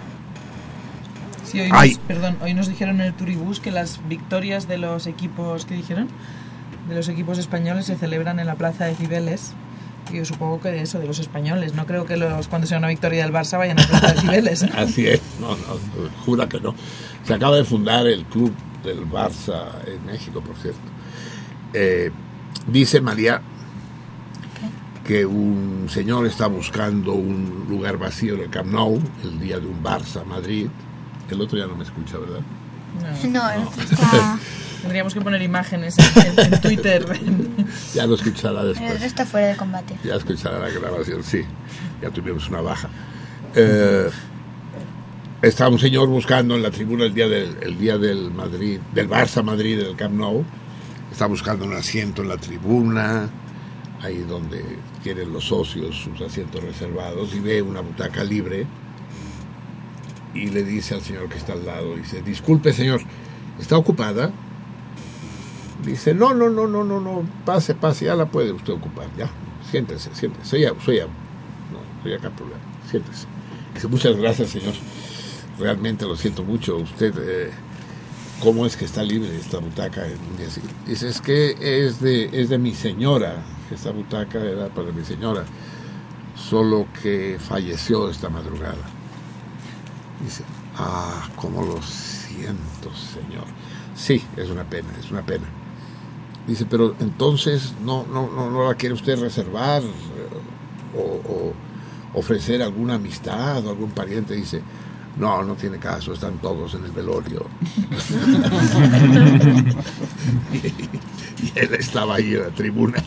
[1.45, 1.89] Sí, hoy Ay.
[1.91, 5.75] nos, perdón, hoy nos dijeron en el Turibus que las victorias de los equipos, ¿qué
[5.75, 6.07] dijeron?
[6.87, 9.53] De los equipos españoles se celebran en la plaza de Cibeles.
[10.11, 11.75] Y yo supongo que de eso, de los españoles.
[11.75, 14.21] No creo que los cuando sea una victoria del Barça vayan a la plaza de
[14.21, 14.63] Cibeles.
[14.75, 16.75] Así es, no, no, jura que no.
[17.23, 18.53] Se acaba de fundar el club
[18.83, 20.79] del Barça en México, por cierto.
[21.73, 22.11] Eh,
[22.67, 23.41] dice María
[25.05, 29.67] que un señor está buscando un lugar vacío en el Camp Nou el día de
[29.67, 30.67] un Barça Madrid.
[31.29, 32.41] El otro ya no me escucha, ¿verdad?
[33.27, 34.39] No, está...
[34.81, 37.05] Tendríamos que poner imágenes en, en- en Twitter.
[37.93, 38.91] Ya lo escuchará El después.
[38.93, 39.95] otro está fuera de combate.
[40.03, 41.41] Ya escuchará la grabación, sí.
[42.01, 42.89] Ya tuvimos una baja.
[43.55, 44.09] Eh,
[45.41, 49.09] está un señor buscando en la tribuna el día del, el día del Madrid, del
[49.09, 50.43] Barça Madrid del Camp Nou.
[51.11, 53.29] Está buscando un asiento en la tribuna,
[54.01, 54.63] ahí donde
[55.03, 58.65] tienen los socios sus asientos reservados, y ve una butaca libre.
[60.33, 63.01] Y le dice al señor que está al lado, dice, disculpe señor,
[63.59, 64.31] ¿está ocupada?
[65.85, 69.29] Dice, no, no, no, no, no, no, pase, pase, ya la puede usted ocupar, ya,
[69.71, 73.25] siéntese, siéntese, soy, a- soy, a- no, soy acá problema, siéntese.
[73.73, 74.73] Dice, muchas gracias, señor,
[75.57, 77.51] realmente lo siento mucho, usted, eh,
[78.41, 80.03] ¿cómo es que está libre esta butaca?
[80.87, 83.37] Dice, es que es de, es de mi señora,
[83.71, 85.45] esta butaca era para mi señora,
[86.35, 88.77] solo que falleció esta madrugada.
[90.23, 90.43] Dice,
[90.77, 93.45] ah, cómo lo siento, señor.
[93.95, 95.45] Sí, es una pena, es una pena.
[96.47, 99.87] Dice, pero entonces no, no, no, la quiere usted reservar eh,
[100.97, 101.01] o,
[101.31, 101.53] o
[102.19, 104.33] ofrecer alguna amistad o algún pariente.
[104.35, 104.61] Dice,
[105.17, 107.45] no, no tiene caso, están todos en el velorio.
[110.53, 113.01] y él estaba ahí en la tribuna,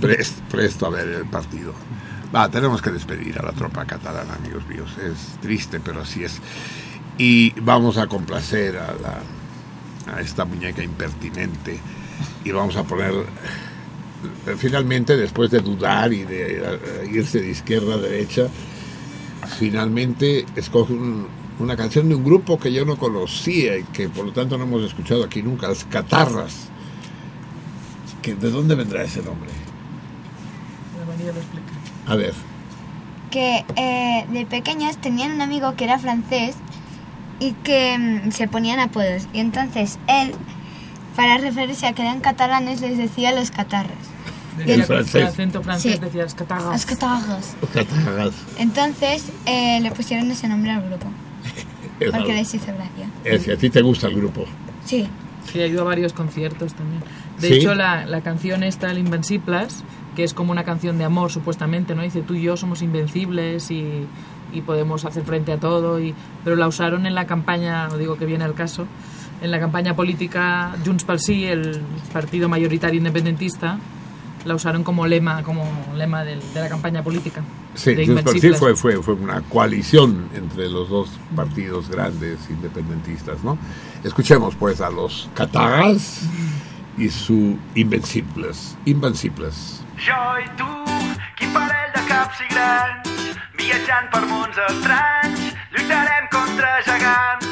[0.00, 1.72] pres- presto a ver el partido.
[2.34, 4.90] Va, tenemos que despedir a la tropa catalana, amigos míos.
[4.98, 6.40] Es triste, pero así es.
[7.18, 8.94] Y vamos a complacer a,
[10.14, 11.80] a esta muñeca impertinente
[12.44, 13.12] y vamos a poner
[14.46, 18.48] eh, finalmente después de dudar y de eh, irse de izquierda a derecha
[19.58, 21.26] finalmente escoge un-
[21.58, 24.64] una canción de un grupo que yo no conocía y que por lo tanto no
[24.64, 26.68] hemos escuchado aquí nunca las Catarras
[28.22, 29.50] que, ¿de dónde vendrá ese nombre?
[30.98, 31.72] La María lo explica.
[32.06, 32.34] a ver
[33.30, 36.56] que eh, de pequeños tenían un amigo que era francés
[37.38, 39.28] y que mm, se ponían apodos.
[39.32, 40.32] Y entonces él
[41.16, 43.96] Para referirse a que eran catalanes les decía los catarras.
[44.56, 45.24] Decía En francés.
[45.28, 46.00] acento francés Sí.
[46.00, 46.72] decía las catarras.
[46.72, 47.56] Los catarras.
[47.72, 48.34] Catarras.
[48.58, 51.06] Entonces eh, le pusieron ese nombre al grupo.
[52.00, 52.32] Es Porque algo.
[52.32, 53.10] les hizo gracia.
[53.24, 54.46] Es que a ti te gusta el grupo.
[54.86, 55.06] Sí.
[55.52, 57.02] Sí, ha ido a varios conciertos también.
[57.40, 57.54] De ¿Sí?
[57.54, 59.84] hecho, la, la canción esta, el Invencibles,
[60.16, 62.00] que es como una canción de amor, supuestamente, ¿no?
[62.02, 64.06] Dice, tú y yo somos invencibles y,
[64.52, 66.00] y podemos hacer frente a todo.
[66.00, 68.86] Y, pero la usaron en la campaña, no digo que viene al caso,
[69.42, 71.80] en la campaña política Junts pel Sí, el
[72.12, 73.78] partido mayoritario independentista,
[74.44, 75.64] la usaron como lema, como
[75.96, 77.42] lema del- de la campaña política.
[77.74, 82.38] Sí, de Junts pel Sí fue, fue, fue una coalición entre los dos partidos grandes
[82.50, 83.58] independentistas, ¿no?
[84.04, 86.22] Escuchemos pues a los Catarras
[86.98, 88.76] y su Invencibles.
[88.86, 89.82] Invencibles.
[90.00, 90.64] Jo i tu,
[91.38, 93.08] quin parell de caps i grans,
[93.60, 95.40] viatjant per mons estranys,
[95.74, 97.48] lluitarem contra gegants,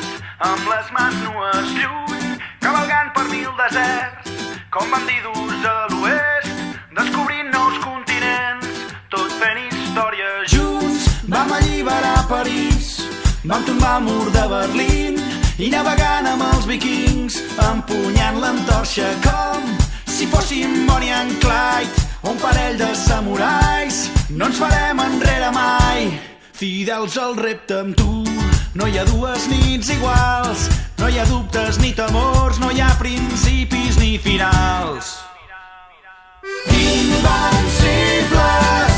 [0.49, 4.33] amb les mans nues lluny, cavalgant per mil deserts,
[4.73, 6.53] com bandidus a l'oest,
[6.97, 11.09] descobrint nous continents, tot fent història junts.
[11.29, 12.95] Vam alliberar París,
[13.45, 15.21] vam tombar el mur de Berlín,
[15.59, 19.75] i navegant amb els vikings, empunyant l'antorxa com
[20.07, 24.18] si fóssim Bonnie and Clyde un parell de samurais.
[24.31, 26.11] No ens farem enrere mai,
[26.53, 28.25] fidels al repte amb tu.
[28.77, 30.67] No hi ha dues nits iguals,
[31.01, 35.25] no hi ha dubtes ni temors, no hi ha principis ni finals.
[36.77, 38.98] Invencibles,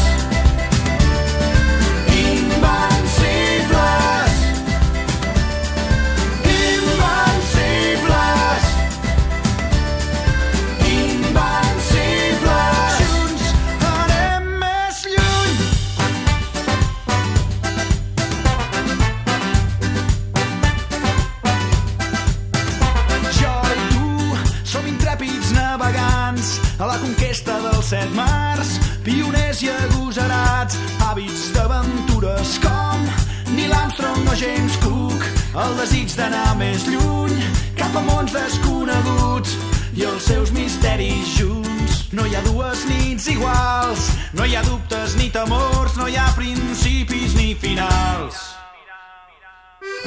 [26.81, 33.05] a la conquesta dels set mars, pioners i agosarats, hàbits d'aventures com
[33.53, 35.25] Neil Armstrong o James Cook,
[35.61, 37.37] el desig d'anar més lluny,
[37.77, 39.57] cap a mons desconeguts
[39.99, 42.09] i els seus misteris junts.
[42.17, 46.33] No hi ha dues nits iguals, no hi ha dubtes ni temors, no hi ha
[46.39, 48.37] principis ni finals.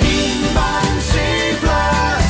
[0.01, 2.22] Invencibles,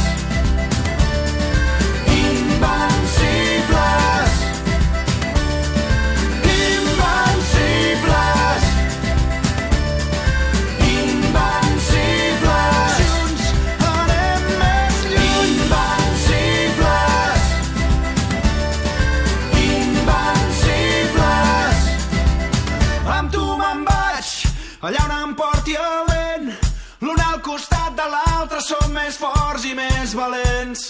[29.14, 30.81] més forts i més valents.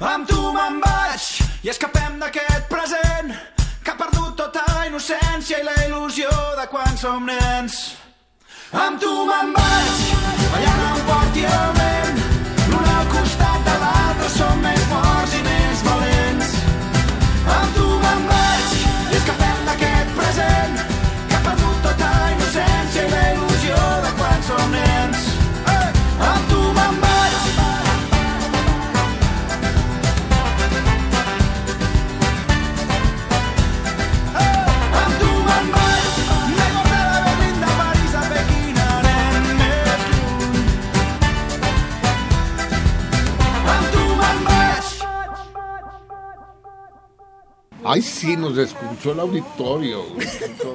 [0.00, 1.26] Amb tu me'n vaig
[1.66, 3.34] i escapem d'aquest present
[3.84, 7.96] que ha perdut tota innocència i la il·lusió de quan som nens.
[8.72, 10.06] Amb tu me'n vaig,
[10.48, 11.76] allà on em porti el
[47.88, 50.04] Ay, sí, nos escuchó el auditorio.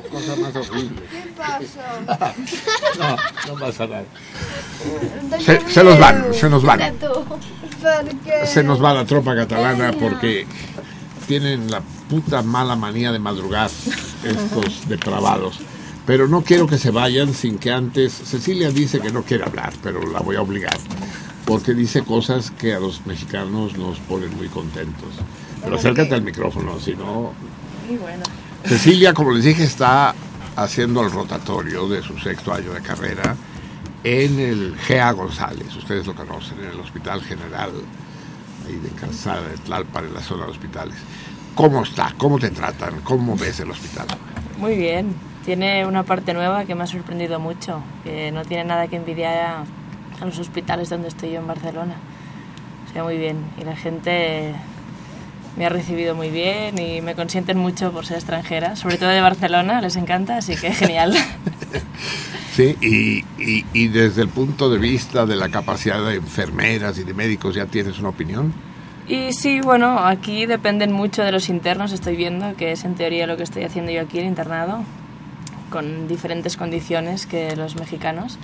[0.10, 1.02] Cosa más horrible.
[1.12, 2.36] ¿Qué pasa?
[3.00, 4.04] No, no pasa nada.
[5.40, 6.80] Se, se nos van, se nos van.
[8.46, 10.46] Se nos va la tropa catalana porque
[11.28, 13.70] tienen la puta mala manía de madrugar
[14.24, 15.60] estos depravados.
[16.06, 18.12] Pero no quiero que se vayan sin que antes...
[18.14, 20.78] Cecilia dice que no quiere hablar, pero la voy a obligar.
[21.46, 25.10] Porque dice cosas que a los mexicanos nos ponen muy contentos.
[25.64, 27.34] Pero acércate al micrófono, si no...
[28.00, 28.24] Bueno.
[28.64, 30.14] Cecilia, como les dije, está
[30.56, 33.36] haciendo el rotatorio de su sexto año de carrera
[34.04, 37.70] en el GA González, ustedes lo conocen, en el Hospital General,
[38.68, 40.96] ahí de Calzada de Tlalpan, en la zona de hospitales.
[41.54, 42.14] ¿Cómo está?
[42.18, 43.02] ¿Cómo te tratan?
[43.02, 44.08] ¿Cómo ves el hospital?
[44.58, 45.14] Muy bien.
[45.46, 49.38] Tiene una parte nueva que me ha sorprendido mucho, que no tiene nada que envidiar
[49.38, 49.64] a,
[50.22, 51.96] a los hospitales donde estoy yo en Barcelona.
[52.88, 53.38] O sea, muy bien.
[53.60, 54.56] Y la gente
[55.62, 59.22] me ha recibido muy bien y me consienten mucho por ser extranjera, sobre todo de
[59.22, 61.14] Barcelona, les encanta, así que genial.
[62.52, 67.06] Sí, y, y, y desde el punto de vista de la capacidad de enfermeras y
[67.06, 68.54] de médicos, ¿ya tienes una opinión?
[69.08, 73.26] Y sí, bueno, aquí dependen mucho de los internos, estoy viendo, que es en teoría
[73.26, 74.84] lo que estoy haciendo yo aquí, el internado,
[75.70, 78.38] con diferentes condiciones que los mexicanos.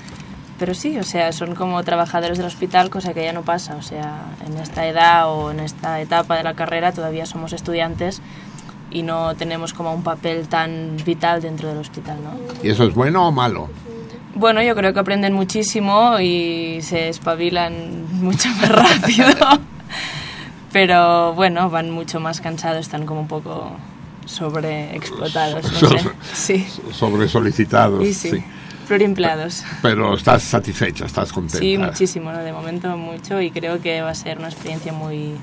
[0.60, 3.76] Pero sí, o sea, son como trabajadores del hospital, cosa que ya no pasa.
[3.76, 8.22] O sea, en esta edad o en esta etapa de la carrera todavía somos estudiantes
[8.90, 12.32] y no tenemos como un papel tan vital dentro del hospital, ¿no?
[12.64, 13.70] ¿Y eso es bueno o malo?
[14.34, 19.28] Bueno, yo creo que aprenden muchísimo y se espabilan mucho más rápido.
[20.72, 23.72] Pero bueno, van mucho más cansados, están como un poco
[24.26, 25.64] sobreexplotados.
[25.72, 25.88] No sé.
[25.88, 28.06] Sobre- Sí, Sobre solicitados.
[28.16, 28.44] sí,
[28.88, 29.64] pluriempleados.
[29.82, 31.60] Pero estás satisfecha, estás contenta.
[31.60, 32.40] Sí, muchísimo, ¿no?
[32.40, 35.34] de momento mucho y creo que va a ser una experiencia muy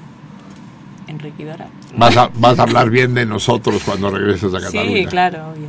[1.07, 1.69] enriquecedora.
[1.97, 4.97] Vas a, vas a hablar bien de nosotros cuando regreses a Cataluña.
[4.99, 5.69] Sí, claro, obvio.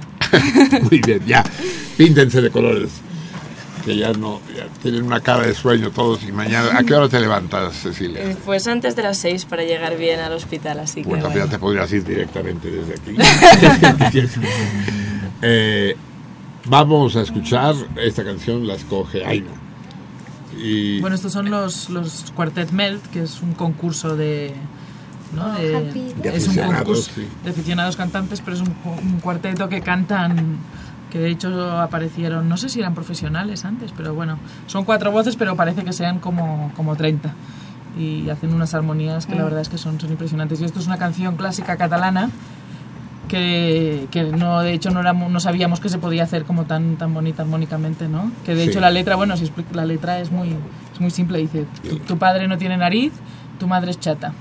[0.90, 1.44] Muy bien, ya.
[1.98, 2.90] Píntense de colores.
[3.84, 6.24] Que ya no, ya tienen una cara de sueño todos.
[6.24, 8.32] Y mañana, ¿a qué hora te levantas, Cecilia?
[8.32, 11.46] Eh, Pues antes de las seis para llegar bien al hospital, así que Bueno, bueno.
[11.46, 14.20] ya te podrías ir directamente desde aquí.
[15.42, 15.96] Eh,
[16.68, 19.52] vamos a escuchar esta canción, la escoge Aina.
[20.58, 24.54] Y Bueno, estos son los, los Quartet Melt, que es un concurso de...
[25.36, 25.52] ¿no?
[25.54, 27.28] De- De es un aficionados, concurso sí.
[27.44, 30.58] de aficionados cantantes, pero es un, un cuarteto que cantan,
[31.12, 34.38] que de hecho aparecieron, no sé si eran profesionales antes, pero bueno,
[34.68, 37.34] son cuatro voces, pero parece que sean como, como 30.
[38.00, 39.46] Y hacen unas armonías que la Mm.
[39.46, 40.62] verdad es que son, son impresionantes.
[40.62, 42.30] Y esto es una canción clásica catalana
[43.28, 46.96] que, que no de hecho no éramos, no sabíamos que se podía hacer como tan
[46.98, 48.70] tan bonita armónicamente no que de Sí.
[48.70, 50.50] hecho la letra bueno si explico la letra es muy
[50.94, 53.12] es muy simple dice tu, tu padre no tiene nariz
[53.60, 54.34] tu madre es chata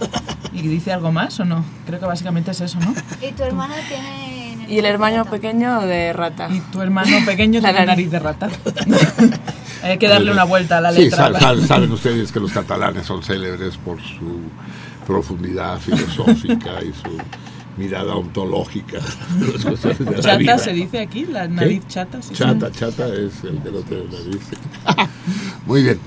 [0.52, 2.94] y dice algo más o no creo que básicamente es eso no
[3.26, 4.66] Y tu hermano tiene...
[4.68, 6.48] Y el hermano pequeño de rata.
[6.48, 8.06] y tu hermano pequeño La tiene nariz.
[8.06, 8.48] nariz de rata.
[9.82, 11.30] Hay que darle una vuelta a la Sí, letra.
[11.32, 14.38] sab- saben ustedes que los catalanes son célebres por su
[15.08, 17.16] profundidad filosófica y su
[17.80, 18.98] mirada ontológica.
[19.64, 20.58] las de la chata vida.
[20.58, 21.54] se dice aquí la ¿Qué?
[21.54, 22.34] nariz chata sí.
[22.34, 24.42] Chata, chata es el que no tiene nariz.
[25.66, 25.98] Muy bien.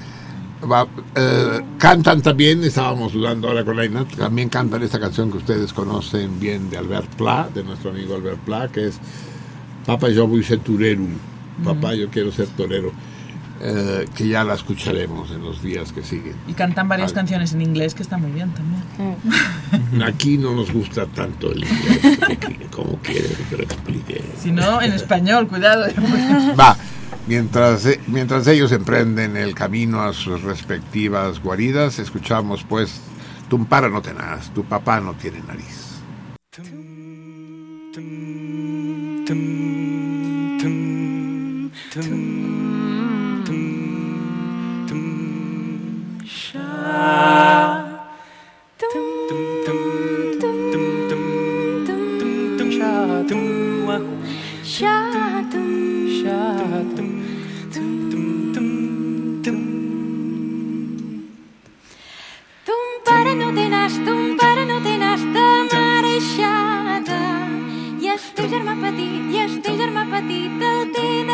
[0.71, 5.73] Va, eh, cantan también, estábamos dudando ahora con Aina, también cantan esta canción que ustedes
[5.73, 8.97] conocen bien de Albert Pla, de nuestro amigo Albert Pla, que es
[9.85, 11.03] Papa yo voy ser torero,
[11.65, 12.93] Papá yo quiero ser torero,
[13.65, 16.35] eh, que ya la escucharemos en los días que siguen.
[16.47, 17.21] y cantan varias Vale.
[17.21, 22.17] canciones en inglés que están muy bien también Aquí no nos gusta tanto el inglés,
[22.71, 24.21] como quiere que lo explique.
[24.37, 25.85] si no en español cuidado
[26.59, 26.75] Va,
[27.25, 32.99] mientras, eh, mientras ellos emprenden el camino a sus respectivas guaridas, escuchamos pues,
[33.49, 36.01] Tumpara no tenás, tu papá no tiene nariz.
[36.51, 36.65] Ton
[41.93, 42.42] pare no
[68.53, 71.32] germà petit, i el teu germà petit el té de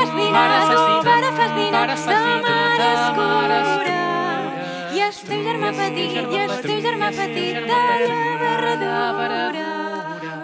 [0.00, 1.96] fas dinar, ton pare fas dinar de
[2.46, 3.60] mare escura.
[4.94, 7.82] I el teu germà petit, i el teu germà petit de
[8.80, 9.68] la verdura.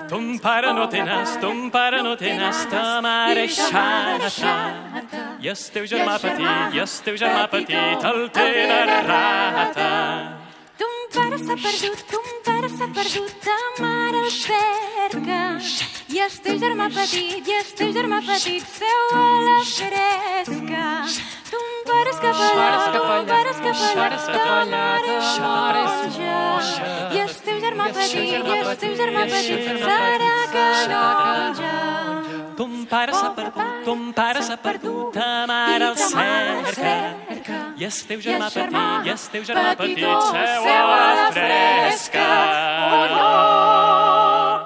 [0.07, 4.31] Ton pare no té nas, ton pare no té nas de mare xata.
[5.43, 9.91] I el teu germà petit, i el teu germà petit el té de rata.
[10.79, 15.41] Ton pare s'ha perdut, ton pare s'ha perdut, ta mare el cerca.
[16.07, 20.85] I el teu germà petit, i el teu germà petit seu a la fresca.
[21.51, 26.45] Ton pare és capellà, ton pare és capellà, ta mare monja.
[27.11, 31.75] I el teu germà petit, i el teu germà petit serà canonja.
[32.57, 36.95] Ton pare s'ha perdut, ton pare s'ha perdut, ta mare el cerca.
[37.77, 42.31] I el teu germà petit, i el teu germà petit seu a la fresca.
[42.95, 44.66] Oh, no!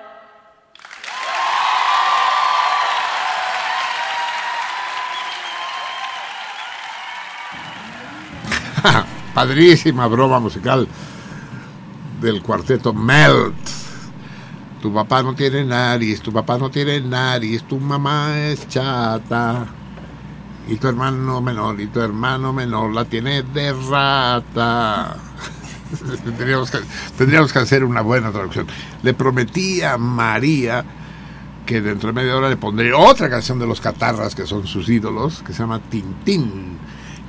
[9.33, 10.87] Padrísima broma musical
[12.21, 13.55] del cuarteto Melt
[14.81, 19.67] Tu papá no tiene nariz, tu papá no tiene nariz, tu mamá es chata.
[20.67, 25.17] Y tu hermano menor, y tu hermano menor la tiene de rata.
[27.17, 28.67] tendríamos, que, hacer una buena traducción.
[29.03, 30.83] Le prometí a María
[31.65, 34.89] que dentro de media hora le pondré otra canción de los Catarras, que son sus
[34.89, 36.77] ídolos, que se llama Tintín.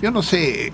[0.02, 0.72] Yo no sé, eh,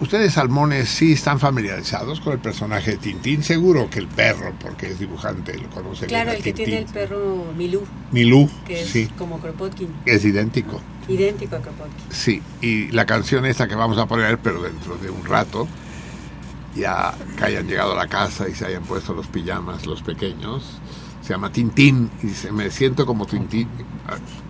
[0.00, 4.86] ustedes salmones sí están familiarizados con el personaje de Tintín, seguro que el perro, porque
[4.86, 6.64] es dibujante, lo conoce Claro, el que Tintín.
[6.66, 7.82] tiene el perro Milú,
[8.12, 10.80] Milú, que es sí, como Kropotkin, es idéntico.
[11.08, 12.04] idéntico a Kropotkin.
[12.10, 15.66] Sí, y la canción esta que vamos a poner, pero dentro de un rato,
[16.76, 20.78] ya que hayan llegado a la casa y se hayan puesto los pijamas los pequeños,
[21.22, 23.66] se llama Tintín y dice, me siento como Tintín,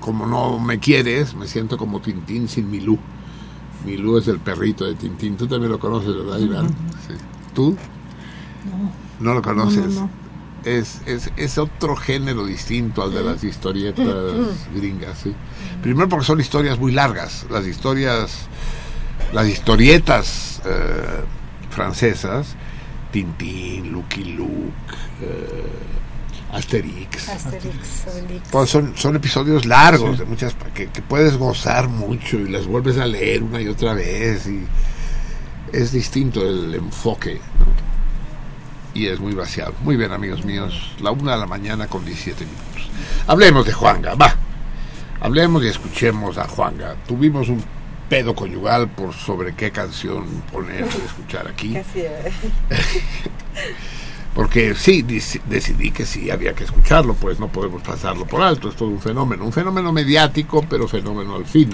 [0.00, 2.98] como no me quieres, me siento como Tintín sin Milú.
[3.84, 6.68] Milú es el perrito de Tintín, tú también lo conoces, ¿verdad, Iván?
[7.06, 7.14] Sí.
[7.54, 7.76] ¿Tú?
[9.20, 9.86] No lo conoces.
[9.86, 10.10] No, no, no.
[10.64, 14.06] Es, es, es otro género distinto al de las historietas
[14.74, 15.34] gringas, sí.
[15.82, 17.46] Primero porque son historias muy largas.
[17.50, 18.48] Las historias,
[19.32, 21.22] las historietas eh,
[21.70, 22.56] francesas,
[23.12, 25.62] Tintín, Lucky Luke, eh,
[26.52, 28.04] Asterix, Asterix,
[28.50, 32.98] pues son, son episodios largos de muchas que, que puedes gozar mucho y las vuelves
[32.98, 34.64] a leer una y otra vez y
[35.72, 37.88] es distinto el enfoque ¿no?
[38.98, 39.74] y es muy vaciado.
[39.82, 42.90] Muy bien amigos míos, la una de la mañana con 17 minutos.
[43.26, 44.34] Hablemos de Juanga, va.
[45.20, 46.96] Hablemos y escuchemos a Juanga.
[47.06, 47.62] Tuvimos un
[48.08, 51.74] pedo conyugal por sobre qué canción poner escuchar aquí.
[51.74, 52.02] Casi.
[54.38, 58.68] Porque sí, deci- decidí que sí había que escucharlo, pues no podemos pasarlo por alto,
[58.68, 61.70] es todo un fenómeno, un fenómeno mediático, pero fenómeno al fin.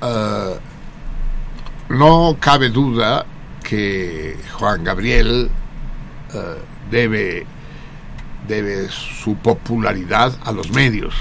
[0.00, 0.54] Ah,
[1.90, 3.26] no cabe duda
[3.62, 5.50] que Juan Gabriel
[6.32, 6.54] ah,
[6.90, 7.44] debe,
[8.48, 11.14] debe su popularidad a los medios.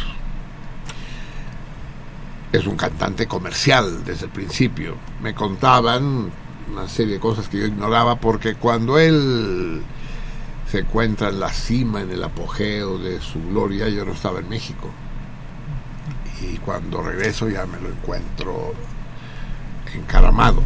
[2.53, 4.95] Es un cantante comercial desde el principio.
[5.21, 6.31] Me contaban
[6.71, 9.81] una serie de cosas que yo ignoraba porque cuando él
[10.69, 14.49] se encuentra en la cima, en el apogeo de su gloria, yo no estaba en
[14.49, 14.89] México.
[16.41, 18.73] Y cuando regreso ya me lo encuentro
[19.93, 20.61] encaramado.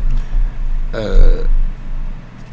[0.94, 1.46] Eh,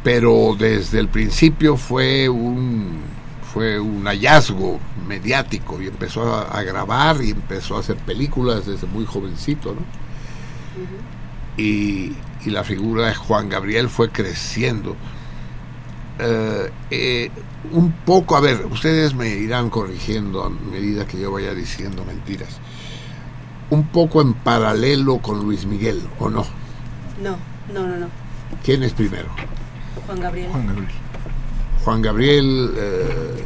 [0.02, 3.04] pero desde el principio fue un
[3.52, 4.78] fue un hallazgo
[5.08, 9.80] mediático y empezó a, a grabar y empezó a hacer películas desde muy jovencito, ¿no?
[11.56, 12.12] y,
[12.46, 14.96] y la figura de Juan Gabriel fue creciendo.
[16.18, 17.30] Eh, eh,
[17.72, 22.58] un poco, a ver, ustedes me irán corrigiendo a medida que yo vaya diciendo mentiras.
[23.70, 26.46] Un poco en paralelo con Luis Miguel, ¿o no?
[27.20, 27.36] No,
[27.74, 28.06] no, no, no.
[28.64, 29.26] ¿Quién es primero?
[30.06, 30.50] Juan Gabriel.
[30.52, 30.88] Juan Gabriel.
[31.84, 33.44] Juan Gabriel eh,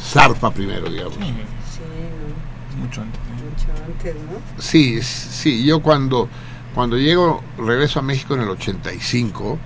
[0.00, 1.14] zarpa primero, digamos.
[1.14, 3.20] Sí, no, Mucho antes.
[3.20, 4.62] mucho antes, ¿no?
[4.62, 6.28] Sí, sí, yo cuando,
[6.74, 9.58] cuando llego, regreso a México en el 85,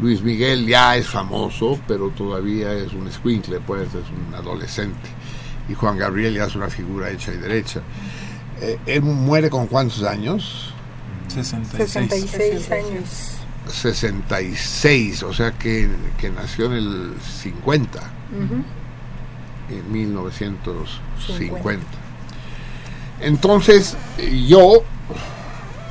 [0.00, 5.08] Luis Miguel ya es famoso, pero todavía es un escuincle, pues es un adolescente.
[5.68, 7.80] Y Juan Gabriel ya es una figura hecha y derecha.
[8.60, 10.72] Eh, ¿Él muere con cuántos años?
[11.28, 11.90] 66.
[11.90, 13.32] 66 años.
[13.68, 18.62] 66, o sea que, que nació en el 50, Ujú.
[19.76, 21.84] en 1950.
[23.20, 23.96] Entonces,
[24.46, 24.84] yo,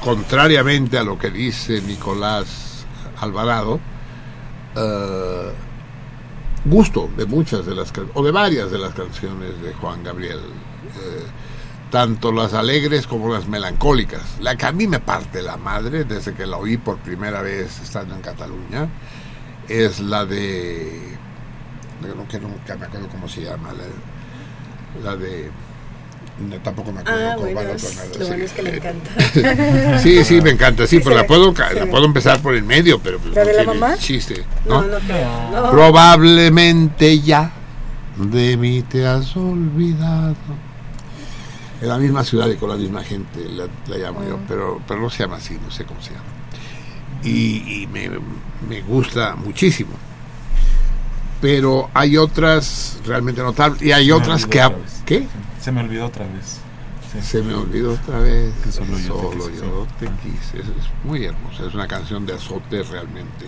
[0.05, 2.85] contrariamente a lo que dice Nicolás
[3.17, 3.79] Alvarado,
[4.75, 5.51] eh,
[6.63, 11.23] gusto de muchas de las o de varias de las canciones de Juan Gabriel, eh,
[11.89, 14.39] tanto las alegres como las melancólicas.
[14.41, 17.81] La que a mí me parte la madre desde que la oí por primera vez
[17.81, 18.87] estando en Cataluña
[19.67, 21.17] es la de
[22.15, 25.49] no, que nunca me acuerdo cómo se llama la, la de
[26.39, 28.23] no, tampoco me acuerdo Ah, cómo bueno, va la es- tonada, lo sí.
[28.29, 29.99] bueno es que le encanta.
[29.99, 32.99] sí sí me encanta sí Sí, pero la puedo la puedo empezar por el medio
[32.99, 33.97] pero pues ¿La no de la mamá?
[33.97, 34.87] chiste No, ¿no?
[34.87, 35.51] no creo.
[35.51, 35.71] No.
[35.71, 37.51] Probablemente ya
[38.17, 40.35] de mí te has olvidado.
[41.81, 45.01] En la misma ciudad y con la misma gente la, la llamo yo, pero, pero
[45.01, 46.23] no se llama así, no sé cómo se llama.
[47.23, 48.09] Y, y me,
[48.69, 49.91] me gusta muchísimo.
[51.41, 54.61] Pero hay otras realmente notables y hay otras que...
[55.05, 55.27] ¿Qué?
[55.65, 56.59] Se me olvidó otra vez.
[57.11, 57.21] Sí.
[57.23, 58.53] Se me olvidó otra vez.
[58.63, 60.59] Que solo yo te quise, yo te quise.
[60.59, 61.65] Es, es muy hermosa.
[61.65, 63.45] Es una canción de azote realmente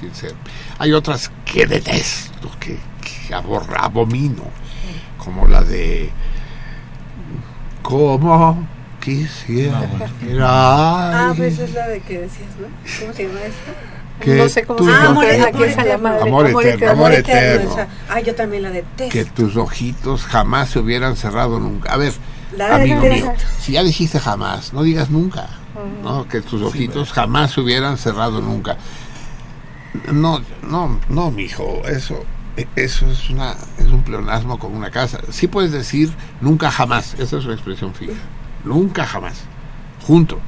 [0.00, 0.34] sincero.
[0.80, 4.42] Hay otras que detesto, que, que abor- abomino,
[5.16, 6.10] como la de.
[7.82, 8.66] Como
[9.00, 9.80] quisiera.
[10.42, 12.66] Ah, pues es la de que decías, ¿no?
[13.00, 13.72] ¿Cómo se llama esta?
[14.20, 16.22] Que no sé cómo tus se llama, ojos- la que es a la madre.
[16.22, 17.70] Amor eterno, amor eterno.
[17.72, 17.88] esa.
[18.08, 19.12] Ay, yo también la detesto.
[19.12, 21.92] que tus ojitos jamás se hubieran cerrado nunca.
[21.92, 22.12] A ver,
[22.56, 25.48] La amigo mío, si ya dijiste jamás, no digas nunca.
[26.02, 26.28] ¿no?
[26.28, 28.76] Que tus ojitos jamás se hubieran cerrado nunca.
[30.12, 32.24] No, no, no, mijo, eso,
[32.76, 35.20] eso es una, es un pleonasmo con una casa.
[35.30, 38.12] Sí puedes decir nunca jamás, esa es una expresión fija.
[38.64, 39.40] Nunca jamás,
[40.06, 40.38] junto.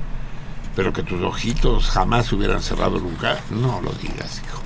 [0.74, 4.60] Pero que tus ojitos jamás se hubieran cerrado nunca, no lo digas, hijo.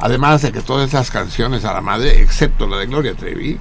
[0.00, 3.58] Además de que todas esas canciones a la madre, excepto la de Gloria Trevi,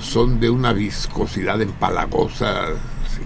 [0.00, 2.68] son de una viscosidad empalagosa.
[3.14, 3.22] sí.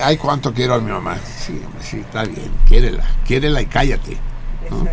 [0.00, 1.16] Ay, cuánto quiero a mi mamá.
[1.18, 2.50] Sí, sí, está bien.
[2.66, 4.18] Quiérela, quiérela y cállate.
[4.70, 4.84] ¿no?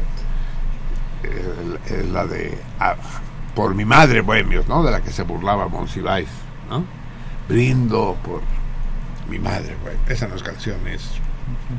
[1.24, 2.96] Eh, Es la de ah,
[3.56, 4.84] Por mi madre, bohemios, ¿no?
[4.84, 6.28] De la que se burlaba Monsiváis,
[6.70, 6.84] ¿no?
[7.50, 8.42] Brindo por
[9.28, 11.02] mi madre, bueno, esa no es canción, es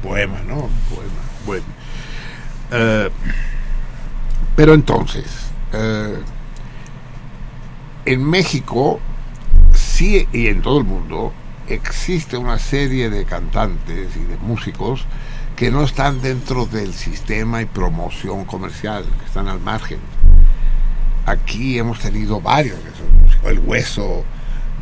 [0.03, 0.69] poema, ¿no?
[0.89, 1.65] Poema, bueno.
[2.71, 3.11] Eh,
[4.55, 5.27] pero entonces,
[5.73, 6.19] eh,
[8.05, 9.01] en México,
[9.73, 11.33] sí y en todo el mundo,
[11.69, 15.05] existe una serie de cantantes y de músicos
[15.57, 19.99] que no están dentro del sistema y promoción comercial, que están al margen.
[21.25, 24.25] Aquí hemos tenido varios de esos músicos, El Hueso,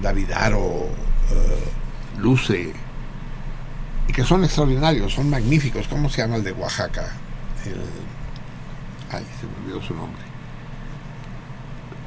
[0.02, 0.88] Davidaro,
[1.30, 2.72] eh, Luce,
[4.08, 5.88] y que son extraordinarios, son magníficos.
[5.88, 7.12] ¿Cómo se llama el de Oaxaca?
[9.10, 10.22] Ay, se me olvidó su nombre.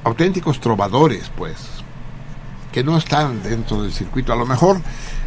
[0.04, 1.58] Auténticos trovadores, pues,
[2.72, 4.34] que no están dentro del circuito.
[4.34, 4.82] A lo mejor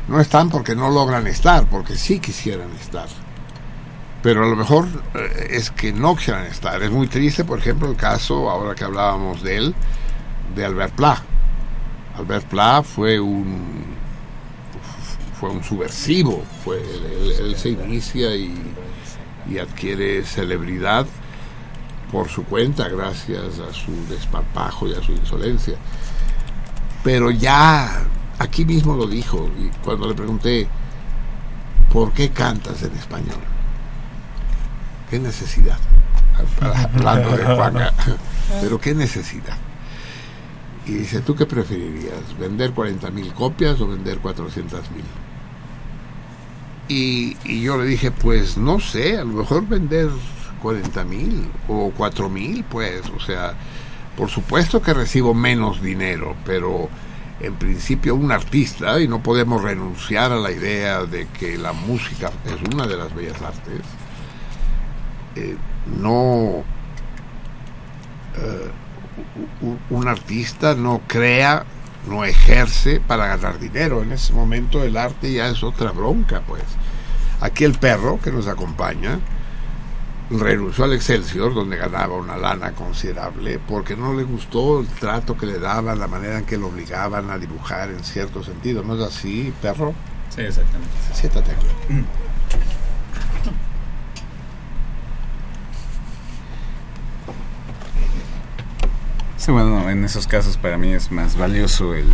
[0.09, 3.09] no están porque no logran estar, porque sí quisieran estar.
[4.23, 6.83] Pero a lo mejor eh, es que no quisieran estar.
[6.83, 9.75] Es muy triste, por ejemplo, el caso, ahora que hablábamos de él,
[10.55, 11.23] de Albert Pla.
[12.17, 13.99] Albert Pla fue un
[15.41, 18.55] fue un subversivo, fue él, él- se inicia y,
[19.51, 21.07] y adquiere celebridad
[22.12, 25.77] por su cuenta gracias a su desparpajo y a su insolencia.
[27.03, 28.03] Pero ya
[28.39, 30.69] aquí mismo lo dijo y cuando le pregunté
[31.93, 33.39] ¿por qué cantas en español?
[35.09, 35.79] ¿Qué necesidad?
[36.61, 37.93] Hablando de Juanga,
[38.61, 39.57] pero qué necesidad.
[40.87, 42.37] Y dice, ¿tú qué preferirías?
[42.39, 44.81] ¿Vender 40.000 copias o vender 400.000?
[46.91, 50.09] Y, y yo le dije, pues no sé, a lo mejor vender
[50.61, 53.55] 40.000 o 4.000, pues, o sea,
[54.17, 56.89] por supuesto que recibo menos dinero, pero
[57.39, 62.33] en principio un artista, y no podemos renunciar a la idea de que la música
[62.45, 63.83] es una de las bellas artes,
[65.37, 65.57] eh,
[65.97, 66.65] no
[68.37, 68.71] eh,
[69.91, 71.65] un artista no crea,
[72.09, 74.02] no ejerce para ganar dinero.
[74.02, 76.64] En ese momento el arte ya es otra bronca, pues.
[77.40, 79.18] Aquí el perro que nos acompaña
[80.31, 85.47] renunció al Excelsior, donde ganaba una lana considerable, porque no le gustó el trato que
[85.47, 88.82] le daban, la manera en que lo obligaban a dibujar en cierto sentido.
[88.82, 89.94] ¿No es así, perro?
[90.35, 90.94] Sí, exactamente.
[91.12, 91.66] Siéntate aquí.
[99.41, 102.12] Sí, bueno, en esos casos para mí es más valioso el,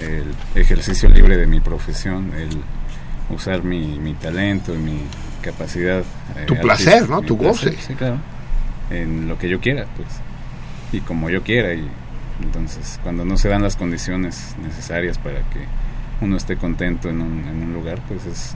[0.00, 2.50] el ejercicio libre de mi profesión, el
[3.34, 5.00] usar mi, mi talento y mi
[5.40, 6.00] capacidad.
[6.36, 7.22] eh, Tu placer, ¿no?
[7.22, 7.82] Tu placer, goce.
[7.86, 8.18] Sí, claro.
[8.90, 10.08] En lo que yo quiera, pues.
[10.92, 11.72] Y como yo quiera.
[11.72, 11.88] Y
[12.42, 15.64] entonces, cuando no se dan las condiciones necesarias para que
[16.20, 18.54] uno esté contento en un, en un lugar, pues es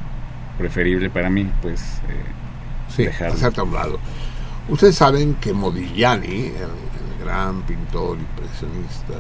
[0.58, 1.80] preferible para mí, pues,
[2.10, 3.34] eh, Sí, dejarlo.
[3.36, 3.98] hacerte a un lado.
[4.68, 6.93] Ustedes saben que Modigliani, el
[7.24, 9.14] gran pintor impresionista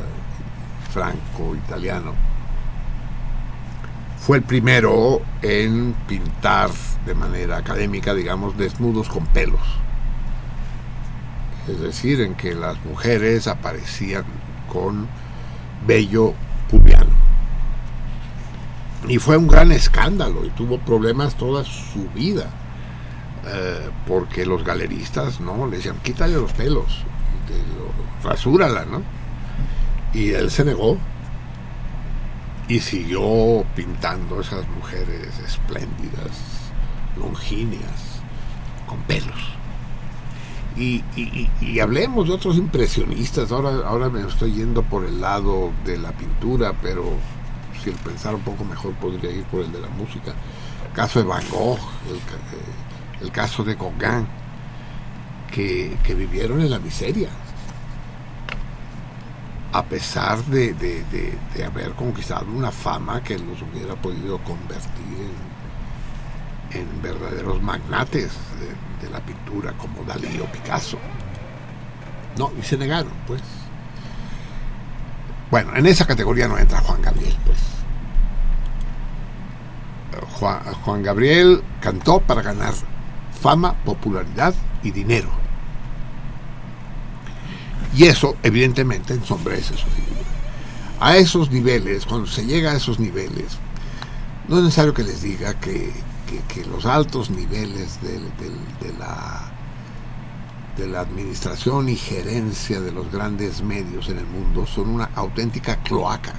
[0.92, 2.12] franco-italiano,
[4.18, 6.70] fue el primero en pintar
[7.04, 9.60] de manera académica, digamos, desnudos con pelos.
[11.68, 14.24] Es decir, en que las mujeres aparecían
[14.72, 15.08] con
[15.86, 16.34] vello
[16.70, 17.12] pubiano.
[19.08, 22.46] Y fue un gran escándalo y tuvo problemas toda su vida
[23.46, 27.04] eh, porque los galeristas no le decían quítale los pelos
[28.22, 29.02] rasúrala no
[30.14, 30.96] y él se negó
[32.68, 36.70] y siguió pintando esas mujeres espléndidas
[37.16, 38.20] longíneas
[38.86, 39.54] con pelos.
[40.76, 41.04] Y,
[41.78, 43.52] hablemos de otros impresionistas.
[43.52, 47.04] Ahora ahora me estoy yendo por el lado de la pintura pero
[47.82, 50.32] si el pensar un poco mejor podría ir por el de la música.
[50.86, 54.26] El caso de Van Gogh el, eh, el caso de Gauguin
[55.54, 57.28] que, vivieron en la miseria
[59.72, 60.74] a pesar de,
[61.64, 65.30] haber conquistado una fama que los hubiera podido convertir
[66.72, 68.32] en verdaderos magnates
[69.00, 70.98] de, la pintura como Dalí o Picasso.
[72.38, 73.42] No, y se negaron, pues.
[75.50, 77.58] Bueno, en esa categoría no entra Juan Gabriel, pues.
[80.84, 82.72] Juan Gabriel cantó para ganar
[83.40, 85.43] fama, popularidad y dinero.
[87.94, 90.20] Y eso, evidentemente, ensombrece su figura.
[91.00, 93.58] A esos niveles, cuando se llega a esos niveles,
[94.48, 95.92] no es necesario que les diga que,
[96.48, 98.18] que- los altos niveles de,
[98.98, 99.42] la,
[100.76, 105.76] de la administración y gerencia de los grandes medios en el mundo son una auténtica
[105.82, 106.34] cloaca.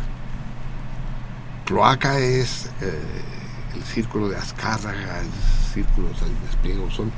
[1.66, 3.02] Cloaca es eh,
[3.76, 7.12] el círculo de Azcárraga, el círculo de Salinas son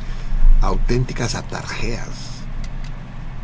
[0.62, 2.37] auténticas atarjeas.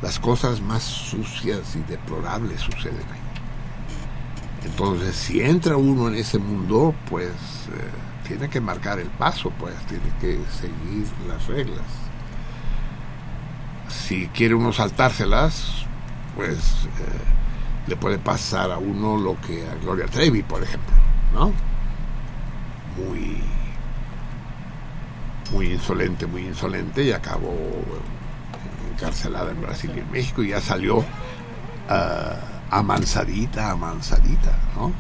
[0.04, 4.66] Las cosas más sucias y deplorables suceden ahí.
[4.66, 9.74] Entonces, si entra uno en ese mundo, pues eh, tiene que marcar el paso, pues
[9.88, 11.86] tiene que seguir las reglas.
[13.88, 15.86] Si quiere uno saltárselas,
[16.36, 20.96] pues eh, le puede pasar a uno lo que a Gloria Trevi, por ejemplo,
[21.34, 21.54] ¿no?
[22.98, 23.42] Muy,
[25.54, 27.54] muy insolente, muy insolente, y acabó
[29.04, 31.04] encarcelada en Brasil y en México, y ya salió
[31.90, 32.36] ah,
[32.72, 34.94] amansadita, amansadita, ¿no?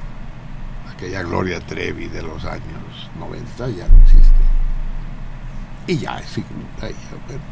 [0.93, 4.43] Aquella Gloria Trevi de los años 90 ya no existe.
[5.87, 6.89] Y ya es figura,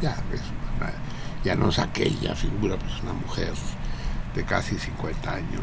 [0.00, 0.16] ya,
[1.42, 3.52] ya no es aquella figura, pues una mujer
[4.34, 5.62] de casi 50 años.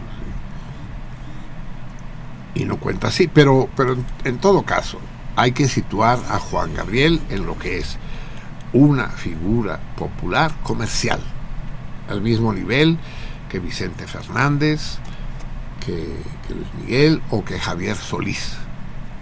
[2.55, 4.99] Y, no cuenta así, pero, pero en todo caso,
[5.35, 7.97] hay que situar a Juan Gabriel en lo que es
[8.73, 11.19] una figura popular comercial,
[12.09, 12.97] al mismo nivel
[13.49, 14.99] que Vicente Fernández,
[15.79, 16.21] que,
[16.53, 18.53] Luis Miguel o que Javier Solís.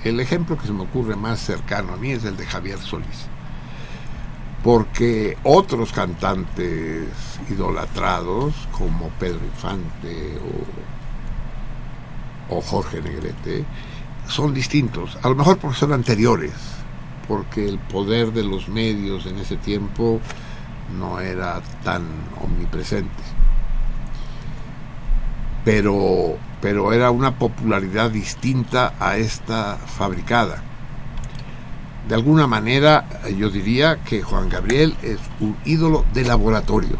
[0.03, 3.27] El ejemplo que se me ocurre más cercano a mí es el de Javier Solís.
[4.63, 7.07] Porque otros cantantes
[7.49, 10.37] idolatrados como Pedro Infante
[12.49, 13.65] o, o Jorge Negrete
[14.27, 16.51] son distintos, a lo mejor porque son anteriores,
[17.27, 20.19] porque el poder de los medios en ese tiempo
[20.97, 22.03] no era tan
[22.41, 23.37] omnipresente
[25.67, 30.63] pero, pero era una popularidad distinta a esta fabricada.
[32.07, 33.05] De alguna manera,
[33.37, 36.97] yo diría que Juan Gabriel es un ídolo de laboratorio.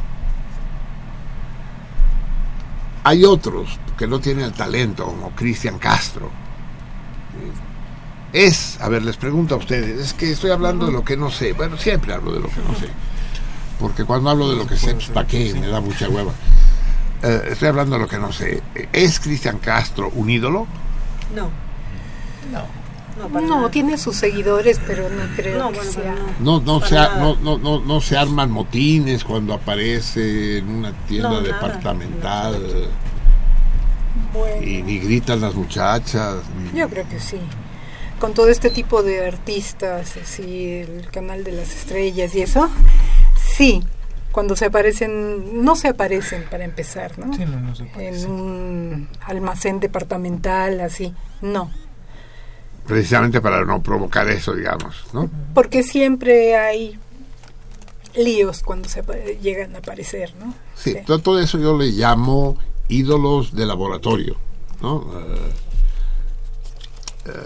[3.05, 6.29] Hay otros que no tienen el talento, como Cristian Castro.
[8.33, 11.31] Es, a ver, les pregunto a ustedes, es que estoy hablando de lo que no
[11.31, 11.53] sé.
[11.53, 12.87] Bueno, siempre hablo de lo que no sé.
[13.79, 15.53] Porque cuando hablo de lo que sé, pues, ¿para qué?
[15.53, 16.31] Me da mucha hueva.
[17.23, 18.61] Eh, estoy hablando de lo que no sé.
[18.91, 20.67] ¿Es Cristian Castro un ídolo?
[21.35, 21.49] No.
[22.51, 26.15] No, No, tiene sus seguidores, pero no creo No, que bueno, sea.
[26.39, 31.29] No, no, se, no, no, no, no se arman motines cuando aparece en una tienda
[31.29, 32.89] No, nada, departamental
[34.61, 36.35] y ni gritan las muchachas.
[36.73, 37.39] ni- Yo creo que sí.
[38.19, 42.69] Con todo este tipo de artistas, así, el canal de las estrellas y eso,
[43.35, 43.83] sí.
[44.31, 47.33] Cuando se aparecen, no se aparecen para empezar, ¿no?
[47.33, 51.71] Sí, no, no se En un almacén departamental, así, no.
[52.85, 55.29] Precisamente para no provocar eso, digamos, ¿no?
[55.53, 56.99] Porque siempre hay
[58.15, 59.03] líos cuando se
[59.41, 60.53] llegan a aparecer, ¿no?
[60.75, 62.57] Sí, todo, todo eso yo le llamo
[62.87, 64.37] ídolos de laboratorio,
[64.81, 65.11] ¿no?
[67.25, 67.41] Eh,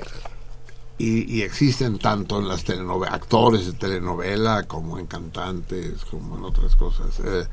[1.01, 6.43] y, y existen tanto en las telenovelas, actores de telenovela como en cantantes, como en
[6.43, 7.19] otras cosas.
[7.23, 7.47] Eh,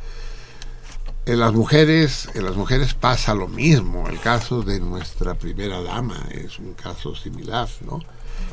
[1.24, 4.06] en las mujeres, en las mujeres pasa lo mismo.
[4.08, 8.00] El caso de nuestra primera dama es un caso similar, ¿no?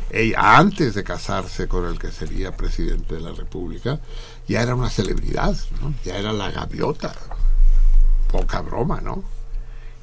[0.09, 3.99] Ella, antes de casarse con el que sería presidente de la República,
[4.47, 5.93] ya era una celebridad, ¿no?
[6.05, 7.13] Ya era la gaviota.
[8.31, 9.23] Poca broma, ¿no?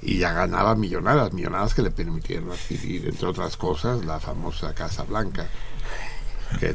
[0.02, 5.04] Y ya ganaba millonadas, millonadas que le permitieron adquirir, entre otras cosas, la famosa Casa
[5.04, 5.46] Blanca.
[6.58, 6.70] Que,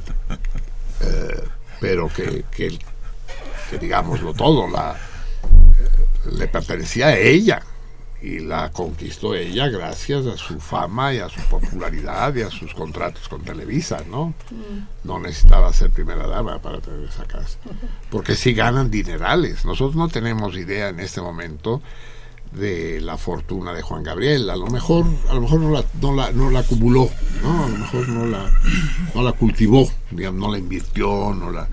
[1.01, 1.43] eh,
[1.79, 2.79] pero que, que,
[3.69, 4.95] que digámoslo todo, la,
[6.31, 7.61] le pertenecía a ella
[8.21, 12.73] y la conquistó ella gracias a su fama y a su popularidad y a sus
[12.73, 14.33] contratos con Televisa, ¿no?
[15.03, 17.59] No necesitaba ser primera dama para tener esa casa.
[18.09, 19.65] Porque sí ganan dinerales.
[19.65, 21.81] Nosotros no tenemos idea en este momento
[22.51, 24.49] de la fortuna de Juan Gabriel.
[24.49, 27.09] A lo mejor, a lo mejor no la, no la, no la acumuló,
[27.41, 27.65] ¿no?
[27.65, 28.51] A lo mejor no la,
[29.13, 31.67] no la cultivó, digamos, no la invirtió, no la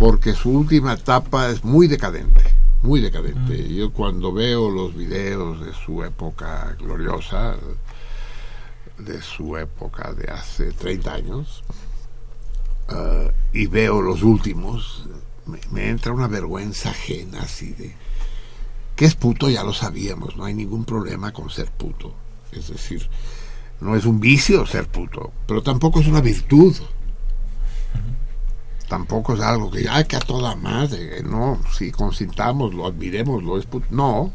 [0.00, 2.42] porque su última etapa es muy decadente,
[2.80, 3.68] muy decadente.
[3.68, 7.56] Yo cuando veo los videos de su época gloriosa,
[8.96, 11.62] de su época de hace 30 años,
[12.88, 15.06] ah, y veo los últimos,
[15.44, 17.94] me, me entra una vergüenza ajena así de...
[19.00, 22.12] Que es puto ya lo sabíamos, no hay ningún problema con ser puto.
[22.52, 23.08] Es decir,
[23.80, 26.76] no es un vicio ser puto, pero tampoco es una virtud.
[28.90, 33.86] Tampoco es algo que, ay, que a toda madre, no, sí, consintámoslo, admirémoslo, es puto.
[33.88, 34.34] No.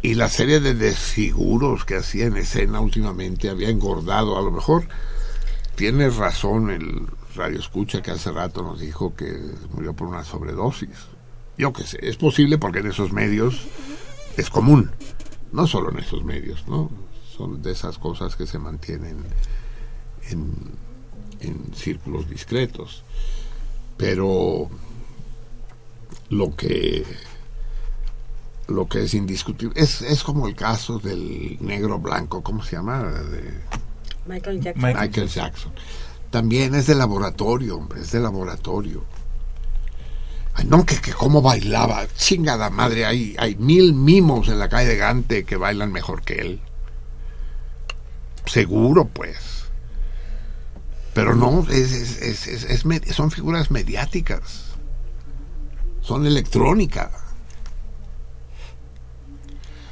[0.00, 4.88] Y la serie de desfiguros que hacía en escena últimamente había engordado, a lo mejor
[5.74, 9.38] tiene razón el radio escucha que hace rato nos dijo que
[9.74, 11.15] murió por una sobredosis.
[11.58, 13.62] Yo qué sé, es posible porque en esos medios
[14.36, 14.90] es común,
[15.52, 16.90] no solo en esos medios, ¿no?
[17.36, 19.16] Son de esas cosas que se mantienen
[20.30, 20.54] en,
[21.40, 23.02] en círculos discretos.
[23.96, 24.68] Pero
[26.28, 27.04] lo que
[28.68, 33.02] lo que es indiscutible es, es como el caso del negro blanco, ¿cómo se llama?
[33.04, 33.60] De
[34.26, 34.82] Michael Jackson.
[34.82, 35.72] Michael Jackson.
[36.30, 39.04] También es de laboratorio, hombre, es de laboratorio.
[40.64, 42.06] No, que, que cómo bailaba.
[42.16, 46.34] Chingada madre, hay, hay mil mimos en la calle de Gante que bailan mejor que
[46.34, 46.60] él.
[48.46, 49.36] Seguro, pues.
[51.14, 54.64] Pero no, es, es- es- son figuras mediáticas.
[56.00, 57.10] Son electrónica.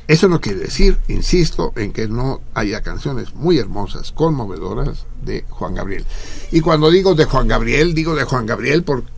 [0.07, 5.75] Eso no quiere decir, insisto, en que no haya canciones muy hermosas, conmovedoras de Juan
[5.75, 6.05] Gabriel.
[6.53, 9.11] Y cuando digo de Juan Gabriel, digo de Juan Gabriel porque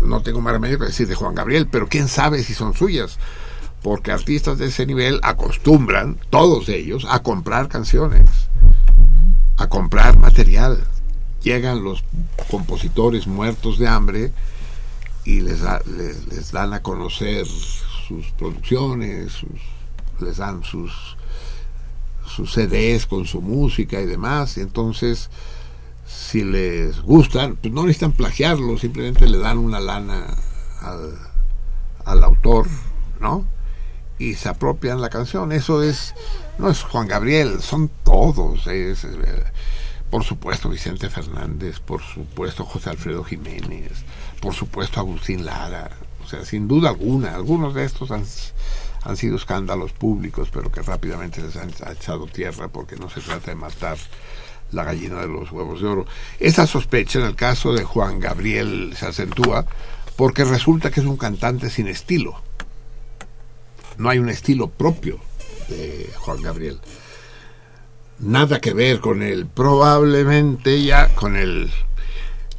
[0.00, 3.18] no tengo más remedio que decir de Juan Gabriel, pero quién sabe si son suyas.
[3.82, 8.28] Porque artistas de ese nivel acostumbran, todos ellos, a comprar canciones,
[9.56, 10.84] a comprar material.
[11.42, 12.04] Llegan los
[12.50, 14.32] compositores muertos de hambre
[15.24, 19.40] y les, les, dan a conocer sus producciones,
[20.20, 21.16] les dan sus,
[22.26, 24.58] sus CDs con su música y demás.
[24.58, 25.30] Y entonces,
[26.10, 30.26] si les gustan, pues no necesitan plagiarlo, simplemente le dan una lana
[30.80, 31.16] al,
[32.04, 32.66] al autor,
[33.20, 33.46] ¿no?
[34.18, 35.52] Y se apropian la canción.
[35.52, 36.14] Eso es,
[36.58, 38.66] no es Juan Gabriel, son todos.
[38.66, 39.06] Es,
[40.10, 44.04] por supuesto Vicente Fernández, por supuesto José Alfredo Jiménez,
[44.40, 45.90] por supuesto Agustín Lara.
[46.24, 48.24] O sea, sin duda alguna, algunos de estos han,
[49.04, 53.52] han sido escándalos públicos, pero que rápidamente les han echado tierra porque no se trata
[53.52, 53.96] de matar
[54.72, 56.06] la gallina de los huevos de oro.
[56.38, 59.66] Esa sospecha en el caso de Juan Gabriel se acentúa
[60.16, 62.40] porque resulta que es un cantante sin estilo.
[63.98, 65.18] No hay un estilo propio
[65.68, 66.80] de Juan Gabriel.
[68.18, 71.70] Nada que ver con el probablemente ya con el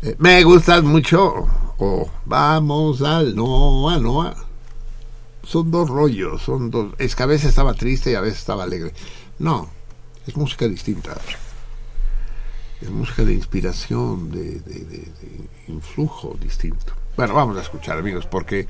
[0.04, 1.48] eh, me gustas mucho
[1.78, 4.36] o vamos al Noa Noa.
[5.44, 6.94] Son dos rollos, son dos.
[6.98, 8.94] Es que a veces estaba triste y a veces estaba alegre.
[9.38, 9.70] No,
[10.26, 11.16] es música distinta.
[12.90, 15.08] Música de inspiración, de,
[15.68, 16.94] influjo distinto.
[17.16, 18.68] Bueno, vamos a escuchar, amigos, porque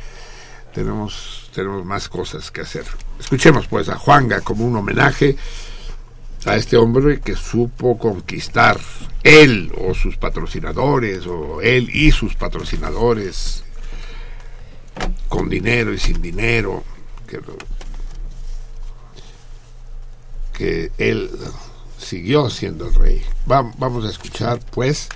[0.73, 2.85] tenemos, tenemos más cosas que hacer.
[3.19, 5.38] Escuchemos pues a Juanga como un homenaje
[6.45, 8.79] a este hombre que supo conquistar
[9.23, 13.63] él o sus patrocinadores o él y sus patrocinadores
[15.29, 16.83] con dinero y sin dinero
[20.53, 21.29] que él
[22.01, 25.07] siguió siendo el rey Va- vamos a escuchar pues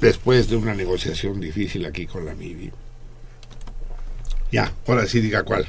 [0.00, 2.72] después de una negociación difícil aquí con la MIBI
[4.52, 5.66] ya, ahora sí diga cuál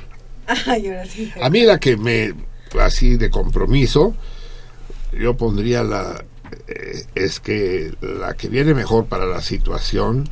[0.67, 1.31] Ay, ahora sí.
[1.41, 2.33] a mí la que me,
[2.79, 4.15] así de compromiso,
[5.11, 6.23] yo pondría la,
[6.67, 10.29] eh, es que la que viene mejor para la situación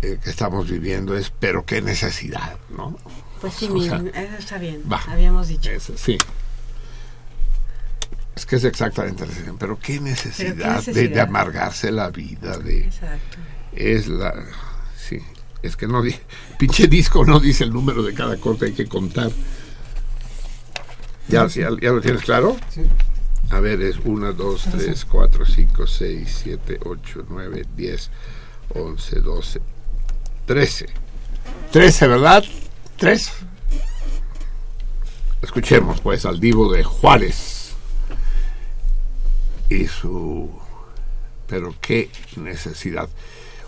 [0.00, 2.96] eh, que estamos viviendo es, pero qué necesidad, ¿no?
[3.42, 4.00] Pues sí, O eso
[4.38, 4.82] está bien.
[4.90, 5.02] va.
[5.06, 5.70] Habíamos dicho.
[5.70, 6.16] Eso, sí.
[8.36, 11.28] Es que es exactamente la situación, pero qué necesidad, De, de necesidad?
[11.28, 13.38] amargarse la vida, de Exacto.
[13.72, 14.34] es la
[14.96, 15.18] sí
[15.62, 16.02] es que no
[16.58, 19.30] pinche disco no dice el número de cada corte hay que contar.
[21.28, 22.82] Ya, ya, ya lo tienes claro Sí.
[23.50, 28.10] a ver es 1 2 3 4 5 6 7 8 9 10
[28.74, 29.60] 11 12
[30.46, 30.86] 13
[31.72, 32.42] 13 verdad
[32.96, 33.30] 3
[35.42, 37.59] escuchemos pues al divo de Juárez
[39.70, 40.50] y su
[41.46, 43.08] pero qué necesidad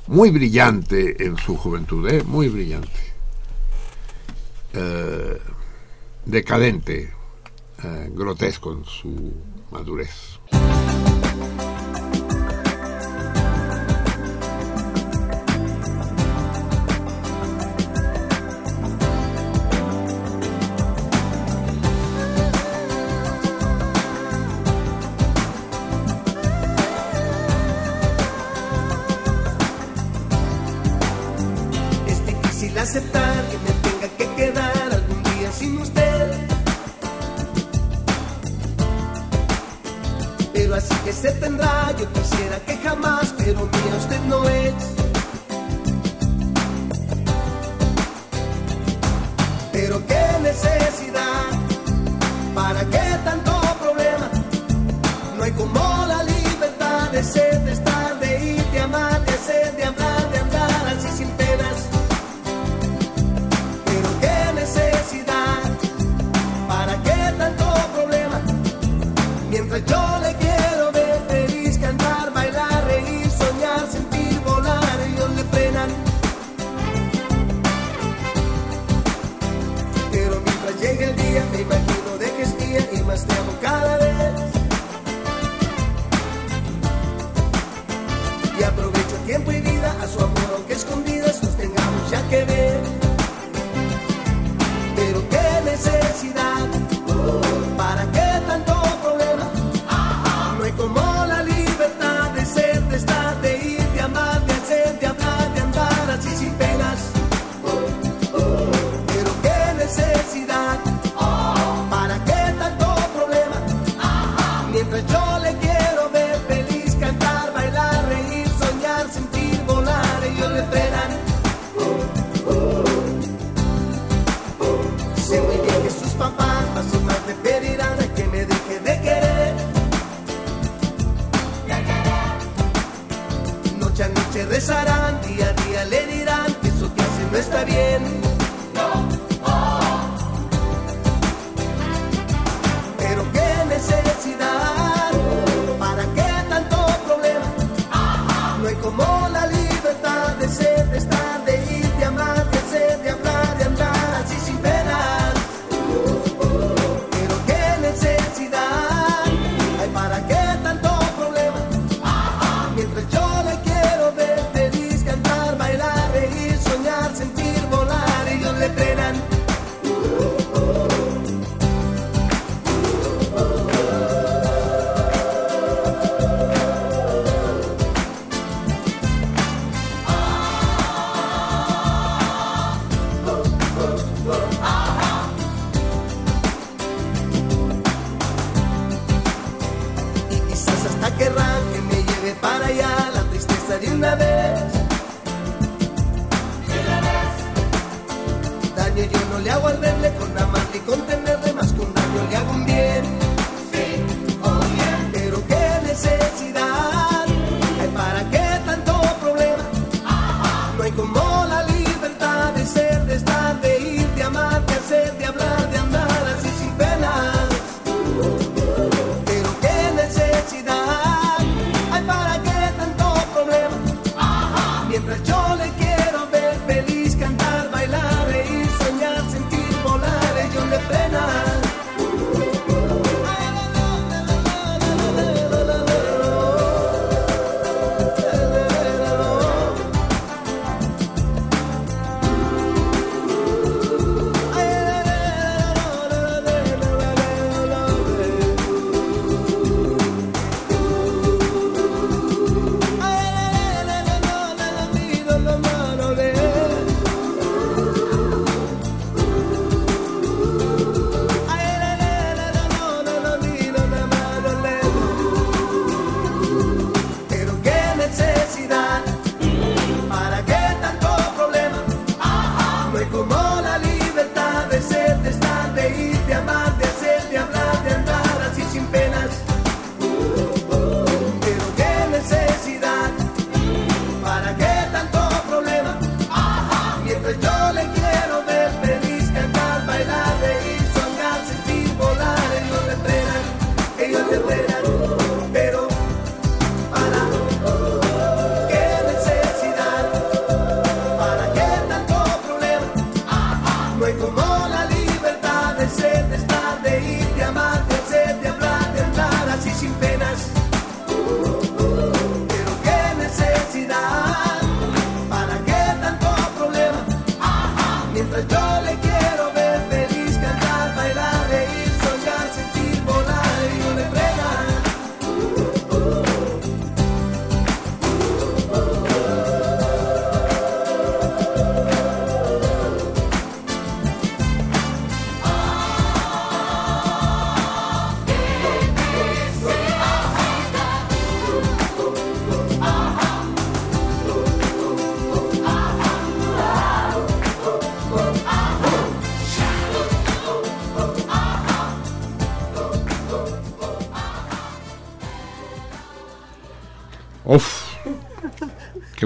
[0.06, 2.22] muy brillante en su juventud, ¿eh?
[2.24, 3.12] muy brillante.
[4.74, 5.38] Eh,
[6.24, 7.12] decadente,
[7.82, 9.32] eh, grotesco en su
[9.70, 10.38] madurez.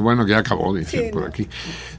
[0.06, 1.28] Bueno que ya acabó, dice Sí, por no.
[1.28, 1.48] aquí.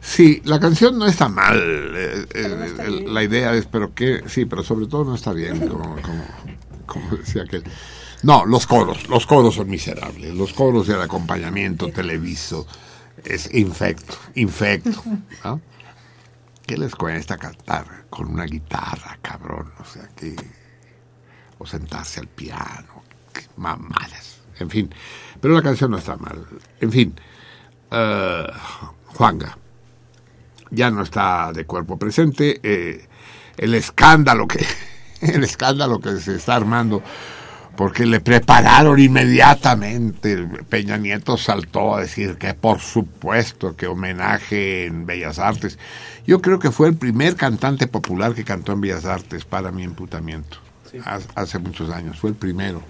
[0.01, 1.57] Sí, la canción no está mal.
[1.59, 5.59] eh, eh, el- la idea es, pero que, sí, pero sobre todo no está bien,
[5.67, 6.25] como, como,
[6.85, 7.63] como decía aquel.
[8.23, 10.33] No, los coros, los coros son miserables.
[10.33, 12.65] Los coros y el acompañamiento televiso
[13.23, 15.03] es infecto, infecto.
[15.43, 15.61] ¿no?
[16.65, 19.71] ¿Qué les cuesta cantar con una guitarra, cabrón?
[19.79, 20.35] O sea, que.
[21.59, 23.03] O sentarse al piano,
[23.33, 24.37] qué mamadas.
[24.59, 24.93] En fin,
[25.39, 26.45] pero la canción no está mal.
[26.81, 27.13] En fin,
[27.91, 28.47] eh,
[29.07, 29.57] Juanga
[30.69, 32.59] ya no está de cuerpo presente.
[32.63, 33.07] eh,
[33.57, 34.65] el escándalo que.
[35.21, 37.01] El escándalo que se está armando
[37.75, 40.47] porque le prepararon inmediatamente.
[40.69, 45.79] Peña Nieto saltó a decir que por supuesto que homenaje en Bellas Artes.
[46.27, 49.83] Yo creo que fue el primer cantante popular que cantó en Bellas Artes para mi
[49.83, 50.57] emputamiento.
[51.03, 52.83] Haz- Hace muchos años, fue el primero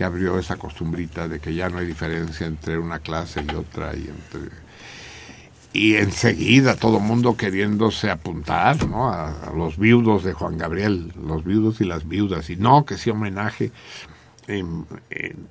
[0.00, 3.94] que abrió esa costumbrita de que ya no hay diferencia entre una clase y otra
[3.94, 4.48] y entre
[5.74, 9.10] y enseguida todo mundo queriéndose apuntar ¿no?
[9.12, 13.10] a, los viudos de Juan Gabriel, los viudos y las viudas, y no que sí
[13.10, 13.72] homenaje
[14.46, 14.86] en,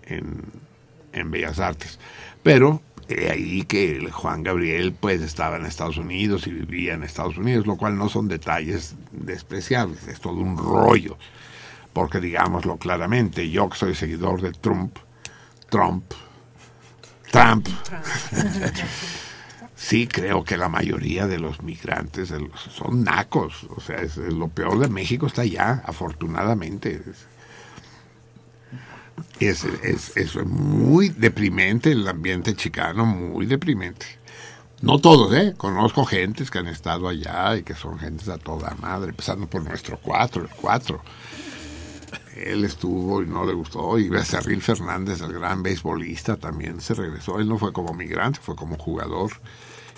[0.08, 2.00] en, Bellas Artes.
[2.42, 7.38] Pero eh, ahí que Juan Gabriel pues estaba en Estados Unidos y vivía en Estados
[7.38, 11.20] Unidos, lo cual no son detalles despreciables, es todo un rollo,
[12.00, 15.00] porque digámoslo claramente, yo que soy seguidor de Trump,
[15.70, 16.14] Trump,
[17.30, 17.68] Trump,
[19.76, 22.34] Sí, creo que la mayoría de los migrantes
[22.70, 23.66] son nacos.
[23.76, 27.02] O sea, es, lo peor de México está allá, afortunadamente.
[29.42, 34.06] Es, es, es muy deprimente el ambiente chicano, muy deprimente.
[34.82, 35.54] No todos, ¿eh?
[35.58, 39.64] Conozco gentes que han estado allá y que son gentes a toda madre, empezando por
[39.64, 41.02] nuestro cuatro, el cuatro.
[42.40, 43.98] Él estuvo y no le gustó.
[43.98, 47.40] Y Becerril Fernández, el gran beisbolista, también se regresó.
[47.40, 49.32] Él no fue como migrante, fue como jugador.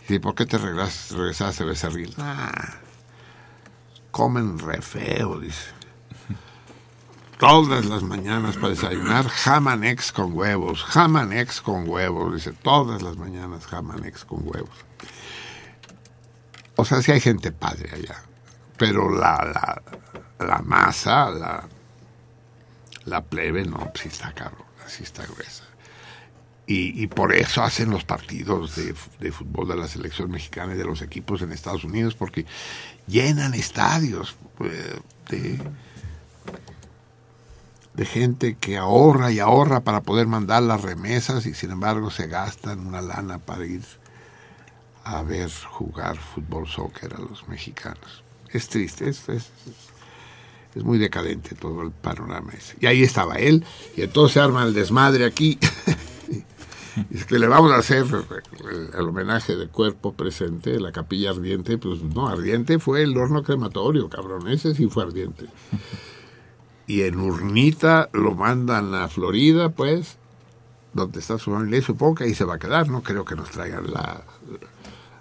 [0.10, 2.14] Y ¿por qué te regresas, regresaste, Becerril?
[2.18, 2.76] Ah,
[4.12, 5.70] comen re feo, dice.
[7.38, 13.66] Todas las mañanas para desayunar, jamanex con huevos, jamanex con huevos, dice, todas las mañanas
[13.66, 14.70] jamanex con huevos.
[16.76, 18.24] O sea, sí hay gente padre allá,
[18.78, 19.38] pero la,
[20.40, 21.68] la, la masa, la,
[23.06, 25.64] la plebe, no, sí está cabrón, sí está gruesa.
[26.68, 30.78] Y, y por eso hacen los partidos de, de fútbol de la selección mexicana y
[30.78, 32.46] de los equipos en Estados Unidos, porque
[33.08, 35.00] llenan estadios eh,
[35.30, 35.60] de,
[37.94, 42.28] de gente que ahorra y ahorra para poder mandar las remesas y sin embargo se
[42.28, 43.82] gastan una lana para ir
[45.04, 48.24] a ver jugar fútbol soccer a los mexicanos.
[48.50, 49.91] Es triste, es, es, es
[50.76, 52.78] muy decadente todo el panorama ese.
[52.80, 53.66] Y ahí estaba él,
[53.96, 55.58] y entonces se arma el desmadre aquí.
[57.12, 58.06] es que le vamos a hacer
[58.94, 61.78] el, homenaje de cuerpo presente, la capilla ardiente.
[61.78, 64.48] Pues no, ardiente fue el horno crematorio, cabrón.
[64.48, 65.48] Ese sí fue ardiente.
[66.88, 70.18] Y en urnita lo mandan a Florida, pues,
[70.94, 71.80] donde está su familia.
[71.80, 72.90] Y supongo que ahí se va a quedar.
[72.90, 74.24] No creo que nos traigan la,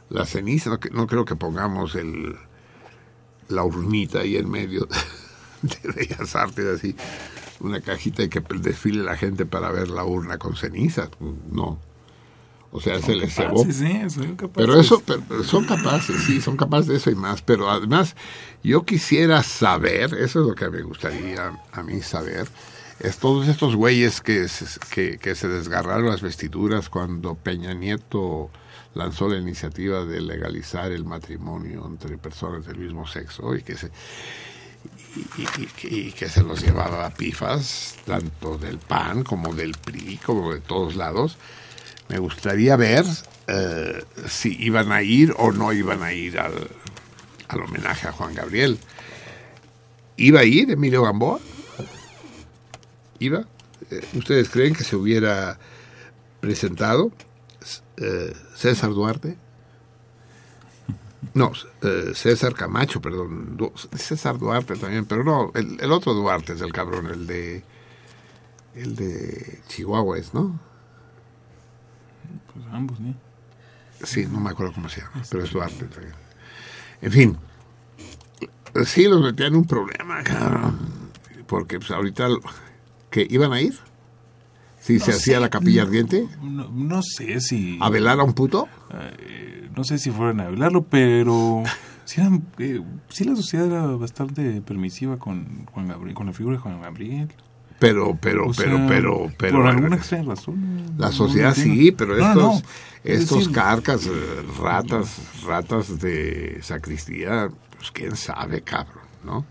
[0.08, 0.70] la ceniza.
[0.70, 2.36] No, no creo que pongamos el,
[3.48, 4.88] la urnita ahí en medio
[5.82, 6.96] de Bellas Artes, así,
[7.60, 11.10] una cajita y que desfile la gente para ver la urna con cenizas.
[11.50, 11.78] No.
[12.72, 13.62] O sea, Son se les cebó.
[13.62, 14.10] capaces, ¿eh?
[14.10, 14.54] Son capaces.
[14.54, 17.42] Pero eso, pero son capaces, sí, son capaces de eso y más.
[17.42, 18.14] Pero además,
[18.62, 22.48] yo quisiera saber, eso es lo que me gustaría a mí saber,
[23.00, 24.46] es todos estos güeyes que,
[24.90, 28.50] que, que se desgarraron las vestiduras cuando Peña Nieto
[28.94, 33.90] lanzó la iniciativa de legalizar el matrimonio entre personas del mismo sexo y que se
[35.84, 40.60] y, que se los llevaba a pifas, tanto del PAN como del PRI, como de
[40.60, 41.36] todos lados.
[42.08, 43.04] Me gustaría ver
[43.46, 46.68] eh, si iban a ir o no iban a ir al,
[47.48, 48.78] al homenaje a Juan Gabriel.
[50.16, 51.40] ¿Iba a ir Emilio Gamboa?
[53.18, 53.44] ¿Iba?
[53.90, 55.58] Eh, ¿Ustedes creen que se hubiera
[56.40, 57.12] presentado
[57.96, 59.36] eh, César Duarte?
[61.34, 61.52] No,
[61.82, 63.56] eh, César Camacho, perdón.
[63.56, 67.62] Du- César Duarte también, pero no, el, el otro Duarte es el cabrón, el de.
[68.74, 70.58] El de Chihuahua es, ¿no?
[72.52, 73.14] Pues ambos, ¿no?
[74.04, 76.14] Sí, no me acuerdo cómo se llama, pero es Duarte también.
[77.02, 77.38] En fin,
[78.86, 80.78] sí los metían en un problema, cabrón.
[81.46, 82.28] Porque pues ahorita,
[83.10, 83.78] ¿que iban a ir?
[84.80, 87.78] Si No se hacía la capilla ardiente, No, no sé si...
[87.80, 88.66] a velar a un puto.
[88.92, 91.62] Eh, no sé si fueran a hablarlo, pero
[92.04, 96.56] sí, eran, eh, sí la sociedad era bastante permisiva con Juan Gabriel, con la figura
[96.56, 97.28] de Juan Gabriel.
[97.78, 99.58] Pero, pero, O pero, sea, pero, pero.
[99.58, 100.82] por alguna extraña razón.
[100.98, 102.62] La sociedad no sí, pero estos,
[103.04, 104.10] estos decir, carcas, eh,
[104.60, 105.16] ratas,
[105.46, 107.48] ratas de sacristía,
[107.78, 109.46] pues quién sabe, cabrón, ¿no?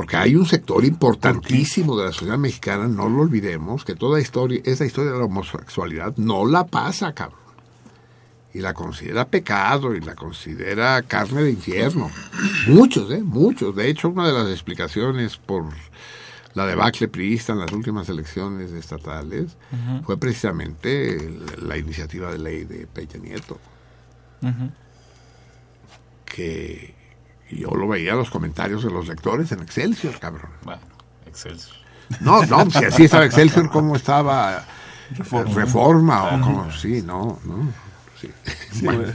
[0.00, 4.58] Porque hay un sector importantísimo de la sociedad mexicana, no lo olvidemos, que toda historia,
[4.64, 7.38] esa historia de la homosexualidad no la pasa, cabrón.
[8.54, 12.10] Y la considera pecado y la considera carne de infierno.
[12.66, 13.20] Muchos, ¿eh?
[13.22, 13.76] Muchos.
[13.76, 15.66] De hecho, una de las explicaciones por
[16.54, 19.58] la debacle priista en las últimas elecciones estatales
[20.06, 23.58] fue precisamente la iniciativa de ley de Peña Nieto,
[26.24, 26.99] que
[27.58, 30.50] yo lo veía en los comentarios de los lectores en Excelsior, cabrón.
[30.62, 30.80] Bueno,
[31.26, 31.76] Excelsior.
[32.20, 34.64] No, no, si así estaba Excelsior, ¿cómo estaba
[35.10, 35.54] Reforma.
[35.54, 36.24] Reforma?
[36.24, 37.72] o como, sí, no, no.
[38.20, 38.30] Sí.
[38.72, 39.02] Sí, Bueno.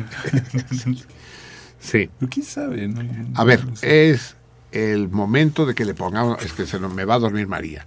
[2.29, 2.87] ¿Quién sabe?
[2.87, 4.35] No- A ver, es
[4.71, 7.85] el momento de que le pongamos, es que se nos, me va a dormir María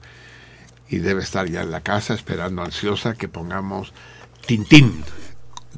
[0.89, 3.93] y debe estar ya en la casa esperando ansiosa que pongamos
[4.47, 5.03] Tintín,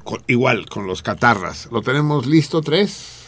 [0.04, 1.68] con- igual con los catarras.
[1.72, 3.19] ¿Lo tenemos listo tres?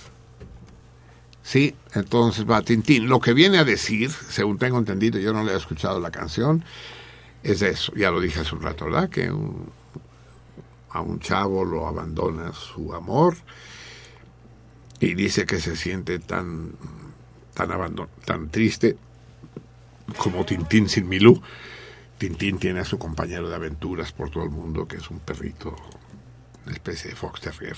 [1.43, 3.09] Sí, entonces va Tintín.
[3.09, 6.65] Lo que viene a decir, según tengo entendido, yo no le he escuchado la canción,
[7.43, 9.09] es eso, ya lo dije hace un rato, ¿verdad?
[9.11, 9.71] Que un-
[10.91, 13.35] a un chavo lo abandona su amor
[15.01, 16.73] y dice que se siente tan
[17.55, 18.97] tan abandon tan triste
[20.19, 21.43] como Tintín sin Milú.
[22.19, 25.75] Tintín tiene a su compañero de aventuras por todo el mundo, que es un perrito,
[26.67, 27.77] una especie de fox terrier,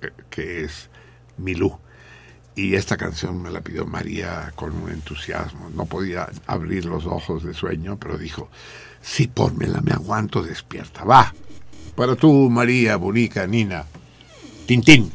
[0.00, 0.88] eh, que es
[1.36, 1.76] Milú.
[2.56, 5.70] Y esta canción me la pidió María con un entusiasmo.
[5.74, 8.48] No podía abrir los ojos de sueño, pero dijo,
[9.02, 11.04] sí, pónmela, me aguanto despierta.
[11.04, 11.34] Va,
[11.96, 13.84] para tú, María, bonica, Nina.
[14.66, 15.12] Tintín.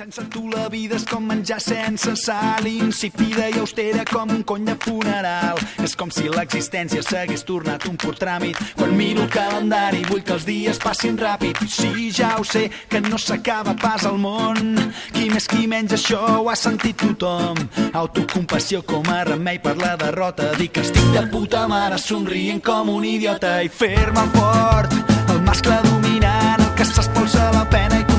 [0.00, 4.62] Sense tu la vida és com menjar sense sal, insípida i austera com un cony
[4.64, 5.58] de funeral.
[5.84, 8.56] És com si l'existència s'hagués tornat un pur tràmit.
[8.78, 11.60] Quan miro el calendari vull que els dies passin ràpid.
[11.68, 14.72] Sí, ja ho sé, que no s'acaba pas al món.
[15.12, 17.60] Qui més qui menys això ho ha sentit tothom.
[17.92, 20.54] Autocompassió com a remei per la derrota.
[20.56, 24.96] Dic que estic de puta mare somrient com un idiota i fer-me fort.
[25.28, 28.09] El mascle dominant, el que s'espolsa la pena i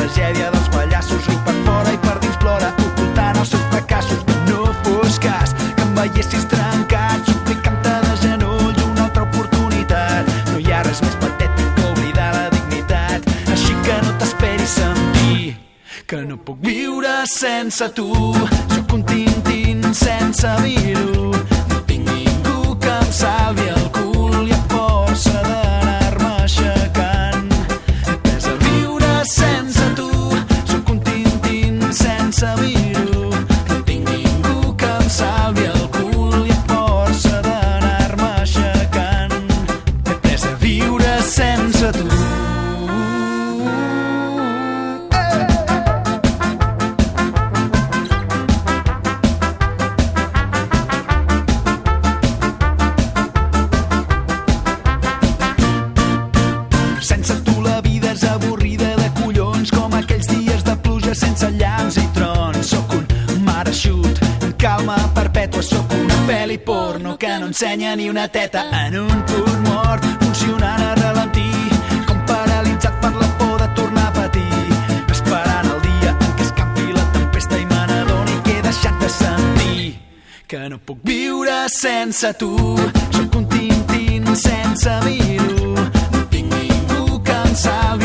[0.00, 4.22] tragèdia dels pallassos, riu per fora i per dins plora, ocultant els seus fracassos.
[4.48, 10.30] No fos cas que em veiessis trencat, suplicant-te de genoll una altra oportunitat.
[10.52, 15.56] No hi ha res més patètic que oblidar la dignitat, així que no t'esperis sentir
[16.10, 18.08] que no puc viure sense tu.
[18.72, 21.28] Sóc un tintín sense vir-ho.
[21.70, 23.59] No tinc ningú que em salvi
[32.40, 32.79] tell me
[67.50, 71.50] ensenya ni una teta en un punt mort, funcionant a ralentí,
[72.06, 74.68] com paralitzat per la por de tornar a patir,
[75.10, 79.10] esperant el dia en què escampi la tempesta i me n'adoni que he deixat de
[79.16, 79.98] sentir
[80.46, 82.54] que no puc viure sense tu.
[83.16, 85.74] Sóc un tintín sense vir-ho.
[86.14, 87.99] No tinc ningú que em salvi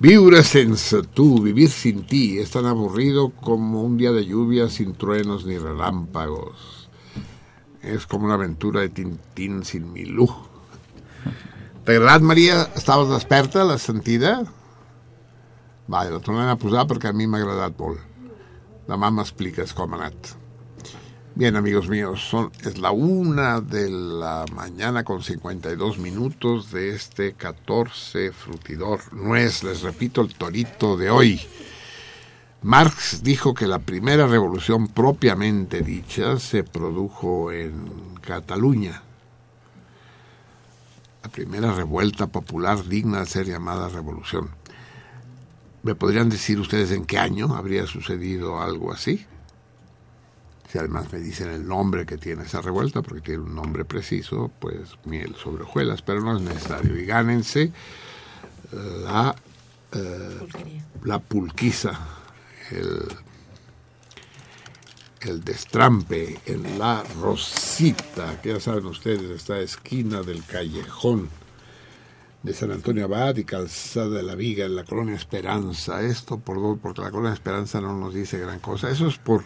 [0.00, 4.94] Viure sense tú, vivir sin ti, es tan aburrido como un día de lluvia sin
[4.94, 6.88] truenos ni relámpagos.
[7.82, 10.24] Es como una aventura de Tintín sin Milú.
[11.84, 12.62] T'ha agradat, Maria?
[12.80, 14.38] Estaves desperta, l'has sentida?
[15.84, 18.00] Vaja, la tornarem a posar perquè a mi m'ha agradat molt.
[18.88, 20.32] Demà m'expliques com ha anat.
[21.40, 27.32] Bien, amigos míos, son, es la una de la mañana con 52 minutos de este
[27.32, 31.40] 14 frutidor nuez, les repito, el torito de hoy.
[32.60, 37.86] Marx dijo que la primera revolución propiamente dicha se produjo en
[38.20, 39.02] Cataluña.
[41.22, 44.50] La primera revuelta popular digna de ser llamada revolución.
[45.84, 49.24] ¿Me podrían decir ustedes en qué año habría sucedido algo así?
[50.70, 54.52] Si además me dicen el nombre que tiene esa revuelta, porque tiene un nombre preciso,
[54.60, 56.96] pues miel sobre hojuelas, pero no es necesario.
[56.96, 57.72] Y gánense
[58.72, 59.34] la,
[59.92, 60.48] eh,
[61.02, 61.98] la pulquiza,
[62.70, 63.02] el,
[65.22, 71.28] el destrampe en la Rosita, que ya saben ustedes, esta esquina del callejón
[72.44, 76.00] de San Antonio Abad y Calzada de la Viga en la colonia Esperanza.
[76.02, 78.88] Esto por dos, porque la colonia Esperanza no nos dice gran cosa.
[78.88, 79.42] Eso es por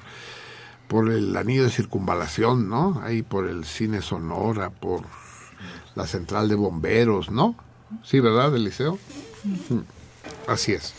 [0.89, 3.01] por el anillo de circunvalación, ¿no?
[3.03, 5.03] Ahí por el cine Sonora, por
[5.95, 7.57] la central de bomberos, ¿no?
[8.03, 8.99] Sí, ¿verdad, Eliseo?
[9.45, 9.79] Mm,
[10.49, 10.95] Así es.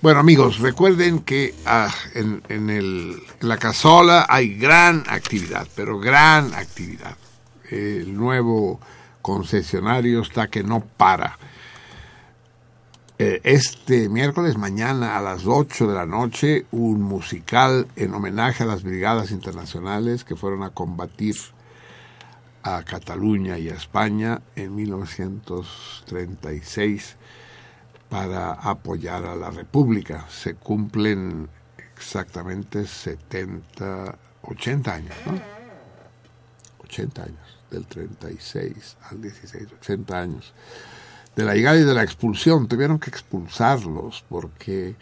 [0.00, 5.98] Bueno, amigos, recuerden que ah, en, en el, en la casola hay gran actividad, pero
[5.98, 7.16] gran actividad.
[7.70, 8.80] El nuevo
[9.22, 11.36] concesionario está que no para.
[13.20, 18.66] Eh, este miércoles mañana a las 8 de la noche un musical en homenaje a
[18.66, 21.34] las brigadas internacionales que fueron a combatir
[22.62, 27.16] a Cataluña y a España en 1936
[28.08, 30.24] para apoyar a la República.
[30.30, 35.40] Se cumplen exactamente 70, 80 años, ¿no?
[36.84, 40.54] 80 años, del 36 al 16, 80 años
[41.38, 42.66] de la llegada y de la expulsión.
[42.66, 44.96] Tuvieron que expulsarlos porque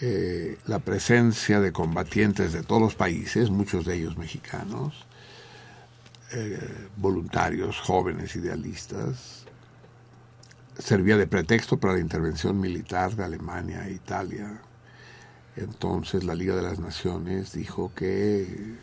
[0.00, 5.06] eh, la presencia de combatientes de todos los países, muchos de ellos mexicanos,
[6.32, 9.44] eh, voluntarios, jóvenes, idealistas,
[10.78, 14.60] servía de pretexto para la intervención militar de Alemania e Italia.
[15.56, 18.76] Entonces la Liga de las Naciones dijo que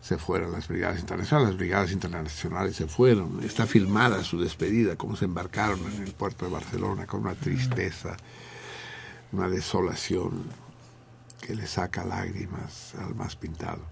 [0.00, 5.14] se fueron las brigadas internacionales, las brigadas internacionales se fueron, está filmada su despedida, cómo
[5.14, 8.16] se embarcaron en el puerto de Barcelona con una tristeza,
[9.32, 10.44] una desolación
[11.40, 13.82] que le saca lágrimas al más pintado.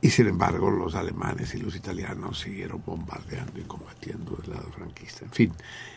[0.00, 5.24] Y sin embargo los alemanes y los italianos siguieron bombardeando y combatiendo del lado franquista.
[5.24, 5.52] En fin,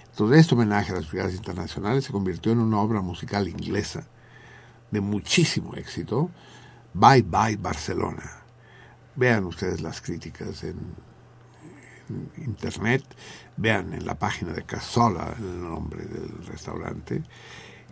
[0.09, 4.07] entonces este homenaje a las brigadas internacionales se convirtió en una obra musical inglesa
[4.89, 6.31] de muchísimo éxito,
[6.93, 8.36] Bye Bye Barcelona.
[9.17, 10.77] Vean ustedes las críticas en,
[12.37, 13.03] internet,
[13.57, 17.23] vean en la página de Casola el nombre del restaurante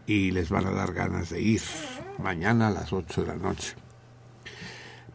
[0.06, 1.62] y les van a dar ganas de ir
[2.20, 3.74] mañana a las 8 de la noche.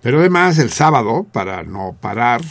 [0.02, 2.42] Pero además el sábado, para no parar,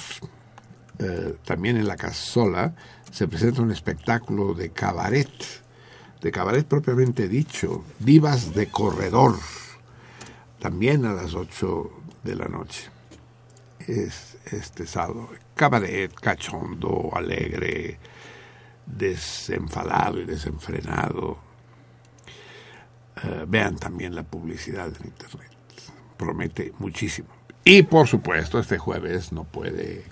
[0.99, 2.73] eh, también en la Casola
[3.11, 5.29] se presenta un espectáculo de cabaret,
[6.21, 9.35] de cabaret propiamente dicho, divas de corredor,
[10.59, 11.91] también a las 8
[12.23, 12.89] de la noche
[13.90, 15.30] es este sábado.
[15.56, 18.00] Cabaret, cachondo, alegre,
[18.85, 21.40] desenfadado y desenfrenado.
[23.24, 25.51] Eh, vean también la publicidad en internet.
[26.18, 27.30] Promete muchísimo.
[27.64, 30.03] Y por supuesto, este jueves no puede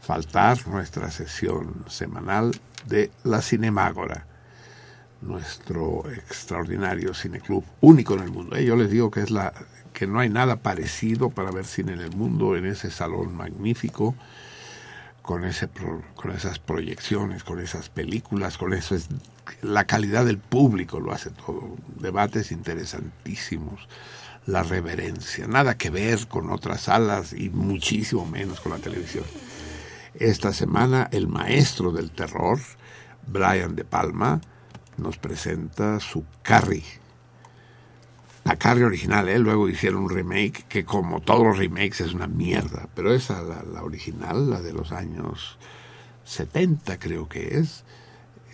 [0.00, 2.52] faltar nuestra sesión semanal
[2.86, 4.26] de la Cinemágora,
[5.20, 8.56] nuestro extraordinario cineclub, único en el mundo.
[8.56, 9.52] Eh, Yo les digo que es la
[9.92, 14.14] que no hay nada parecido para ver cine en el mundo en ese salón magnífico
[15.22, 19.08] con ese pro- con esas proyecciones, con esas películas, con eso es
[19.62, 23.88] la calidad del público lo hace todo, debates interesantísimos,
[24.46, 29.24] la reverencia, nada que ver con otras salas y muchísimo menos con la televisión.
[30.14, 32.58] Esta semana el maestro del terror,
[33.26, 34.40] Brian De Palma,
[34.96, 36.99] nos presenta su Carrie.
[38.50, 39.38] La Carrie original, ¿eh?
[39.38, 43.84] luego hicieron un remake que como todos los remakes es una mierda, pero esa, la,
[43.84, 45.56] original, la de los años
[46.24, 47.84] 70 creo que es,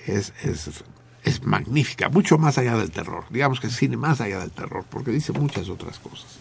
[0.07, 0.84] es, es,
[1.23, 4.84] es magnífica, mucho más allá del terror, digamos que es cine más allá del terror,
[4.91, 6.41] porque dice muchas otras cosas.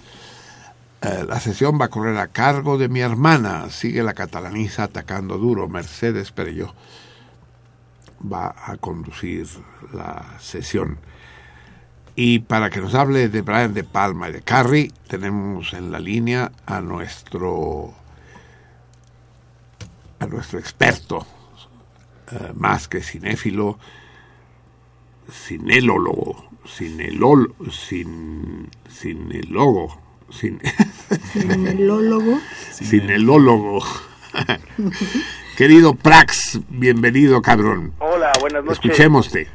[1.01, 3.69] Eh, la sesión va a correr a cargo de mi hermana.
[3.69, 5.69] Sigue la catalaniza atacando duro.
[5.69, 6.73] Mercedes Perello
[8.21, 9.47] va a conducir
[9.93, 10.97] la sesión.
[12.15, 15.99] Y para que nos hable de Brian De Palma y de Carrie, tenemos en la
[15.99, 17.93] línea a nuestro
[20.19, 21.27] a nuestro experto,
[22.31, 23.77] eh, más que cinéfilo,
[25.29, 30.61] cinelólogo, cinelol, sin, cinelólogo, sin,
[31.33, 32.39] Cinelólogo.
[32.71, 33.85] cinelólogo.
[35.57, 37.93] Querido Prax, bienvenido, cabrón.
[37.99, 38.79] Hola, buenas noches.
[38.83, 39.47] Escuchémoste.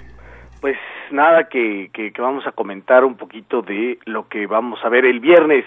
[0.60, 0.76] Pues
[1.12, 5.20] nada, que, que, vamos a comentar un poquito de lo que vamos a ver el
[5.20, 5.64] viernes.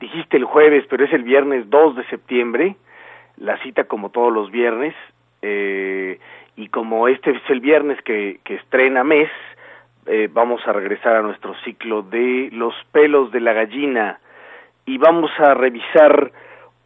[0.00, 2.76] Dijiste el jueves, pero es el viernes 2 de septiembre.
[3.36, 4.94] La cita como todos los viernes.
[5.42, 6.18] eh,
[6.56, 9.30] y como este es el viernes que, que estrena mes,
[10.06, 14.18] eh, vamos a regresar a nuestro ciclo de los pelos de la gallina.
[14.84, 16.32] Y vamos a revisar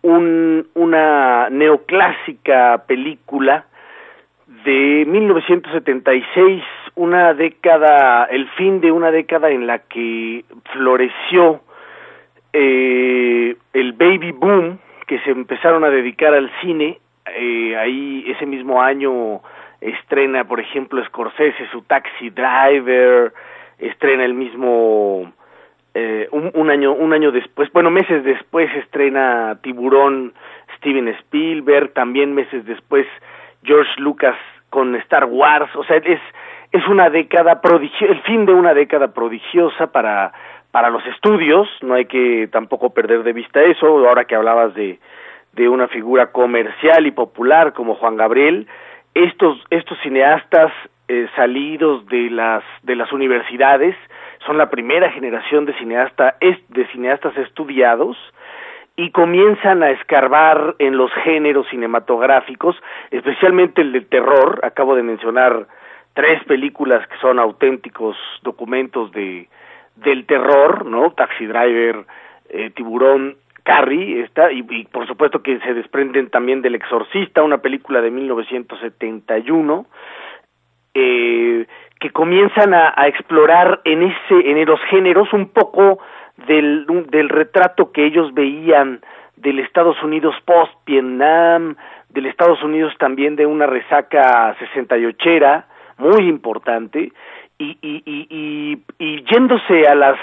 [0.02, 3.66] un, una neoclásica película
[4.64, 6.62] de 1976,
[6.96, 11.60] una década, el fin de una década en la que floreció
[12.52, 16.98] eh, el baby boom, que se empezaron a dedicar al cine.
[17.36, 19.40] Eh, ahí ese mismo año
[19.80, 23.32] estrena, por ejemplo, Scorsese su Taxi Driver,
[23.78, 25.32] estrena el mismo
[25.94, 30.34] eh, un, un año un año después, bueno meses después estrena Tiburón
[30.76, 33.06] Steven Spielberg, también meses después
[33.64, 34.36] George Lucas
[34.70, 36.20] con Star Wars, o sea es
[36.76, 40.32] es una década el fin de una década prodigiosa para
[40.70, 44.98] para los estudios, no hay que tampoco perder de vista eso, ahora que hablabas de
[45.52, 48.66] de una figura comercial y popular como Juan Gabriel,
[49.14, 50.70] estos estos cineastas
[51.08, 53.96] eh, salidos de las de las universidades
[54.44, 58.16] son la primera generación de cineasta de cineastas estudiados
[58.96, 62.76] y comienzan a escarbar en los géneros cinematográficos,
[63.10, 64.60] especialmente el del terror.
[64.62, 65.66] Acabo de mencionar
[66.16, 69.48] tres películas que son auténticos documentos de
[69.96, 71.12] del terror, ¿no?
[71.12, 72.04] Taxi Driver,
[72.50, 78.02] eh, Tiburón, Carrie, esta, y, por supuesto que se desprenden también del Exorcista, una película
[78.02, 79.86] de 1971,
[80.94, 81.66] eh,
[81.98, 85.98] que comienzan a, explorar en ese, en los géneros un poco
[86.46, 89.00] del, del retrato que ellos veían
[89.36, 91.76] del Estados Unidos post Vietnam,
[92.10, 95.64] del Estados Unidos también de una resaca 68era
[95.98, 97.12] muy importante
[97.58, 100.18] y, y, y, y, yéndose a las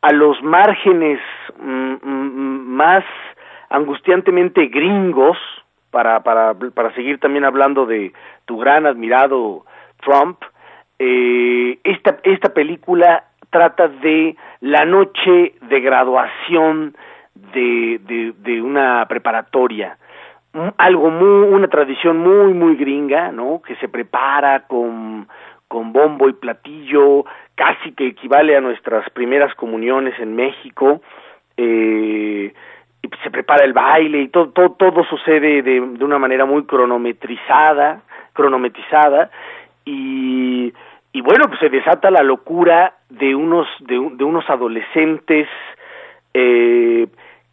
[0.00, 1.20] a los márgenes
[1.60, 3.04] mm, mm, más
[3.70, 5.38] angustiantemente gringos
[5.90, 8.12] para para para seguir también hablando de
[8.46, 9.64] tu gran admirado
[10.00, 10.38] Trump
[10.98, 16.96] eh, esta esta película trata de la noche de graduación
[17.34, 19.96] de, de, de una preparatoria.
[19.96, 20.01] Mm,
[20.76, 25.26] algo muy una tradición muy muy gringa no que se prepara con
[25.68, 27.24] con bombo y platillo
[27.54, 31.00] casi que equivale a nuestras primeras comuniones en México
[31.56, 32.52] eh,
[33.02, 36.64] y se prepara el baile y todo todo, todo sucede de, de una manera muy
[36.64, 38.02] cronometrizada
[38.34, 39.30] cronometrizada
[39.86, 40.72] y
[41.14, 45.48] y bueno pues se desata la locura de unos de, de unos adolescentes
[46.34, 47.06] eh,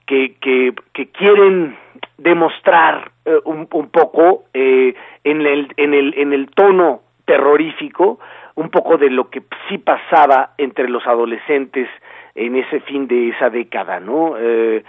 [0.09, 1.77] que, que, quieren
[2.17, 8.19] demostrar eh, un, un poco eh, en, el, en, el, en el tono terrorífico
[8.55, 11.87] un poco de lo que sí pasaba entre los adolescentes
[12.33, 14.33] en ese fin de esa década, ¿no?
[14.37, 14.83] Eh,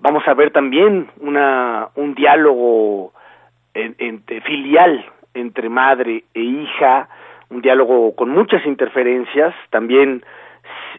[0.00, 3.12] vamos a ver también una, un diálogo
[3.72, 7.08] en- filial entre madre e hija,
[7.48, 10.22] un diálogo con muchas interferencias, también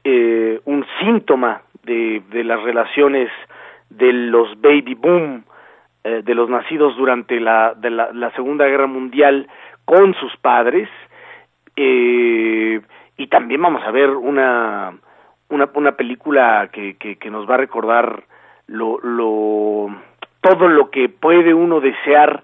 [0.03, 3.29] eh, un síntoma de, de las relaciones
[3.89, 5.43] de los baby boom,
[6.03, 9.47] eh, de los nacidos durante la, de la, la Segunda Guerra Mundial
[9.85, 10.87] con sus padres,
[11.75, 12.81] eh,
[13.17, 14.93] y también vamos a ver una,
[15.49, 18.23] una, una película que, que, nos va a recordar
[18.67, 19.87] lo, lo,
[20.41, 22.43] todo lo que puede uno desear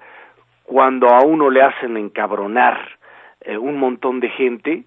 [0.63, 2.97] cuando a uno le hacen encabronar
[3.41, 4.83] eh, un montón de gente,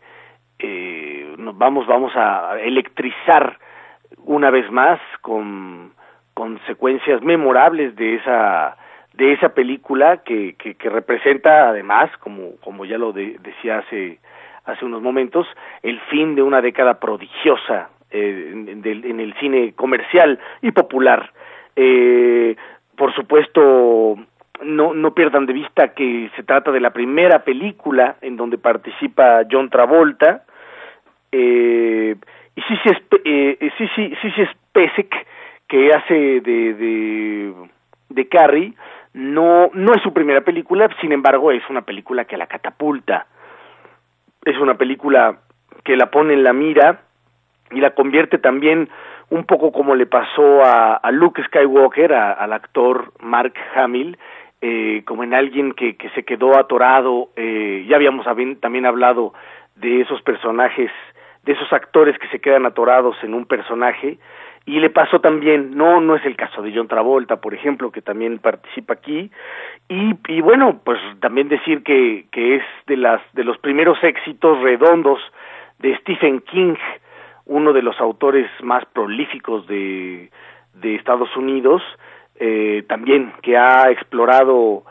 [0.59, 3.59] eh, nos vamos, vamos a electrizar
[4.25, 5.93] una vez más con,
[6.39, 8.77] con secuencias memorables de esa
[9.15, 14.21] de esa película que, que, representa además como como ya lo de- decía hace
[14.65, 15.49] hace unos momentos
[15.83, 21.33] el fin de una década prodigiosa eh, en, del- en el cine comercial y popular.
[21.75, 22.55] Eh,
[22.95, 24.17] por supuesto
[24.63, 29.43] no no pierdan de vista que se trata de la primera película en donde participa
[29.51, 30.45] John Travolta.
[31.33, 32.15] Eh,
[32.55, 35.27] y Sissy Spe- eh, Sissy- Sissy Spacek
[35.69, 37.55] que hace de, de,
[38.09, 38.73] de Carrie
[39.15, 43.27] no, no es su primera película, sin embargo es una película que la catapulta.
[44.45, 45.39] Es una película
[45.85, 47.01] que la pone en la mira
[47.71, 48.89] y la convierte también
[49.31, 54.17] un poco como le pasó a, a Luke Skywalker, a- al actor Mark Hamill,
[54.63, 57.29] eh, como en alguien que, que se quedó atorado.
[57.37, 58.25] eh, ya habíamos
[58.61, 59.35] también hablado
[59.77, 60.91] de esos personajes,
[61.45, 64.19] de esos actores que se quedan atorados en un personaje.
[64.69, 68.03] Y le pasó también, no, no es el caso de John Travolta, por ejemplo, que
[68.03, 69.31] también participa aquí.
[69.89, 74.61] Y, y bueno, pues también decir que, que es de las, de los primeros éxitos
[74.61, 75.21] redondos
[75.79, 76.75] de Stephen King,
[77.47, 80.31] uno de los autores más prolíficos de,
[80.75, 81.81] de Estados Unidos,
[82.39, 84.83] eh, también que ha explorado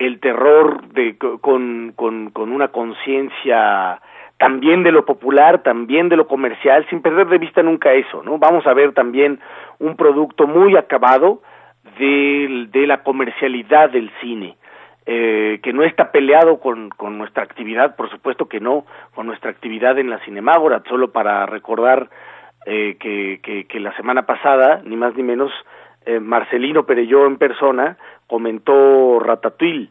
[0.00, 4.00] el terror de, con, con, con una conciencia
[4.40, 8.38] también de lo popular, también de lo comercial, sin perder de vista nunca eso, ¿no?
[8.38, 9.38] Vamos a ver también
[9.78, 11.42] un producto muy acabado
[11.98, 14.56] de, de la comercialidad del cine,
[15.04, 19.50] eh, que no está peleado con, con nuestra actividad, por supuesto que no, con nuestra
[19.50, 22.08] actividad en la Cinemágora, solo para recordar
[22.64, 25.52] eh, que, que, la semana pasada, ni más ni menos,
[26.06, 29.90] eh, Marcelino Perelló en persona comentó Ratatouille,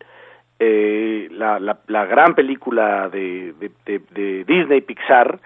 [0.60, 3.54] eh, la, la, la gran película de,
[3.86, 5.40] de, de, Disney Pixar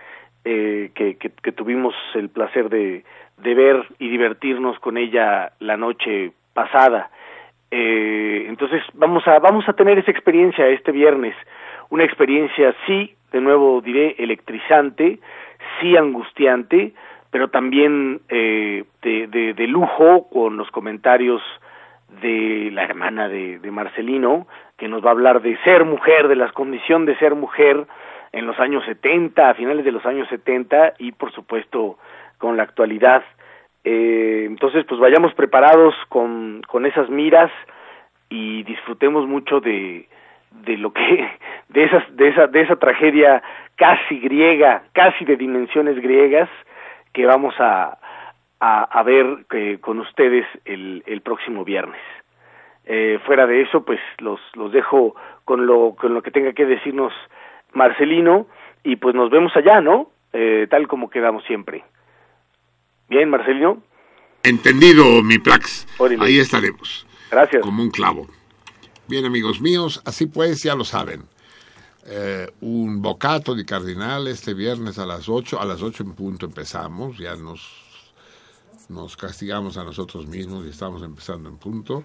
[0.43, 3.03] eh, que, que, que tuvimos el placer de,
[3.38, 7.11] de ver y divertirnos con ella la noche pasada.
[7.72, 11.35] Eh, entonces vamos a vamos a tener esa experiencia este viernes,
[11.90, 15.19] una experiencia sí, de nuevo diré electrizante,
[15.80, 16.93] sí angustiante,
[17.32, 21.42] pero también eh, de, de, de lujo con los comentarios
[22.22, 26.35] de la hermana de, de Marcelino, que nos va a hablar de ser mujer, de
[26.35, 27.85] la condición de ser mujer
[28.32, 31.98] en los años 70, a finales de los años 70 y por supuesto
[32.38, 33.24] con la actualidad.
[33.83, 37.51] Eh, entonces, pues vayamos preparados con, con esas miras
[38.30, 40.08] y disfrutemos mucho de,
[40.66, 41.30] de lo que
[41.69, 43.43] de esas de esa de esa tragedia
[43.75, 46.50] casi griega, casi de dimensiones griegas
[47.14, 47.98] que vamos a
[48.64, 52.00] a, a ver eh, con ustedes el, el próximo viernes.
[52.85, 56.66] Eh, fuera de eso, pues los los dejo con lo con lo que tenga que
[56.66, 57.11] decirnos
[57.74, 58.48] Marcelino
[58.83, 60.11] y pues nos vemos allá, ¿no?
[60.32, 61.83] Eh, tal como quedamos siempre.
[63.09, 63.83] Bien, Marcelino.
[64.43, 65.85] Entendido, mi Plax.
[65.98, 66.24] Órale.
[66.24, 67.06] Ahí estaremos.
[67.30, 67.61] Gracias.
[67.61, 68.27] Como un clavo.
[69.08, 71.24] Bien, amigos míos, así pues, ya lo saben.
[72.06, 76.45] Eh, un bocato de cardinal este viernes a las 8, a las 8 en punto
[76.45, 77.92] empezamos, ya nos,
[78.89, 82.03] nos castigamos a nosotros mismos y estamos empezando en punto.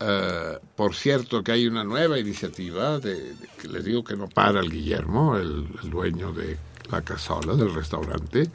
[0.00, 4.28] Eh, por cierto que hay una nueva iniciativa, de, de- que les digo que no
[4.28, 6.58] para el Guillermo, el, dueño de
[6.90, 8.50] la casola, del restaurante,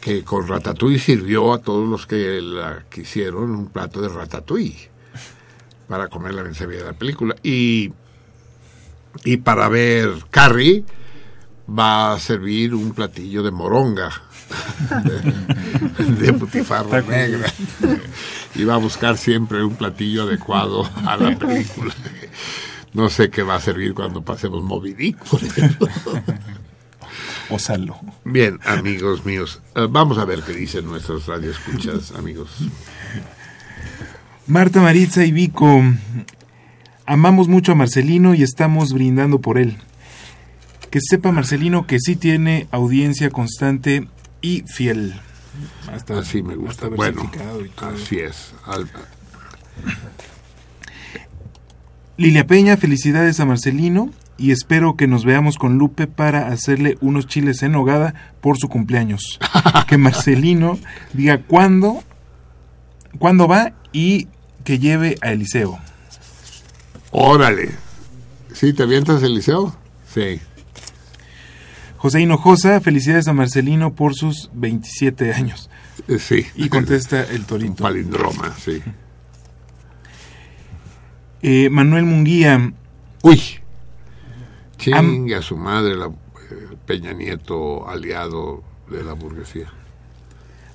[0.00, 4.90] que con ratatouille sirvió a todos los que la quisieron un plato de ratatouille
[5.88, 7.34] para comer la se veía la película.
[7.42, 7.92] Y,
[9.24, 10.84] y para ver Carrie
[11.68, 14.10] va a servir un platillo de moronga,
[15.98, 17.52] de, de butifarra negra.
[18.54, 21.94] Y va a buscar siempre un platillo adecuado a la película.
[22.92, 25.88] No sé qué va a servir cuando pasemos Moby Dick, por ejemplo.
[27.48, 27.98] O saló.
[28.24, 32.50] Bien, amigos míos, eh, vamos a ver qué dicen nuestros radioescuchas, amigos.
[34.46, 35.82] Marta, Maritza y Vico,
[37.06, 39.78] amamos mucho a Marcelino y estamos brindando por él.
[40.90, 44.08] Que sepa Marcelino que sí tiene audiencia constante
[44.40, 45.14] y fiel.
[45.92, 46.88] Hasta- Así me gusta.
[46.88, 47.90] Bueno, versificado y todo.
[47.90, 48.52] así es.
[48.66, 48.88] Al-
[52.16, 57.26] Lilia Peña, felicidades a Marcelino y espero que nos veamos con Lupe para hacerle unos
[57.26, 59.38] chiles en hogada por su cumpleaños.
[59.88, 60.78] que Marcelino
[61.12, 62.02] diga cuándo,
[63.18, 64.28] cuándo va y
[64.64, 65.78] que lleve a Eliseo.
[67.10, 67.70] Órale.
[68.52, 69.74] ¿Sí te avientas el liceo?
[70.12, 70.40] Sí.
[72.00, 75.68] José Hinojosa, felicidades a Marcelino por sus 27 años.
[76.08, 76.46] Eh, Sí.
[76.54, 77.82] Y contesta el torito.
[77.82, 78.82] palindroma, sí.
[81.42, 82.72] Eh, Manuel Munguía.
[83.22, 83.40] Uy.
[84.78, 89.66] Chingue a su madre, la, eh, Peña Nieto, aliado de la burguesía.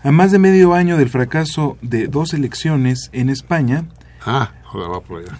[0.04, 3.86] A más de medio año del fracaso de dos elecciones en España,
[4.28, 5.38] Ah, joder, va por allá.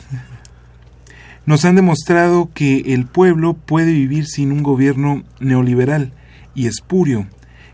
[1.46, 6.12] Nos han demostrado que el pueblo puede vivir sin un gobierno neoliberal
[6.56, 7.28] y espurio,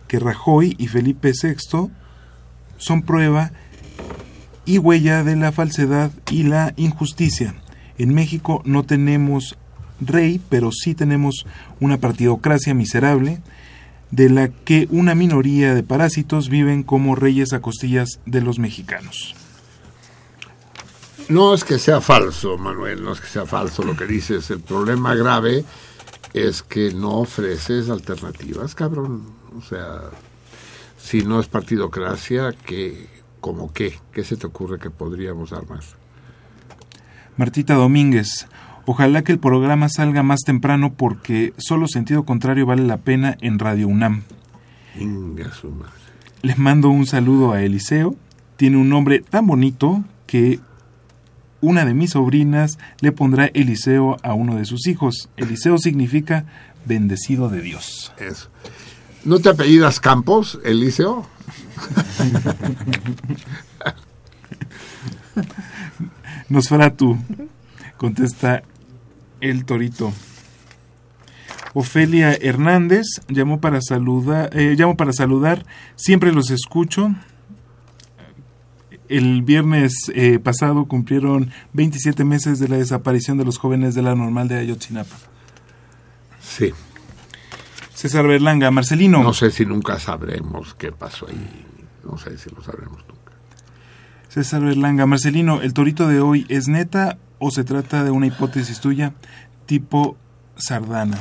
[0.07, 1.89] que Rajoy y Felipe VI
[2.77, 3.51] son prueba
[4.65, 7.55] y huella de la falsedad y la injusticia.
[7.97, 9.57] En México no tenemos
[10.01, 11.45] rey, pero sí tenemos
[11.79, 13.39] una partidocracia miserable,
[14.09, 19.35] de la que una minoría de parásitos viven como reyes a costillas de los mexicanos.
[21.31, 24.51] No es que sea falso, Manuel, no es que sea falso lo que dices.
[24.51, 25.63] El problema grave
[26.33, 29.23] es que no ofreces alternativas, cabrón.
[29.57, 30.01] O sea,
[30.97, 33.07] si no es partidocracia, ¿qué,
[33.39, 33.97] ¿cómo qué?
[34.11, 35.95] ¿Qué se te ocurre que podríamos dar más?
[37.37, 38.49] Martita Domínguez,
[38.85, 43.57] ojalá que el programa salga más temprano porque solo sentido contrario vale la pena en
[43.57, 44.23] Radio UNAM.
[44.99, 45.93] Inga su madre.
[46.41, 48.17] Les mando un saludo a Eliseo.
[48.57, 50.59] Tiene un nombre tan bonito que
[51.61, 55.29] una de mis sobrinas le pondrá Eliseo a uno de sus hijos.
[55.37, 56.45] Eliseo significa
[56.85, 58.11] bendecido de Dios.
[58.17, 58.49] Eso.
[59.23, 61.27] ¿No te apellidas Campos, Eliseo?
[66.49, 67.17] Nosferatu,
[67.97, 68.63] contesta
[69.39, 70.11] el torito.
[71.73, 75.65] Ofelia Hernández llamó para saludar, eh, llamo para saludar,
[75.95, 77.15] siempre los escucho.
[79.11, 84.15] El viernes eh, pasado cumplieron 27 meses de la desaparición de los jóvenes de la
[84.15, 85.17] normal de Ayotzinapa.
[86.41, 86.71] Sí.
[87.93, 89.21] César Berlanga, Marcelino.
[89.21, 91.65] No sé si nunca sabremos qué pasó ahí.
[92.05, 93.33] No sé si lo sabremos nunca.
[94.29, 98.79] César Berlanga, Marcelino, ¿el torito de hoy es neta o se trata de una hipótesis
[98.79, 99.13] tuya
[99.65, 100.15] tipo
[100.55, 101.19] Sardana?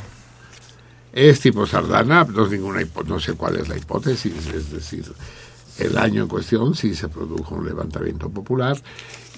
[1.13, 5.13] Es tipo Sardana, no, es ninguna no sé cuál es la hipótesis, es decir,
[5.81, 8.81] el año en cuestión sí se produjo un levantamiento popular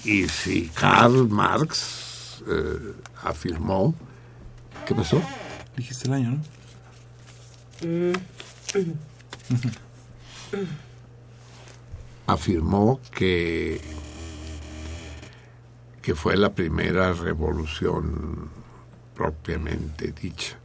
[0.03, 3.95] y si Karl Marx eh, afirmó...
[4.85, 5.21] ¿Qué pasó?
[5.77, 6.41] Dijiste el año, ¿no?
[12.27, 13.81] afirmó que,
[16.01, 18.49] que fue la primera revolución
[19.13, 20.57] propiamente dicha.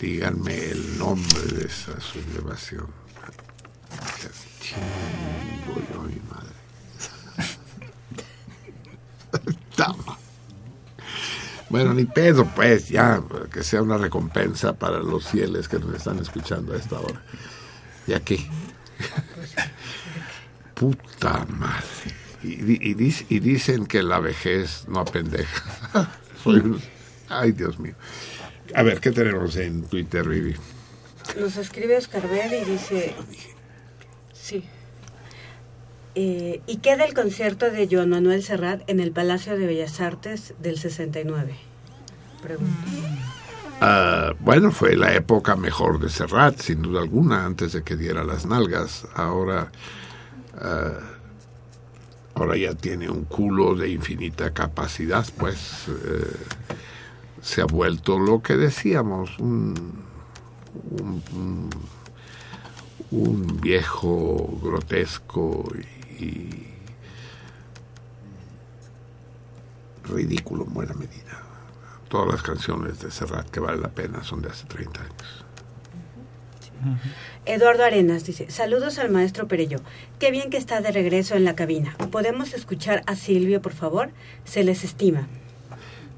[0.00, 3.02] Díganme el nombre de esa sublevación.
[11.68, 16.18] Bueno, ni pedo, pues, ya, que sea una recompensa para los fieles que nos están
[16.18, 17.22] escuchando a esta hora.
[18.06, 18.46] ¿Y aquí?
[20.74, 21.82] Puta madre.
[22.42, 25.62] Y, di- y dic- y dicen que la vejez no apendeja.
[27.30, 27.94] Ay, Dios mío.
[28.74, 30.54] A ver, ¿qué tenemos en Twitter, Vivi?
[31.38, 33.14] Nos escribe Oscar Bell y dice...
[34.42, 34.64] Sí.
[36.16, 40.52] Eh, ¿Y qué del concierto de Joan Manuel Serrat en el Palacio de Bellas Artes
[40.60, 41.54] del 69?
[42.42, 42.74] Pregunta.
[43.80, 48.24] Ah, bueno, fue la época mejor de Serrat, sin duda alguna, antes de que diera
[48.24, 49.06] las nalgas.
[49.14, 49.70] Ahora,
[50.60, 50.98] ah,
[52.34, 56.36] ahora ya tiene un culo de infinita capacidad, pues eh,
[57.40, 59.74] se ha vuelto lo que decíamos, un,
[60.90, 61.70] un, un-
[63.12, 65.70] un viejo grotesco
[66.18, 66.48] y,
[70.04, 71.42] ridículo en buena medida.
[72.08, 75.44] Todas las canciones de Serrat que vale la pena son de hace 30 años.
[77.44, 79.78] Eduardo Arenas dice, saludos al maestro Perello.
[80.18, 81.96] Qué bien que está de regreso en la cabina.
[82.10, 84.10] ¿Podemos escuchar a Silvio, por favor?
[84.44, 85.28] Se les estima.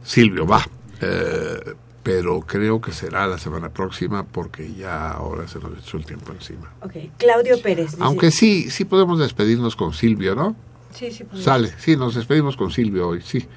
[0.03, 0.67] Silvio va,
[1.01, 1.75] eh,
[2.05, 6.33] pero creo que será la semana próxima porque ya ahora se nos echó el tiempo
[6.33, 6.71] encima.
[6.83, 6.93] Ok.
[7.17, 10.55] Claudio Pérez dice, Aunque sí, sí podemos despedirnos con Silvio, ¿no?
[10.93, 11.45] Sí, sí, podemos.
[11.45, 13.49] Sale, sí, nos despedimos con Silvio hoy, sí.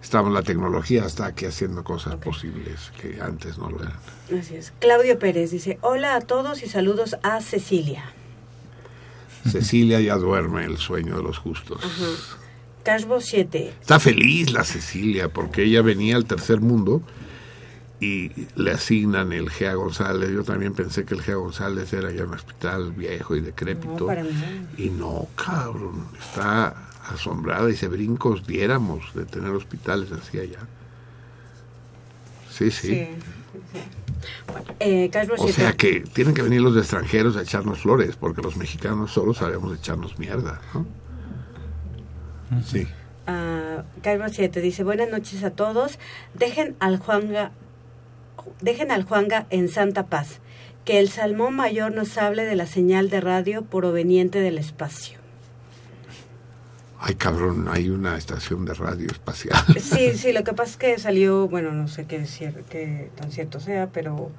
[0.00, 3.98] Estamos, la tecnología está aquí haciendo cosas posibles que antes no lo eran.
[4.38, 4.72] Así es.
[4.78, 8.04] Claudio Pérez dice, hola a todos y saludos a Cecilia.
[9.50, 11.80] Cecilia ya duerme el sueño de los justos.
[12.84, 13.74] Cashbo 7.
[13.80, 17.02] Está feliz la Cecilia porque ella venía al tercer mundo
[18.02, 20.28] y le asignan el Gea González.
[20.30, 24.12] Yo también pensé que el Gea González era ya un hospital viejo y decrépito.
[24.12, 24.24] No.
[24.76, 26.74] Y no, cabrón, está
[27.08, 30.58] asombrada y se brincos diéramos de tener hospitales así allá.
[32.50, 33.08] Sí, sí.
[34.80, 35.52] Eh, Cashbo O 7.
[35.52, 39.78] sea que tienen que venir los extranjeros a echarnos flores, porque los mexicanos solo sabemos
[39.78, 40.86] echarnos mierda, ¿no?
[42.64, 42.84] Sí.
[43.28, 46.00] Ah, Carlos 7 dice, buenas noches a todos.
[46.34, 47.52] Dejen al Juanga,
[48.60, 50.40] dejen al Juanga en santa paz.
[50.84, 55.18] Que el salmón mayor nos hable de la señal de radio proveniente del espacio.
[56.98, 59.58] Ay, cabrón, hay una estación de radio espacial.
[59.80, 63.30] Sí, sí, lo que pasa es que salió, bueno, no sé qué, cier- qué tan
[63.32, 64.30] cierto sea, pero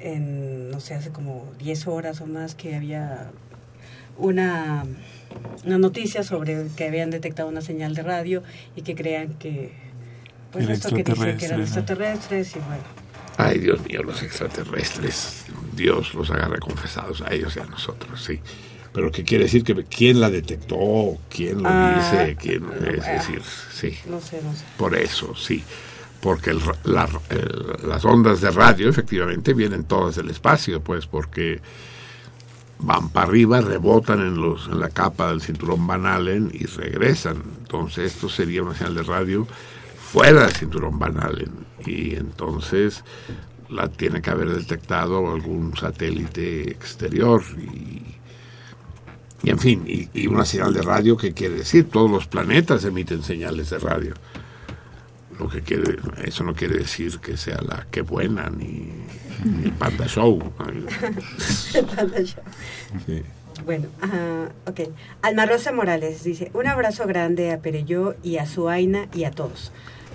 [0.00, 3.30] en, no sé, hace como 10 horas o más que había
[4.18, 4.84] una,
[5.64, 8.42] una noticia sobre que habían detectado una señal de radio
[8.76, 9.72] y que crean que,
[10.54, 12.82] pues esto que dicen que eran extraterrestres y bueno.
[13.36, 15.44] Ay, Dios mío, los extraterrestres.
[15.74, 18.40] Dios los agarre confesados a ellos y a nosotros, sí.
[18.92, 19.64] Pero ¿qué quiere decir?
[19.64, 21.18] que ¿Quién la detectó?
[21.28, 22.36] ¿Quién lo Ah, dice?
[22.40, 22.64] ¿Quién,
[22.96, 23.42] es decir,
[23.72, 23.98] sí.
[24.08, 24.64] No sé, no sé.
[24.76, 25.64] Por eso, sí.
[26.20, 31.06] Porque el ra- la- el- las ondas de radio efectivamente vienen todas del espacio, pues
[31.06, 31.60] porque
[32.78, 37.42] van para arriba, rebotan en, los, en la capa del cinturón Van Allen y regresan.
[37.62, 39.46] Entonces esto sería una señal de radio
[40.14, 41.66] fuera del cinturón Van Allen.
[41.84, 43.02] Y entonces
[43.68, 48.14] la tiene que haber detectado algún satélite exterior y,
[49.42, 52.84] y en fin, y, y una señal de radio que quiere decir, todos los planetas
[52.84, 54.14] emiten señales de radio.
[55.36, 58.92] Lo que quiere, eso no quiere decir que sea la que buena ni,
[59.44, 60.40] ni el Panda Show.
[63.04, 63.22] Sí.
[63.64, 64.80] Bueno, ah, ok.
[65.22, 69.72] Alma Rosa Morales dice, un abrazo grande a Pereyó y a Suaina y a todos.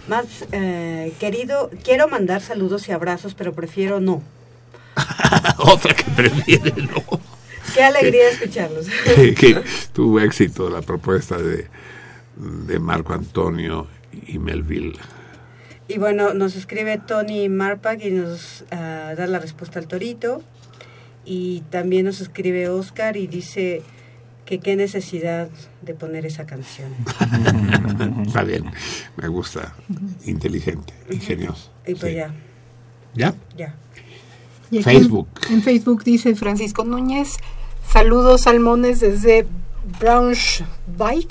[0.07, 4.23] Más, eh, querido, quiero mandar saludos y abrazos, pero prefiero no.
[5.57, 7.03] Otra que prefiere no.
[7.73, 8.87] Qué alegría escucharlos.
[9.15, 9.63] que, que
[9.93, 11.67] tuvo éxito la propuesta de,
[12.35, 13.87] de Marco Antonio
[14.27, 14.97] y Melville.
[15.87, 20.43] Y bueno, nos escribe Tony Marpak y nos ah, da la respuesta al torito.
[21.25, 23.81] Y también nos escribe Oscar y dice
[24.49, 25.47] que qué necesidad
[25.83, 26.91] de poner esa canción.
[28.25, 28.65] Está bien,
[29.15, 29.75] me gusta.
[30.25, 31.69] Inteligente, ingenioso.
[31.85, 32.33] Y pues ya,
[33.13, 33.35] ¿Ya?
[33.55, 33.75] ya.
[34.71, 35.27] Y aquí Facebook.
[35.49, 37.37] En, en Facebook dice Francisco Núñez,
[37.87, 39.45] saludos salmones desde
[39.99, 41.27] Braunschweig.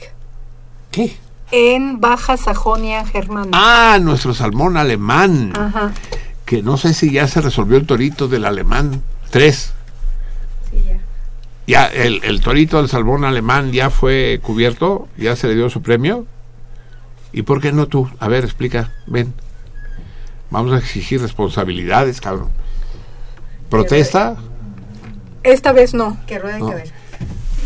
[0.93, 1.17] ¿Qué?
[1.51, 3.51] En Baja Sajonia Germana.
[3.53, 5.55] Ah, nuestro salmón alemán.
[5.57, 5.91] Ajá.
[6.45, 9.75] Que no sé si ya se resolvió el torito del alemán 3.
[11.69, 11.87] Ya.
[11.87, 16.27] El, el torito del salmón alemán ya fue cubierto, ya se le dio su premio.
[17.33, 18.09] ¿Y por qué no tú?
[18.19, 19.35] A ver, explica, ven.
[20.51, 22.49] Vamos a exigir responsabilidades, cabrón.
[23.69, 24.37] ¿Protesta?
[25.43, 26.17] Esta vez no.
[26.27, 26.71] Que rueden No.
[26.71, 26.95] cabeza.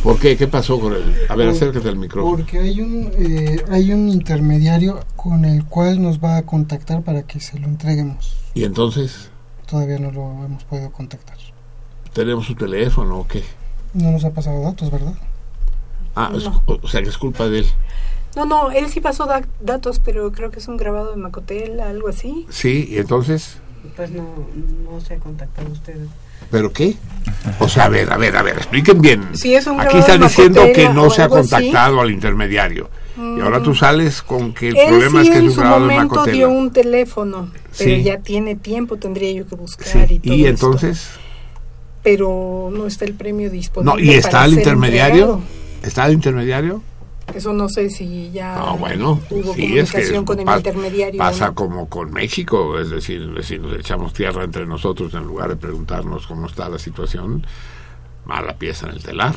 [0.02, 0.36] ¿Por qué?
[0.36, 1.14] ¿Qué pasó con él?
[1.28, 2.36] A ver, acércate al micrófono.
[2.38, 7.22] Porque hay un, eh, hay un intermediario con el cual nos va a contactar para
[7.22, 8.36] que se lo entreguemos.
[8.54, 9.30] ¿Y entonces?
[9.66, 11.36] Todavía no lo hemos podido contactar.
[12.12, 13.44] ¿Tenemos su teléfono o qué?
[13.94, 15.14] No nos ha pasado datos, ¿verdad?
[16.14, 16.62] Ah, es- No.
[16.66, 17.66] o sea que es culpa de él.
[18.36, 21.80] No, no, él sí pasó da- datos, pero creo que es un grabado de Macotel,
[21.80, 22.46] algo así.
[22.50, 23.58] Sí, y entonces,
[23.96, 24.22] Pues no,
[24.90, 25.96] no se ha contactado usted.
[26.50, 26.94] ¿pero qué?
[27.60, 29.22] O sea, a ver, a ver, a ver, expliquen bien.
[29.34, 31.34] Sí, es un Aquí de diciendo que no se ha así.
[31.34, 32.88] contactado al intermediario.
[33.16, 33.62] Y ahora Mm.
[33.62, 35.92] tú sales con que el Él problema sí es que es en un grabado de
[35.94, 36.36] momento Macotela.
[36.36, 38.02] dio un teléfono, pero Sí.
[38.02, 40.66] ya tiene tiempo, tendría yo que buscar Sí, y todo y esto.
[42.02, 43.94] Pero no está el premio disponible.
[43.94, 45.42] no, y está para el intermediario, entregado.
[45.82, 46.82] está el intermediario.
[47.34, 50.56] Eso no sé si ya Ah, bueno, hubo sí, es que comunicación con el pa-
[50.56, 51.18] intermediario.
[51.18, 51.54] pasa no.
[51.54, 55.56] como con México, es decir, es decir, nos echamos tierra entre nosotros en lugar de
[55.56, 57.46] preguntarnos cómo está la situación,
[58.24, 59.36] mala pieza en el telar.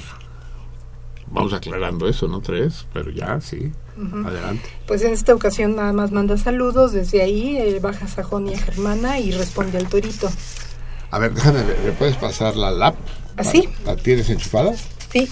[1.27, 2.39] Vamos aclarando eso, ¿no?
[2.41, 3.71] Tres, pero ya, sí,
[4.25, 4.63] adelante.
[4.87, 9.31] Pues en esta ocasión nada más manda saludos desde ahí, eh, Baja Sajonia Germana, y
[9.31, 10.29] responde al torito.
[11.15, 12.97] A ver, déjame, ver, ¿me puedes pasar la lap?
[13.37, 13.69] ¿Así?
[13.85, 14.73] ¿La tienes enchufada?
[15.13, 15.29] Sí.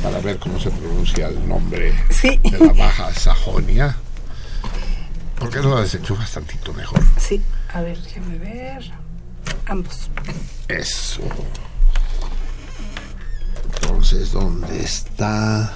[0.00, 2.38] Para ver cómo se pronuncia el nombre Sí.
[2.44, 3.96] de la Baja Sajonia.
[5.36, 7.00] ¿Por qué no la desenchufas tantito mejor?
[7.18, 7.42] Sí,
[7.72, 8.92] a ver, déjame ver.
[9.66, 10.10] Ambos.
[10.68, 11.22] Eso.
[13.64, 15.72] Entonces, ¿dónde está?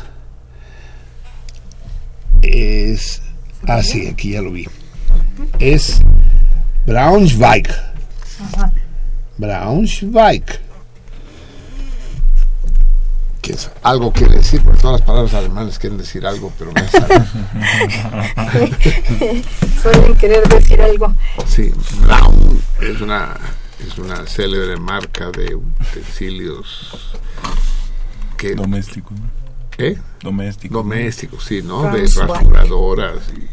[2.42, 3.20] Es.
[3.66, 4.68] Ah, sí, aquí ya lo vi.
[5.58, 6.02] Es
[6.86, 7.68] Braunschweig.
[8.54, 8.72] Ajá.
[9.38, 10.44] Braunschweig.
[13.40, 16.88] Que es algo quiere decir, porque todas las palabras alemanas quieren decir algo, pero no
[16.88, 17.24] saben.
[19.82, 21.14] Suelen querer decir algo.
[21.46, 23.36] Sí, Braun es una
[23.86, 27.16] es una célebre marca de utensilios
[28.36, 29.14] que Doméstico.
[29.14, 29.30] ¿no?
[29.78, 29.96] ¿Eh?
[30.20, 30.74] Doméstico.
[30.74, 31.92] Domésticos, sí, ¿no?
[31.92, 33.48] De rasuradoras y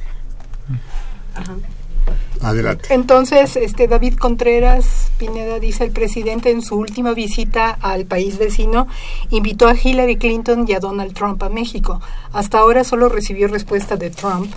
[2.42, 2.94] adelante.
[2.94, 8.88] Entonces, este David Contreras Pineda dice el presidente en su última visita al país vecino
[9.30, 12.02] invitó a Hillary Clinton y a Donald Trump a México.
[12.34, 14.54] Hasta ahora solo recibió respuesta de Trump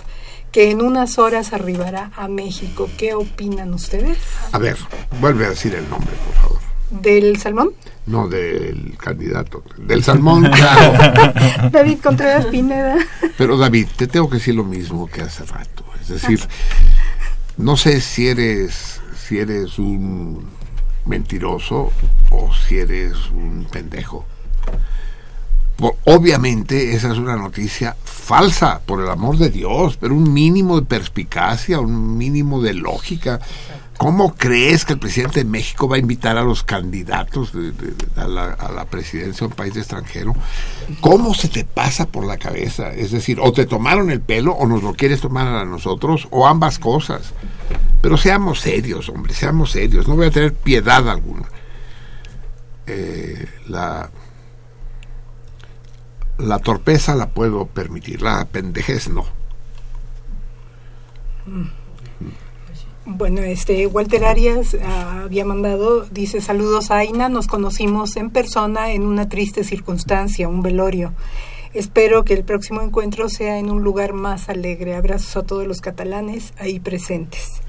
[0.51, 2.89] que en unas horas arribará a México.
[2.97, 4.17] ¿Qué opinan ustedes?
[4.51, 4.77] A ver,
[5.19, 6.59] vuelve a decir el nombre, por favor.
[6.89, 7.71] ¿Del salmón?
[8.07, 11.69] No del candidato, del salmón, claro.
[11.71, 12.97] David Contreras Pineda.
[13.37, 15.85] Pero David, te tengo que decir lo mismo que hace rato.
[16.01, 16.39] Es decir,
[17.59, 20.47] no sé si eres, si eres un
[21.05, 21.91] mentiroso
[22.31, 24.25] o si eres un pendejo.
[26.05, 30.85] Obviamente esa es una noticia falsa, por el amor de Dios, pero un mínimo de
[30.85, 33.41] perspicacia, un mínimo de lógica.
[33.99, 37.51] ¿Cómo crees que el presidente de México va a invitar a los candidatos
[38.15, 40.33] a, la, presidencia de un país extranjero?
[41.01, 42.93] ¿Cómo se te pasa por la cabeza?
[42.93, 46.47] Es decir, o te tomaron el pelo o nos lo quieres tomar a nosotros, o
[46.47, 47.33] ambas cosas.
[48.01, 50.07] Pero seamos serios, hombre, seamos serios.
[50.07, 51.49] No voy a tener piedad alguna.
[52.87, 54.09] Eh, la,
[56.37, 59.25] la torpeza la puedo permitir, la pendejez no.
[63.11, 68.91] Bueno, este Walter Arias ah, había mandado, dice saludos a Aina, nos conocimos en persona
[68.91, 71.13] en una triste circunstancia, un velorio.
[71.73, 74.95] Espero que el próximo encuentro sea en un lugar más alegre.
[74.95, 77.61] Abrazos a todos los catalanes ahí presentes.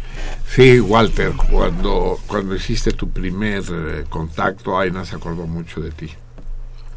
[0.47, 6.10] Sí, Walter, cuando, cuando hiciste tu primer eh, contacto, Aina se acordó mucho de ti.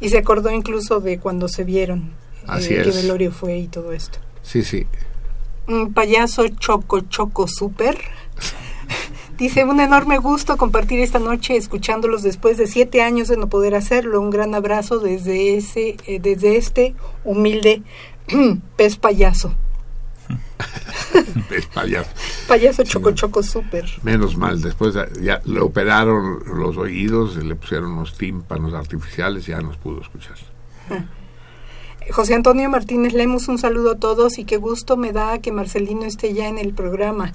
[0.02, 2.12] Y se acordó incluso de cuando se vieron,
[2.46, 2.96] Así eh, qué es.
[3.04, 4.20] velorio fue y todo esto.
[4.42, 4.86] Sí, sí.
[5.66, 7.98] Un payaso choco choco super.
[9.38, 13.74] Dice, un enorme gusto compartir esta noche escuchándolos después de siete años de no poder
[13.76, 14.22] hacerlo.
[14.22, 17.82] Un gran abrazo desde, ese, eh, desde este humilde
[18.78, 19.54] pez payaso.
[21.52, 22.10] Es payaso.
[22.48, 23.86] Payaso choco choco super.
[24.02, 29.62] Menos mal, después ya- le operaron los oídos, le pusieron unos tímpanos artificiales y ya
[29.62, 30.36] nos pudo escuchar.
[32.12, 36.04] José Antonio Martínez Lemos, un saludo a todos y qué gusto me da que Marcelino
[36.06, 37.34] esté ya en el programa.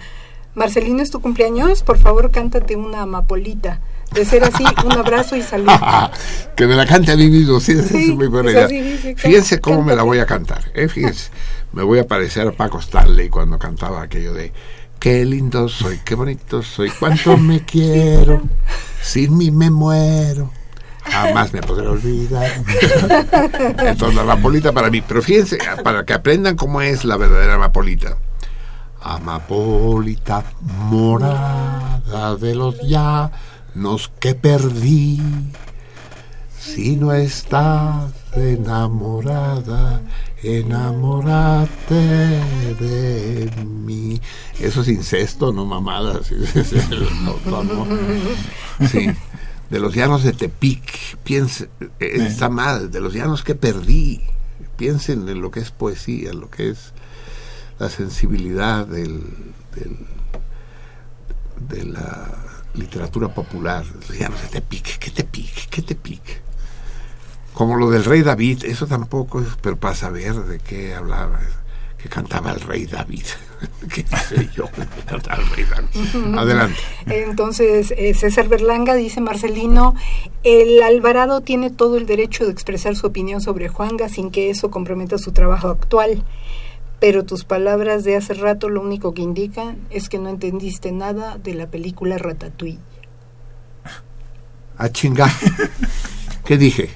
[0.58, 1.82] Marcelino, ¿es tu cumpleaños?
[1.82, 3.80] Por favor, cántate una amapolita.
[4.12, 5.70] De ser así, un abrazo y salud.
[6.56, 8.68] que me la cante a mí mismo, sí, esa Sí, es muy buena idea.
[9.16, 10.88] Fíjense cómo me la voy a cantar, ¿eh?
[10.88, 11.30] fíjense.
[11.72, 14.52] Me voy a parecer a Paco Stanley cuando cantaba aquello de
[14.98, 18.42] Qué lindo soy, qué bonito soy, cuánto me quiero,
[19.00, 20.50] sin mí me muero,
[21.04, 22.50] jamás me podré olvidar.
[23.78, 28.16] Entonces la amapolita para mí, pero fíjense, para que aprendan cómo es la verdadera amapolita.
[29.00, 30.44] Amapolita
[30.90, 35.20] morada de los llanos que perdí.
[36.58, 40.02] Si no estás enamorada,
[40.42, 44.20] enamórate de mí.
[44.58, 46.30] Eso es incesto, no mamadas.
[49.70, 51.68] De los llanos de Tepic, piense,
[52.00, 54.22] eh, está mal, de los llanos que perdí.
[54.78, 56.94] Piensen en lo que es poesía, en lo que es
[57.78, 59.22] la sensibilidad del,
[59.74, 60.06] del-
[61.68, 62.28] de la
[62.74, 63.84] literatura popular.
[64.08, 65.68] Los llanos de Tepic, ¿qué Tepic?
[65.68, 66.22] ¿Qué Tepic?
[67.52, 71.40] Como lo del rey David, eso tampoco es, pero para saber de qué hablaba,
[72.00, 73.24] que cantaba el rey David.
[73.92, 74.66] ¿Qué sé yo?
[75.08, 75.88] que.
[76.38, 76.78] Adelante.
[77.06, 79.96] Entonces, eh, César Berlanga dice Marcelino,
[80.44, 84.70] el Alvarado tiene todo el derecho de expresar su opinión sobre Juanga sin que eso
[84.70, 86.22] comprometa su trabajo actual.
[87.00, 91.38] Pero tus palabras de hace rato lo único que indican es que no entendiste nada
[91.38, 92.78] de la película Ratatouille.
[94.78, 95.30] A chingar.
[96.44, 96.90] ¿Qué dije?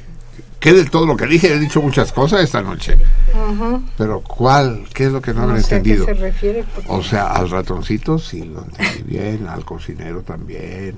[0.60, 1.52] ¿Qué de todo lo que dije?
[1.52, 2.97] He dicho muchas cosas esta noche.
[3.98, 4.84] Pero ¿cuál?
[4.94, 6.05] ¿Qué es lo que no, No habré sé a qué entendido?
[6.06, 10.97] se refiere, porque- O sea, al ratoncito sí lo entendí bien, al cocinero también,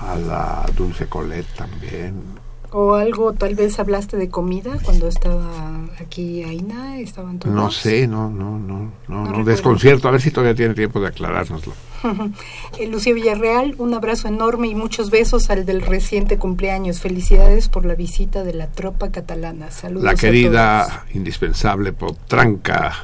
[0.00, 2.22] a la dulce Colette también.
[2.70, 7.54] O algo, tal vez hablaste de comida cuando estaba aquí Aina, estaban todos.
[7.54, 10.06] No sé, no, no, no, no, no, desconcierto.
[10.06, 11.72] A ver si todavía tiene tiempo de aclarárnoslo.
[12.78, 17.00] Eh, Lucía Villarreal, un abrazo enorme y muchos besos al del reciente cumpleaños.
[17.00, 19.70] Felicidades por la visita de la tropa catalana.
[19.72, 20.04] Saludos.
[20.04, 20.20] La a todos.
[20.20, 22.94] querida, indispensable Potranca.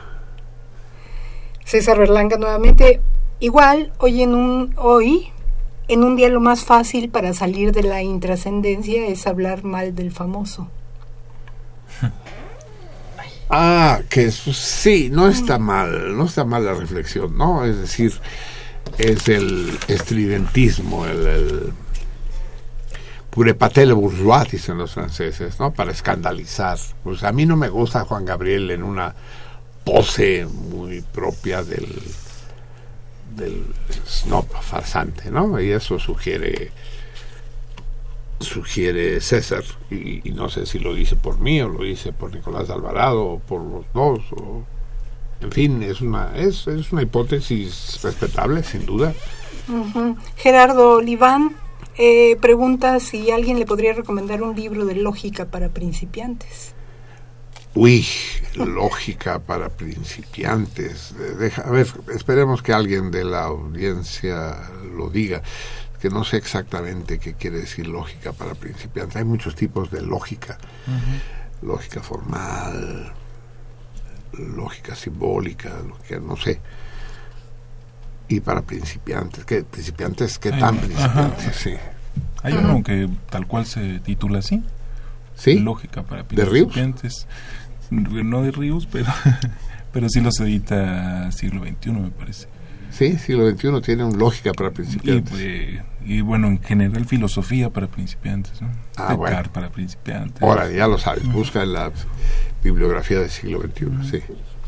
[1.65, 3.01] César Berlanga nuevamente.
[3.41, 5.33] Igual, hoy en un hoy
[5.89, 10.13] en un día lo más fácil para salir de la intrascendencia es hablar mal del
[10.13, 10.69] famoso.
[13.51, 17.65] Ah, que sí, no está mal, no está mal la reflexión, ¿no?
[17.65, 18.13] Es decir,
[18.97, 21.73] es el estridentismo, el, el
[23.31, 25.73] purepatele bourgeois, dicen los franceses, ¿no?
[25.73, 26.79] Para escandalizar.
[27.05, 29.15] Pues a mí no me gusta Juan Gabriel en una
[29.85, 31.87] pose muy propia del,
[33.37, 33.65] del
[34.07, 35.61] snob farsante, ¿no?
[35.61, 36.71] Y eso sugiere
[38.41, 42.69] sugiere César y, no sé si lo dice por mí o lo dice por Nicolás
[42.69, 44.65] Alvarado o por los dos o
[45.41, 49.15] en fin es una es, es una hipótesis respetable sin duda.
[50.37, 51.57] Gerardo Oliván
[51.97, 56.75] eh, pregunta si alguien le podría recomendar un libro de lógica para principiantes.
[57.75, 58.07] Uy
[58.57, 65.43] lógica para principiantes Eh, deja, a ver esperemos que alguien de la audiencia lo diga
[66.01, 70.59] que no sé exactamente qué quiere decir lógica para principiantes hay muchos tipos de lógica
[71.65, 73.13] lógica formal,
[74.33, 76.61] lógica simbólica, lógica, no sé.
[78.29, 79.45] y para principiantes.
[79.45, 80.39] ¿Qué principiantes?
[80.39, 80.81] ¿Qué tan ajá.
[80.81, 81.57] principiantes?
[81.57, 81.75] Sí.
[82.43, 84.63] Hay uno que tal cual se titula así.
[85.37, 85.59] ¿Sí?
[85.59, 86.73] Lógica para ¿De Ríos?
[87.95, 89.07] No de Ríos, pero,
[89.93, 92.49] pero sí los edita siglo XXI, me parece.
[92.91, 95.31] Sí, siglo XXI tiene un lógica para Y, principiantes.
[95.31, 98.63] pues, y bueno, en general filosofía para principiantes.
[98.63, 98.69] ¿no?
[98.97, 99.43] Ah, bueno.
[99.53, 100.43] para principiantes.
[100.43, 101.91] Ahora ya lo sabes, busca en la
[102.63, 104.23] bibliografía del siglo XXI, sí.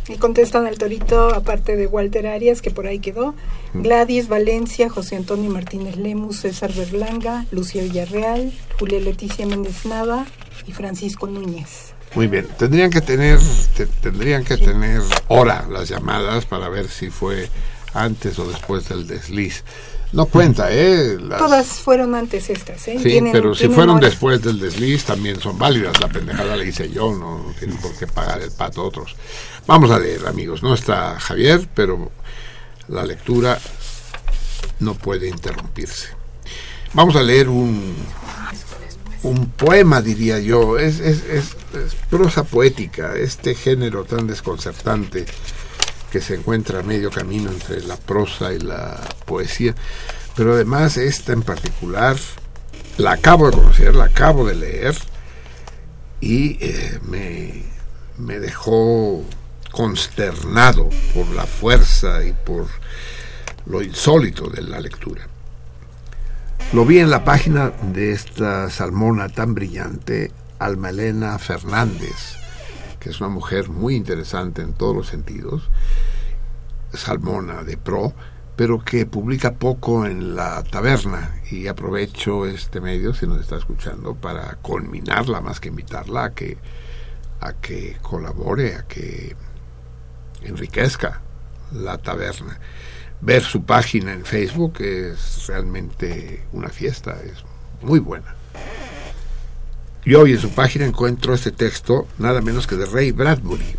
[0.09, 3.35] Y contestan al torito, aparte de Walter Arias, que por ahí quedó,
[3.75, 10.25] Gladys Valencia, José Antonio Martínez Lemus, César Berlanga, Lucía Villarreal, Julia Leticia Méndez Nava
[10.67, 11.96] y Francisco Núñez.
[12.17, 13.39] Muy bien, tendrían que tener
[13.77, 17.49] te- tendrían que tener hora las llamadas para ver si fue
[17.95, 19.63] antes o después del desliz.
[20.13, 21.19] No cuenta, ¿eh?
[21.21, 22.97] Las- Todas fueron antes estas, ¿eh?
[22.99, 24.11] Sí, Tienen- pero si fueron horas.
[24.11, 26.01] después del desliz también son válidas.
[26.01, 29.15] La pendejada la hice yo, no, no tienen por qué pagar el pato otros.
[29.67, 30.63] Vamos a leer, amigos.
[30.63, 32.11] No está Javier, pero
[32.89, 33.59] la lectura
[34.81, 36.09] no puede interrumpirse.
[36.95, 37.95] Vamos a leer un,
[39.29, 40.79] un poema, diría yo.
[40.79, 41.57] Es, es, es-
[42.11, 45.27] prosa poética, este género tan desconcertante
[46.11, 49.75] que se encuentra a medio camino entre la prosa y la poesía.
[50.35, 52.17] Pero además esta en particular
[52.99, 54.97] la acabo de conocer, la acabo de leer
[56.21, 57.63] y eh, me,
[58.19, 59.23] me dejó
[59.71, 62.67] consternado por la fuerza y por
[63.67, 65.29] lo insólito de la lectura.
[66.73, 72.37] Lo vi en la página de esta salmona tan brillante, Alma Elena Fernández,
[72.99, 75.71] que es una mujer muy interesante en todos los sentidos,
[76.93, 78.15] salmona de pro,
[78.57, 84.17] pero que publica poco en la taberna y aprovecho este medio, si nos está escuchando,
[84.17, 86.59] para conminarla más que invitarla a que,
[87.41, 89.37] a que colabore, a que
[90.43, 91.21] enriquezca
[91.73, 92.59] la taberna.
[93.21, 97.45] Ver su página en Facebook es realmente una fiesta, es
[97.83, 98.35] muy buena.
[100.05, 103.77] Y hoy en su página encuentro este texto, nada menos que de Ray Bradbury.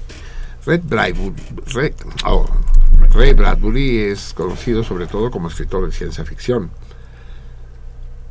[0.65, 1.35] Ray Bradbury,
[1.73, 1.93] Ray,
[2.25, 2.45] oh,
[3.13, 6.69] Ray Bradbury es conocido sobre todo como escritor de ciencia ficción.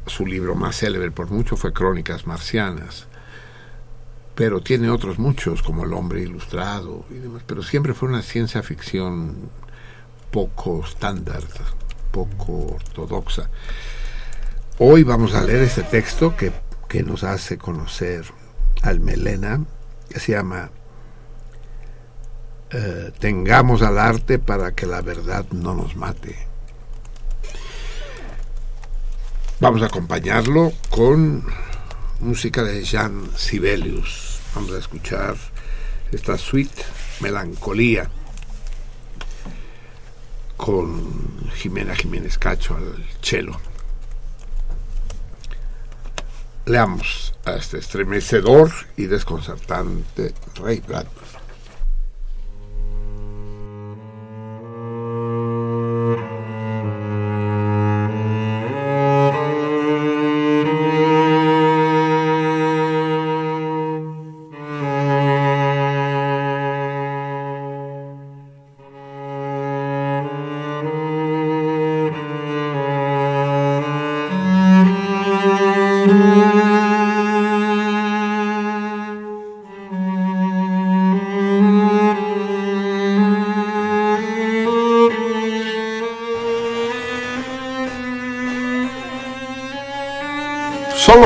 [0.06, 3.06] Su libro más célebre por mucho fue Crónicas Marcianas,
[4.34, 8.62] pero tiene otros muchos como El hombre ilustrado y demás, pero siempre fue una ciencia
[8.62, 9.48] ficción
[10.36, 11.42] poco estándar,
[12.12, 13.48] poco ortodoxa.
[14.78, 16.52] Hoy vamos a leer este texto que,
[16.90, 18.26] que nos hace conocer
[18.82, 19.64] al Melena,
[20.10, 20.68] que se llama
[22.68, 26.36] eh, Tengamos al arte para que la verdad no nos mate.
[29.58, 31.46] Vamos a acompañarlo con
[32.20, 34.40] música de Jean Sibelius.
[34.54, 35.34] Vamos a escuchar
[36.12, 36.82] esta suite
[37.20, 38.10] Melancolía
[40.56, 43.58] con Jimena Jiménez Cacho al cello.
[46.66, 51.26] Leamos a este estremecedor y desconcertante Ray Bradbury.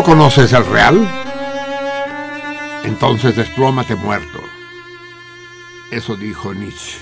[0.01, 1.07] ¿Solo conoces el real?
[2.85, 4.39] Entonces desplómate muerto.
[5.91, 6.97] Eso dijo Nietzsche.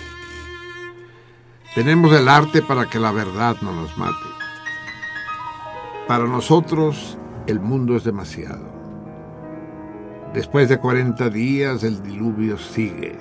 [1.77, 4.27] Tenemos el arte para que la verdad no nos mate.
[6.09, 8.67] Para nosotros el mundo es demasiado.
[10.35, 13.17] Después de 40 días el diluvio sigue.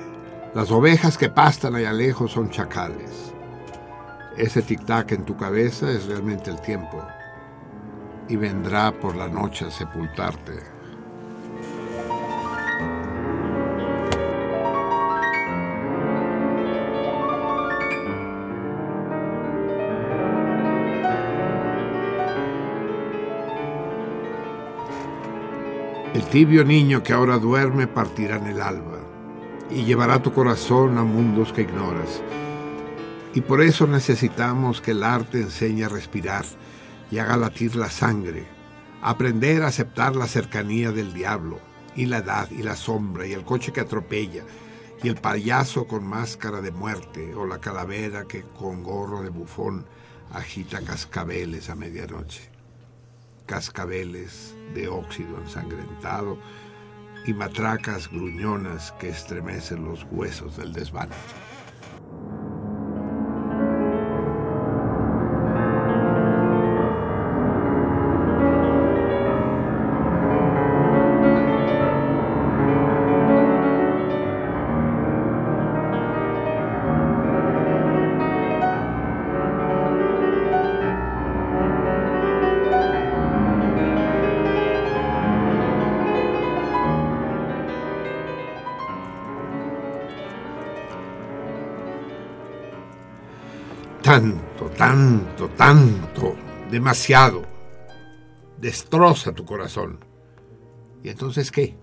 [0.56, 3.32] Las ovejas que pastan allá lejos son chacales.
[4.38, 7.06] Ese tic-tac en tu cabeza es realmente el tiempo
[8.30, 10.78] y vendrá por la noche a sepultarte.
[26.14, 29.00] El tibio niño que ahora duerme partirá en el alba
[29.70, 32.22] y llevará tu corazón a mundos que ignoras.
[33.34, 36.44] Y por eso necesitamos que el arte enseñe a respirar
[37.12, 38.46] y haga latir la sangre,
[39.02, 41.60] aprender a aceptar la cercanía del diablo
[41.96, 44.44] y la edad y la sombra y el coche que atropella
[45.04, 49.86] y el payaso con máscara de muerte o la calavera que con gorro de bufón
[50.34, 52.50] agita cascabeles a medianoche.
[53.46, 56.38] Cascabeles de óxido ensangrentado
[57.26, 61.10] y matracas gruñonas que estremecen los huesos del desván.
[94.98, 96.36] Tanto, tanto,
[96.72, 97.46] demasiado.
[98.60, 100.00] Destroza tu corazón.
[101.04, 101.78] ¿Y entonces qué?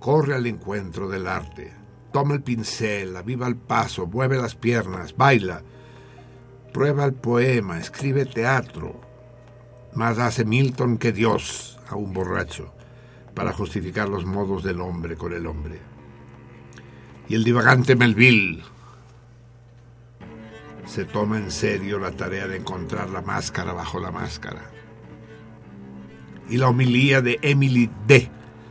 [0.00, 1.72] Corre al encuentro del arte.
[2.12, 5.62] Toma el pincel, aviva el paso, mueve las piernas, baila.
[6.72, 9.00] Prueba el poema, escribe teatro.
[9.94, 12.74] Más hace Milton que Dios a un borracho
[13.36, 15.78] para justificar los modos del hombre con el hombre.
[17.28, 18.64] Y el divagante Melville
[20.88, 24.62] se toma en serio la tarea de encontrar la máscara bajo la máscara.
[26.48, 28.30] Y la homilía de Emily D.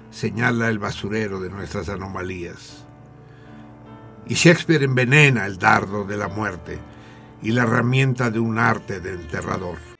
[0.09, 2.85] señala el basurero de nuestras anomalías.
[4.25, 6.79] Y Shakespeare envenena el dardo de la muerte
[7.43, 9.96] y la herramienta de un arte de enterrador.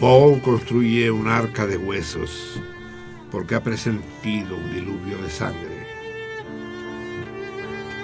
[0.00, 2.62] Paul construye un arca de huesos
[3.32, 5.88] porque ha presentido un diluvio de sangre.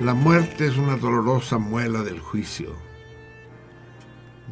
[0.01, 2.75] La muerte es una dolorosa muela del juicio.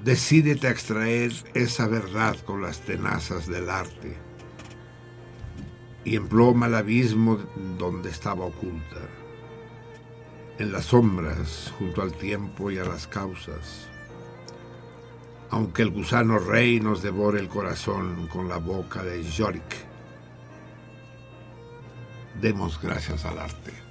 [0.04, 4.16] Decídete a extraer esa verdad con las tenazas del arte
[6.04, 7.38] y emploma el abismo
[7.76, 9.00] donde estaba oculta,
[10.60, 13.91] en las sombras, junto al tiempo y a las causas
[15.52, 19.76] aunque el gusano rey nos devore el corazón con la boca de Yorick.
[22.40, 23.81] Demos gracias al arte.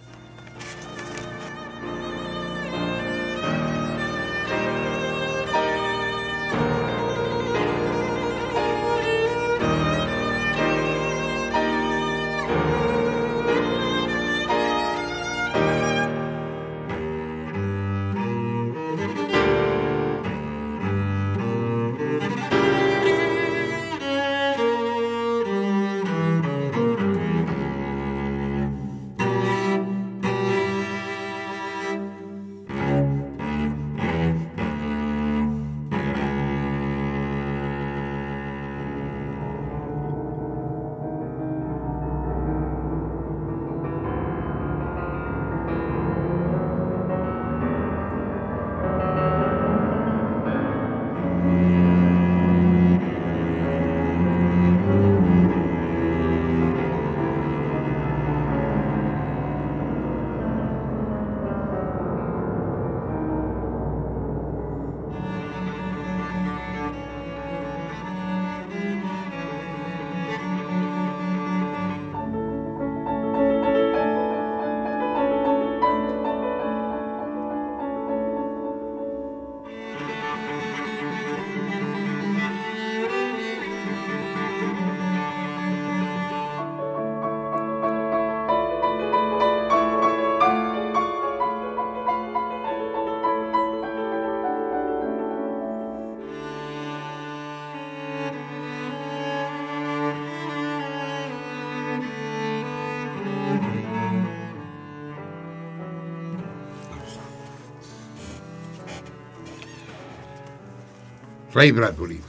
[111.54, 112.22] Ray Bradbury.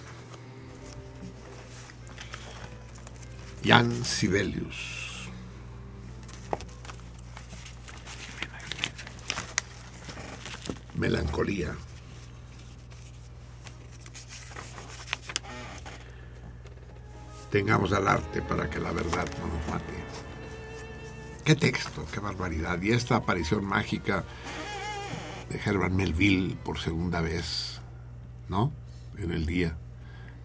[3.64, 5.28] Jan Sibelius.
[10.96, 11.76] Melancolía.
[17.52, 19.92] Tengamos al arte para que la verdad no nos mate.
[21.44, 22.82] qué texto, qué barbaridad.
[22.82, 24.24] Y esta aparición mágica
[25.48, 27.80] de Herman Melville por segunda vez,
[28.48, 28.81] ¿no?
[29.18, 29.76] En el día,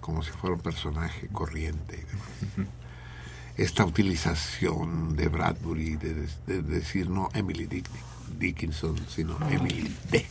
[0.02, 2.06] como si fuera un personaje corriente.
[3.58, 7.90] Esta utilización de Bradbury de, de- de decir no Emily Dick-
[8.38, 10.26] Dickinson, sino Emily D.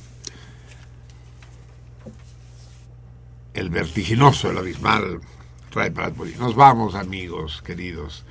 [3.55, 5.21] El vertiginoso, el abismal
[5.73, 6.35] Ray Bradbury.
[6.37, 8.25] Nos vamos, amigos queridos.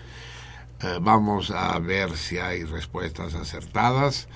[0.81, 4.27] Eh, vamos a ver si hay respuestas acertadas.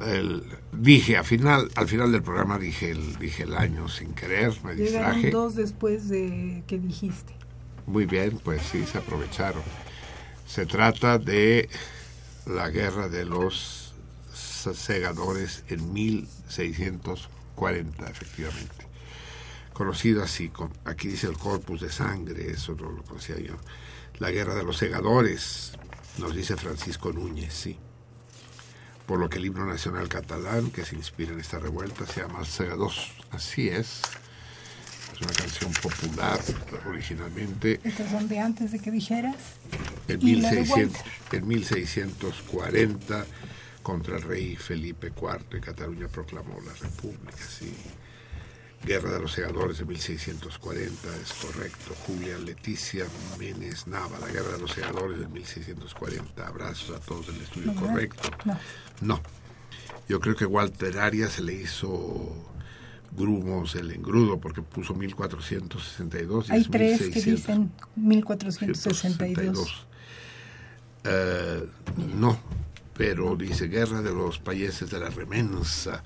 [0.00, 4.52] El- dije al final, al final del programa dije el, dije el año sin querer,
[4.64, 5.30] me Llegaron distraje.
[5.30, 7.34] dos después de que dijiste.
[7.86, 9.62] Muy bien, pues sí, se aprovecharon.
[10.46, 11.68] Se trata de
[12.46, 13.94] la guerra de los
[14.74, 18.86] segadores en 1640, efectivamente.
[19.72, 20.50] Conocido así,
[20.84, 23.54] aquí dice el corpus de sangre, eso no lo conocía yo.
[24.18, 25.72] La guerra de los segadores,
[26.18, 27.78] nos dice Francisco Núñez, sí.
[29.10, 32.44] Por lo que el himno nacional catalán que se inspira en esta revuelta se llama
[32.44, 33.10] Segados.
[33.32, 34.02] Así es.
[35.12, 36.38] Es una canción popular
[36.86, 39.34] originalmente Estas son de antes de que dijeras.
[40.06, 43.26] en, Y la 1600 en 1640
[43.82, 47.36] contra el rey Felipe IV Cataluña proclamó la república.
[47.36, 47.74] Sí.
[48.84, 50.90] Guerra de los Segadores de 1640,
[51.22, 51.94] es correcto.
[52.06, 53.04] Julia Leticia
[53.38, 56.46] Menes Nava, la Guerra de los Segadores de 1640.
[56.46, 58.30] Abrazos a todos del estudio, No, correcto.
[58.46, 58.58] no.
[59.02, 59.20] No.
[60.08, 62.34] Yo creo que Walter Arias se le hizo
[63.16, 67.24] grumos el engrudo porque puso 1462 y Hay es tres que 1600.
[67.40, 69.86] dicen 1462.
[71.04, 71.68] Eh,
[72.16, 72.38] no,
[72.96, 76.02] pero dice guerra de los países de la remensa.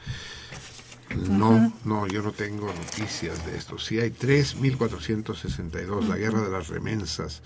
[1.16, 3.78] No, no, yo no tengo noticias de esto.
[3.78, 7.42] Sí hay tres, 1462, la guerra de las remensas.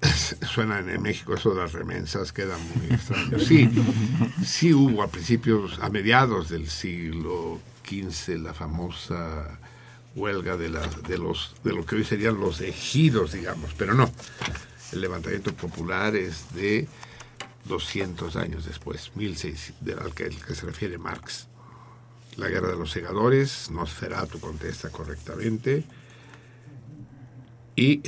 [0.46, 3.38] Suena en México eso de las remensas, queda muy extraño.
[3.38, 3.70] Sí,
[4.44, 9.58] sí hubo a principios, a mediados del siglo XV, la famosa
[10.14, 14.10] huelga de, la, de, los, de lo que hoy serían los ejidos, digamos, pero no.
[14.92, 16.88] El levantamiento popular es de
[17.66, 21.49] 200 años después, 1600, del al que, al que se refiere Marx.
[22.36, 25.84] La guerra de los segadores, Nosferatu contesta correctamente.
[27.76, 28.02] Y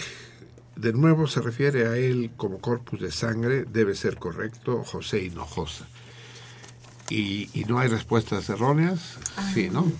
[0.76, 5.86] de nuevo se refiere a él como corpus de sangre, debe ser correcto, José Hinojosa.
[7.10, 9.18] Y, y no hay respuestas erróneas,
[9.52, 9.90] sí, ¿no?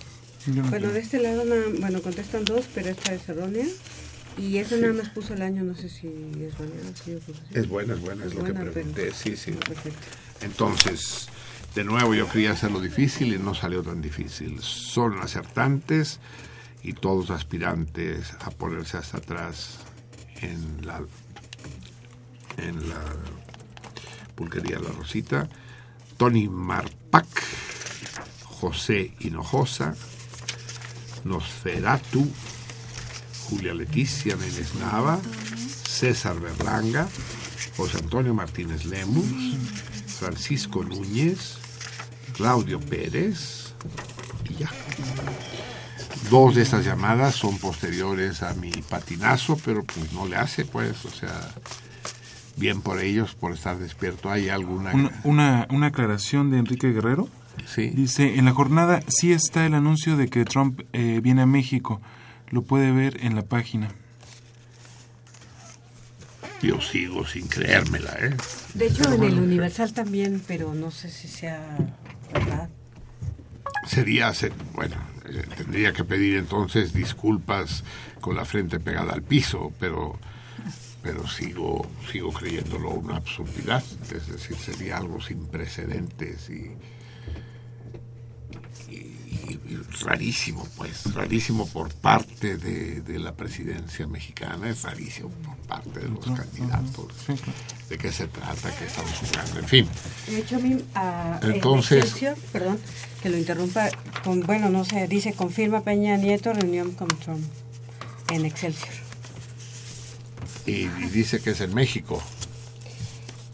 [0.71, 1.45] Bueno, de este lado,
[1.79, 3.67] bueno, contestan dos, pero esta es errónea.
[4.39, 6.55] Y eso nada más puso el año, no sé si es
[7.05, 7.41] sí, que sí.
[7.53, 9.53] Es buena, es buena, es lo que buena, pero- pregunté, sí, sí.
[9.53, 9.99] Perfecto.
[10.41, 11.29] Entonces,
[11.75, 14.61] de nuevo yo quería hacerlo difícil y no salió tan difícil.
[14.61, 16.21] Son acertantes
[16.83, 19.79] y todos aspirantes a ponerse hasta atrás
[20.41, 21.01] en la
[22.59, 23.01] en la
[24.35, 25.49] pulquería La Rosita.
[26.19, 27.27] Tony Marpac,
[28.45, 29.95] José Hinojosa,
[31.25, 32.29] Nosferatu,
[33.49, 35.19] Julia Leticia Menes Nava,
[35.89, 37.09] César Berlanga,
[37.77, 39.57] José Antonio Martínez Lemus,
[40.07, 41.62] Francisco Núñez,
[42.43, 43.73] Claudio Pérez
[44.51, 44.71] y ya.
[46.29, 51.05] Dos de estas llamadas son posteriores a mi patinazo, pero pues no le hace, pues,
[51.05, 51.41] o sea,
[52.57, 54.29] bien por ellos, por estar despierto.
[54.29, 54.93] ¿Hay alguna...?
[54.93, 57.29] Una, una, una aclaración de Enrique Guerrero.
[57.65, 57.91] Sí.
[57.91, 62.01] Dice, en la jornada sí está el anuncio de que Trump eh, viene a México.
[62.49, 63.89] Lo puede ver en la página.
[66.63, 68.35] Yo sigo sin creérmela, ¿eh?
[68.75, 71.77] De hecho, Pero en el Universal también, pero no sé si sea
[72.33, 72.69] verdad.
[73.89, 74.95] Sería, se- bueno,
[75.29, 77.83] eh, tendría que pedir entonces disculpas
[78.21, 80.19] con la frente pegada al piso, pero
[81.03, 83.83] pero sigo sigo creyéndolo una absurdidad,
[84.15, 86.71] es decir, sería algo sin precedentes y
[90.01, 96.09] rarísimo, pues, rarísimo por parte de, de la presidencia mexicana, es rarísimo por parte de
[96.09, 97.07] los candidatos.
[97.89, 98.71] ¿De qué se trata?
[98.77, 99.59] ¿Qué estamos jugando?
[99.61, 99.89] En fin.
[100.27, 102.79] De hecho, a mí, a, en Entonces- Excelsior, perdón,
[103.23, 103.89] que lo interrumpa,
[104.25, 107.45] con, bueno, no sé, dice, confirma Peña Nieto reunión con Trump
[108.31, 108.93] en Excelsior.
[110.67, 112.23] Y, y dice que es en México.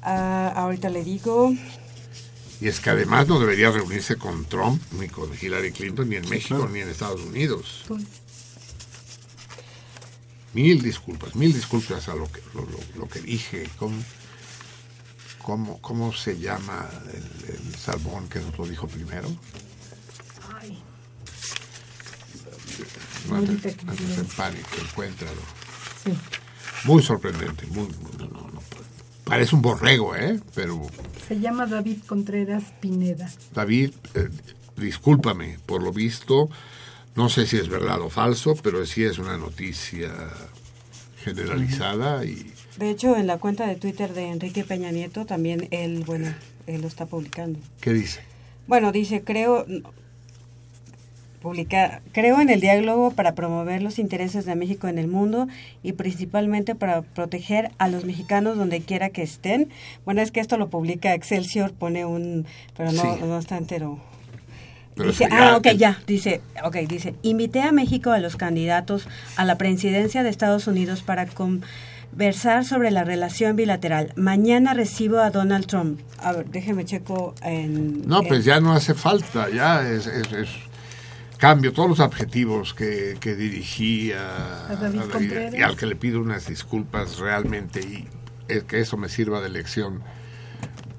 [0.03, 1.53] Ah, ahorita le digo,
[2.61, 6.29] Y es que además no debería reunirse con Trump, ni con Hillary Clinton, ni en
[6.29, 7.85] México, ni en Estados Unidos.
[10.55, 13.69] Mil disculpas, mil disculpas a lo que, lo, lo- lo que dije.
[13.79, 14.03] ¿Cómo,
[15.39, 19.29] cómo, cómo se llama el, el salmón que nos lo dijo primero?
[20.61, 20.83] Ay,
[23.29, 25.41] No en pánico, encuéntralo.
[26.05, 26.13] sí.
[26.85, 28.63] Muy sorprendente, muy, muy- no, no, no,
[29.29, 30.41] Parece un borrego, ¿eh?
[30.55, 30.81] Pero
[31.27, 33.29] Se llama David Contreras Pineda.
[33.55, 34.29] David, eh,
[34.77, 36.49] discúlpame, por lo visto,
[37.15, 40.11] no sé si es verdad o falso, pero sí es una noticia
[41.23, 46.05] generalizada y De hecho, en la cuenta de Twitter de Enrique Peña Nieto también él,
[46.07, 46.33] bueno,
[46.67, 47.59] él lo está publicando.
[47.81, 48.21] ¿qué dice?
[48.67, 49.67] Bueno, dice, creo
[51.41, 55.47] publica, creo en el diálogo para promover los intereses de México en el mundo
[55.83, 59.69] y principalmente para proteger a los mexicanos donde quiera que estén.
[60.05, 62.45] Bueno, es que esto lo publica Excelsior, pone un,
[62.77, 63.09] pero no, Sí.
[63.23, 63.99] no está entero.
[64.97, 69.45] Pero dice, ah, ok, ya, dice, ok, dice, invité a México a los candidatos a
[69.45, 74.13] la presidencia de Estados Unidos para conversar sobre la relación bilateral.
[74.17, 76.01] Mañana recibo a Donald Trump.
[76.19, 78.09] A ver, déjeme checo en...
[78.09, 80.49] No, en- pues ya no hace falta, ya es, es- es-
[81.39, 85.87] cambio todos los adjetivos que, que dirigí a, A David a David, y al que
[85.87, 88.09] le pido unas disculpas realmente y
[88.49, 90.03] es que eso me sirva de lección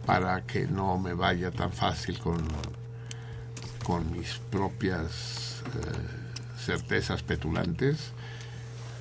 [0.06, 2.38] para que no me vaya tan fácil con,
[3.84, 8.12] con mis propias eh, certezas petulantes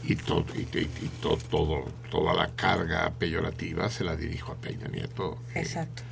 [0.04, 4.56] y, todo, y, y- y to- todo, toda la carga peyorativa se la dirijo a
[4.56, 5.38] Peña Nieto.
[5.54, 6.02] Exacto.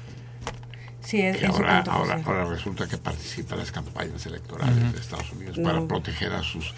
[1.07, 4.27] Sí, es, que es su ahora, punto, ahora, ahora resulta que participa en las campañas
[4.27, 5.87] electorales de Estados Unidos para No.
[5.89, 6.75] proteger a sus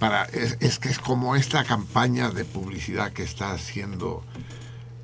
[0.00, 4.24] para es, es que es como esta campaña de publicidad que está haciendo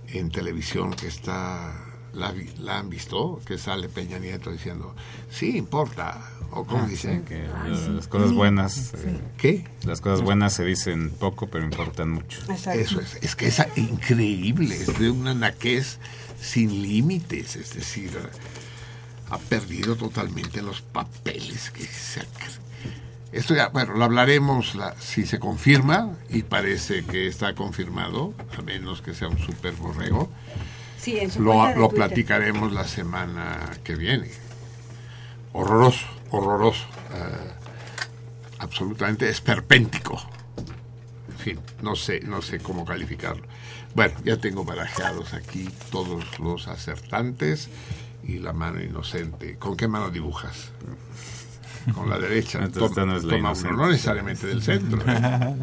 [0.09, 1.73] en televisión que está
[2.13, 2.33] la,
[2.79, 4.95] han visto que sale Peña Nieto diciendo
[5.31, 7.49] sí importa o como Ah, dice sí, que
[7.93, 9.65] las cosas buenas eh, ¿Qué?
[9.85, 12.39] las cosas buenas se dicen poco pero importan mucho.
[12.53, 15.99] Eso es, es que es increíble, es de una naquez
[16.41, 18.11] sin límites, es decir,
[19.31, 22.23] ha perdido totalmente los papeles que se
[23.33, 28.63] Esto ya, bueno, lo hablaremos la- si se confirma, y parece que está confirmado, a
[28.63, 30.31] menos que sea un super borrego.
[31.01, 34.31] Sí, en su Lo, lo platicaremos la semana que viene.
[35.53, 36.85] Horroroso, horroroso.
[37.13, 37.53] eh,
[38.61, 40.21] absolutamente esperpéntico.
[41.29, 43.45] En fin, no sé, no sé cómo calificarlo.
[43.95, 47.69] Bueno, ya tengo barajeados aquí todos los acertantes
[48.27, 49.57] y la mano inocente.
[49.59, 50.71] ¿Con qué mano dibujas?
[51.95, 52.59] Con la derecha.
[52.65, 55.01] Entonces, Toma- no es la toma uno, no necesariamente del centro.
[55.07, 55.57] ¿eh?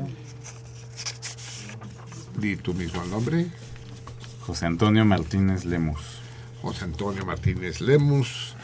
[2.38, 3.48] Di tú mismo el nombre.
[4.42, 6.00] José Antonio Martínez Lemus
[6.62, 8.56] José Antonio Martínez Lemus.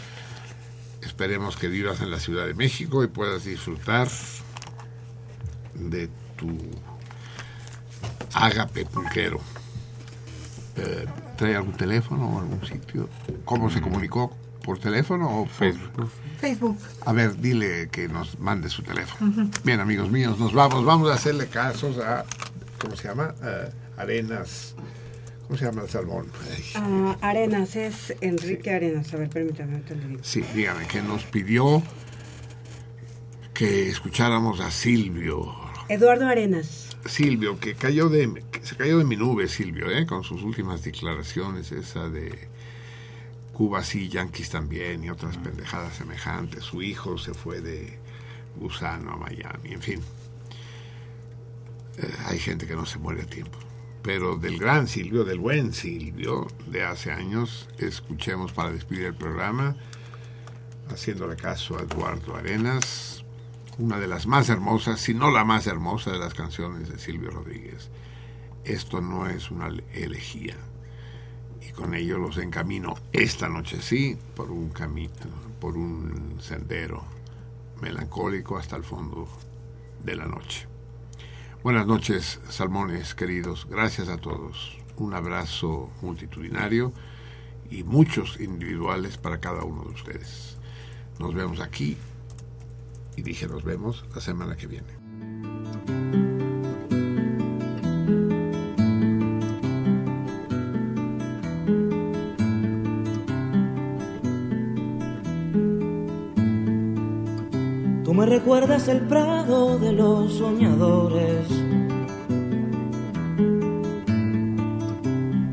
[1.02, 4.08] Esperemos que vivas en la Ciudad de México y puedas disfrutar
[5.74, 6.58] de tu
[8.34, 9.40] ágape pulquero.
[10.76, 11.06] Eh,
[11.38, 13.08] ¿Trae algún teléfono o algún sitio?
[13.46, 14.36] ¿Cómo se comunicó?
[14.64, 16.10] ¿Por teléfono o por Facebook?
[16.42, 16.78] Facebook.
[17.06, 19.50] A ver, dile que nos mande su teléfono.
[19.64, 20.84] Bien, amigos míos, nos vamos.
[20.84, 22.26] Vamos a hacerle casos a,
[22.80, 23.34] ¿cómo se llama?
[23.98, 24.76] Arenas.
[25.48, 26.28] ¿Cómo se llama el salmón?
[26.54, 29.14] Ay, Ah, Arenas, es Enrique Arenas.
[29.14, 30.20] A ver, permítame, ahorita le digo.
[30.24, 31.82] Sí, dígame, que nos pidió
[33.54, 35.56] que escucháramos a Silvio.
[35.88, 36.87] Eduardo Arenas.
[37.08, 40.06] Silvio, que cayó de, se cayó de mi nube, Silvio, ¿eh?
[40.06, 42.48] con sus últimas declaraciones, esa de
[43.54, 46.64] Cuba sí, Yankees también y otras pendejadas semejantes.
[46.64, 47.98] Su hijo se fue de
[48.58, 50.02] Gusano a Miami, en fin.
[51.98, 53.58] Eh, hay gente que no se muere a tiempo.
[54.04, 59.76] Pero del gran Silvio, del buen Silvio de hace años, escuchemos para despedir el programa,
[60.90, 63.26] haciéndole caso a Eduardo Arenas,
[63.80, 67.30] una de las más hermosas, si no la más hermosa de las canciones de Silvio
[67.30, 67.90] Rodríguez.
[68.64, 70.56] Esto no es una elegía.
[71.62, 75.14] Y con ello los encamino esta noche sí por un camino,
[75.60, 77.04] por un sendero
[77.82, 79.28] melancólico hasta el fondo
[80.04, 80.68] de la noche.
[81.64, 83.68] Buenas noches, salmones queridos.
[83.70, 84.78] Gracias a todos.
[84.98, 86.92] Un abrazo multitudinario
[87.70, 90.58] y muchos individuales para cada uno de ustedes.
[91.20, 91.98] Nos vemos aquí
[93.18, 94.94] y dije nos vemos la semana que viene.
[108.06, 111.50] Tú me recuerdas el prado de los soñadores.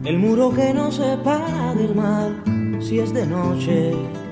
[0.05, 2.31] El muro que nos separa del mar
[2.81, 4.24] si es de noche.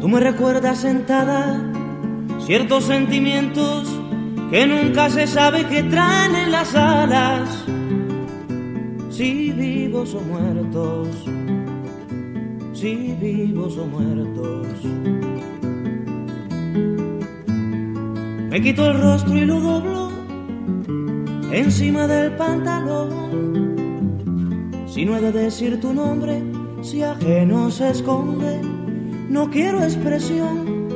[0.00, 1.60] Tú me recuerdas sentada
[2.46, 3.88] ciertos sentimientos
[4.50, 7.64] que nunca se sabe que traen en las alas.
[9.10, 11.08] Si vivos o muertos
[12.80, 14.66] si vivos o muertos.
[18.48, 20.10] Me quito el rostro y lo doblo
[21.52, 23.76] encima del pantalón.
[24.86, 26.42] Si no he de decir tu nombre,
[26.80, 28.62] si ajeno se esconde,
[29.30, 30.88] no quiero expresión.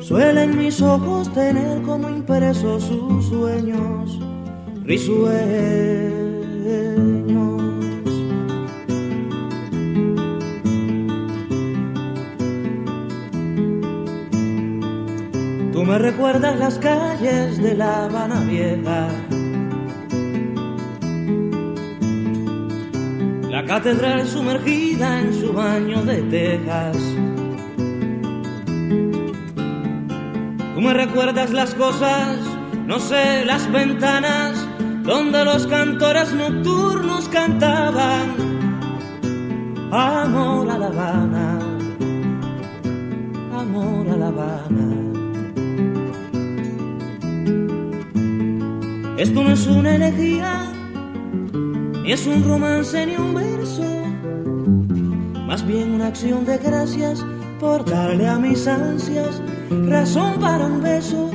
[0.00, 4.20] Suelen mis ojos tener como impresos sus sueños
[4.90, 5.30] risueños.
[15.72, 19.08] Tú me recuerdas las calles de La Habana Vieja.
[23.48, 26.96] La catedral sumergida en su baño de tejas.
[30.80, 32.38] Tú me recuerdas las cosas,
[32.86, 34.66] no sé, las ventanas
[35.02, 38.34] donde los cantores nocturnos cantaban.
[39.92, 41.58] Amor a La Habana,
[43.58, 44.88] amor a La Habana.
[49.18, 50.62] Esto no es una elegía,
[52.02, 53.84] ni es un romance ni un verso,
[55.46, 57.22] más bien una acción de gracias
[57.58, 61.30] por darle a mis ansias razón para un beso,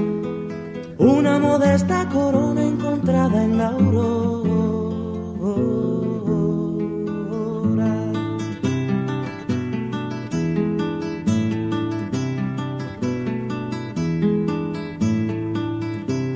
[0.97, 4.45] una modesta corona encontrada en la aurora.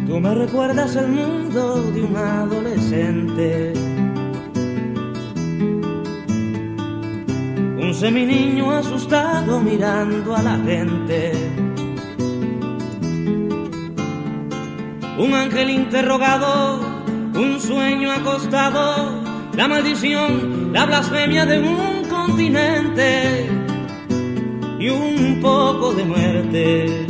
[0.08, 3.74] Tú me recuerdas el mundo de un adolescente.
[7.82, 11.69] Un seminiño asustado mirando a la gente.
[15.20, 16.80] Un ángel interrogado,
[17.36, 19.22] un sueño acostado,
[19.54, 23.50] la maldición, la blasfemia de un continente
[24.80, 27.06] y un poco de muerte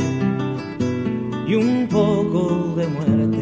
[1.47, 3.38] y un poco de muerte.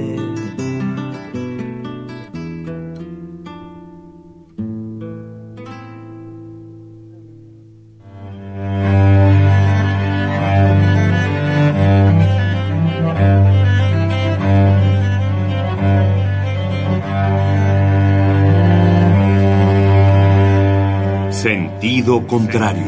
[22.08, 22.86] Sentido contrario.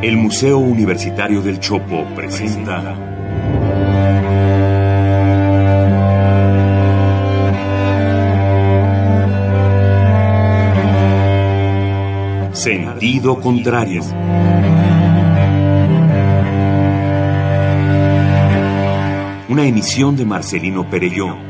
[0.00, 2.94] El Museo Universitario del Chopo presenta
[12.52, 14.02] Sentido contrario.
[19.48, 21.49] Una emisión de Marcelino Perelló.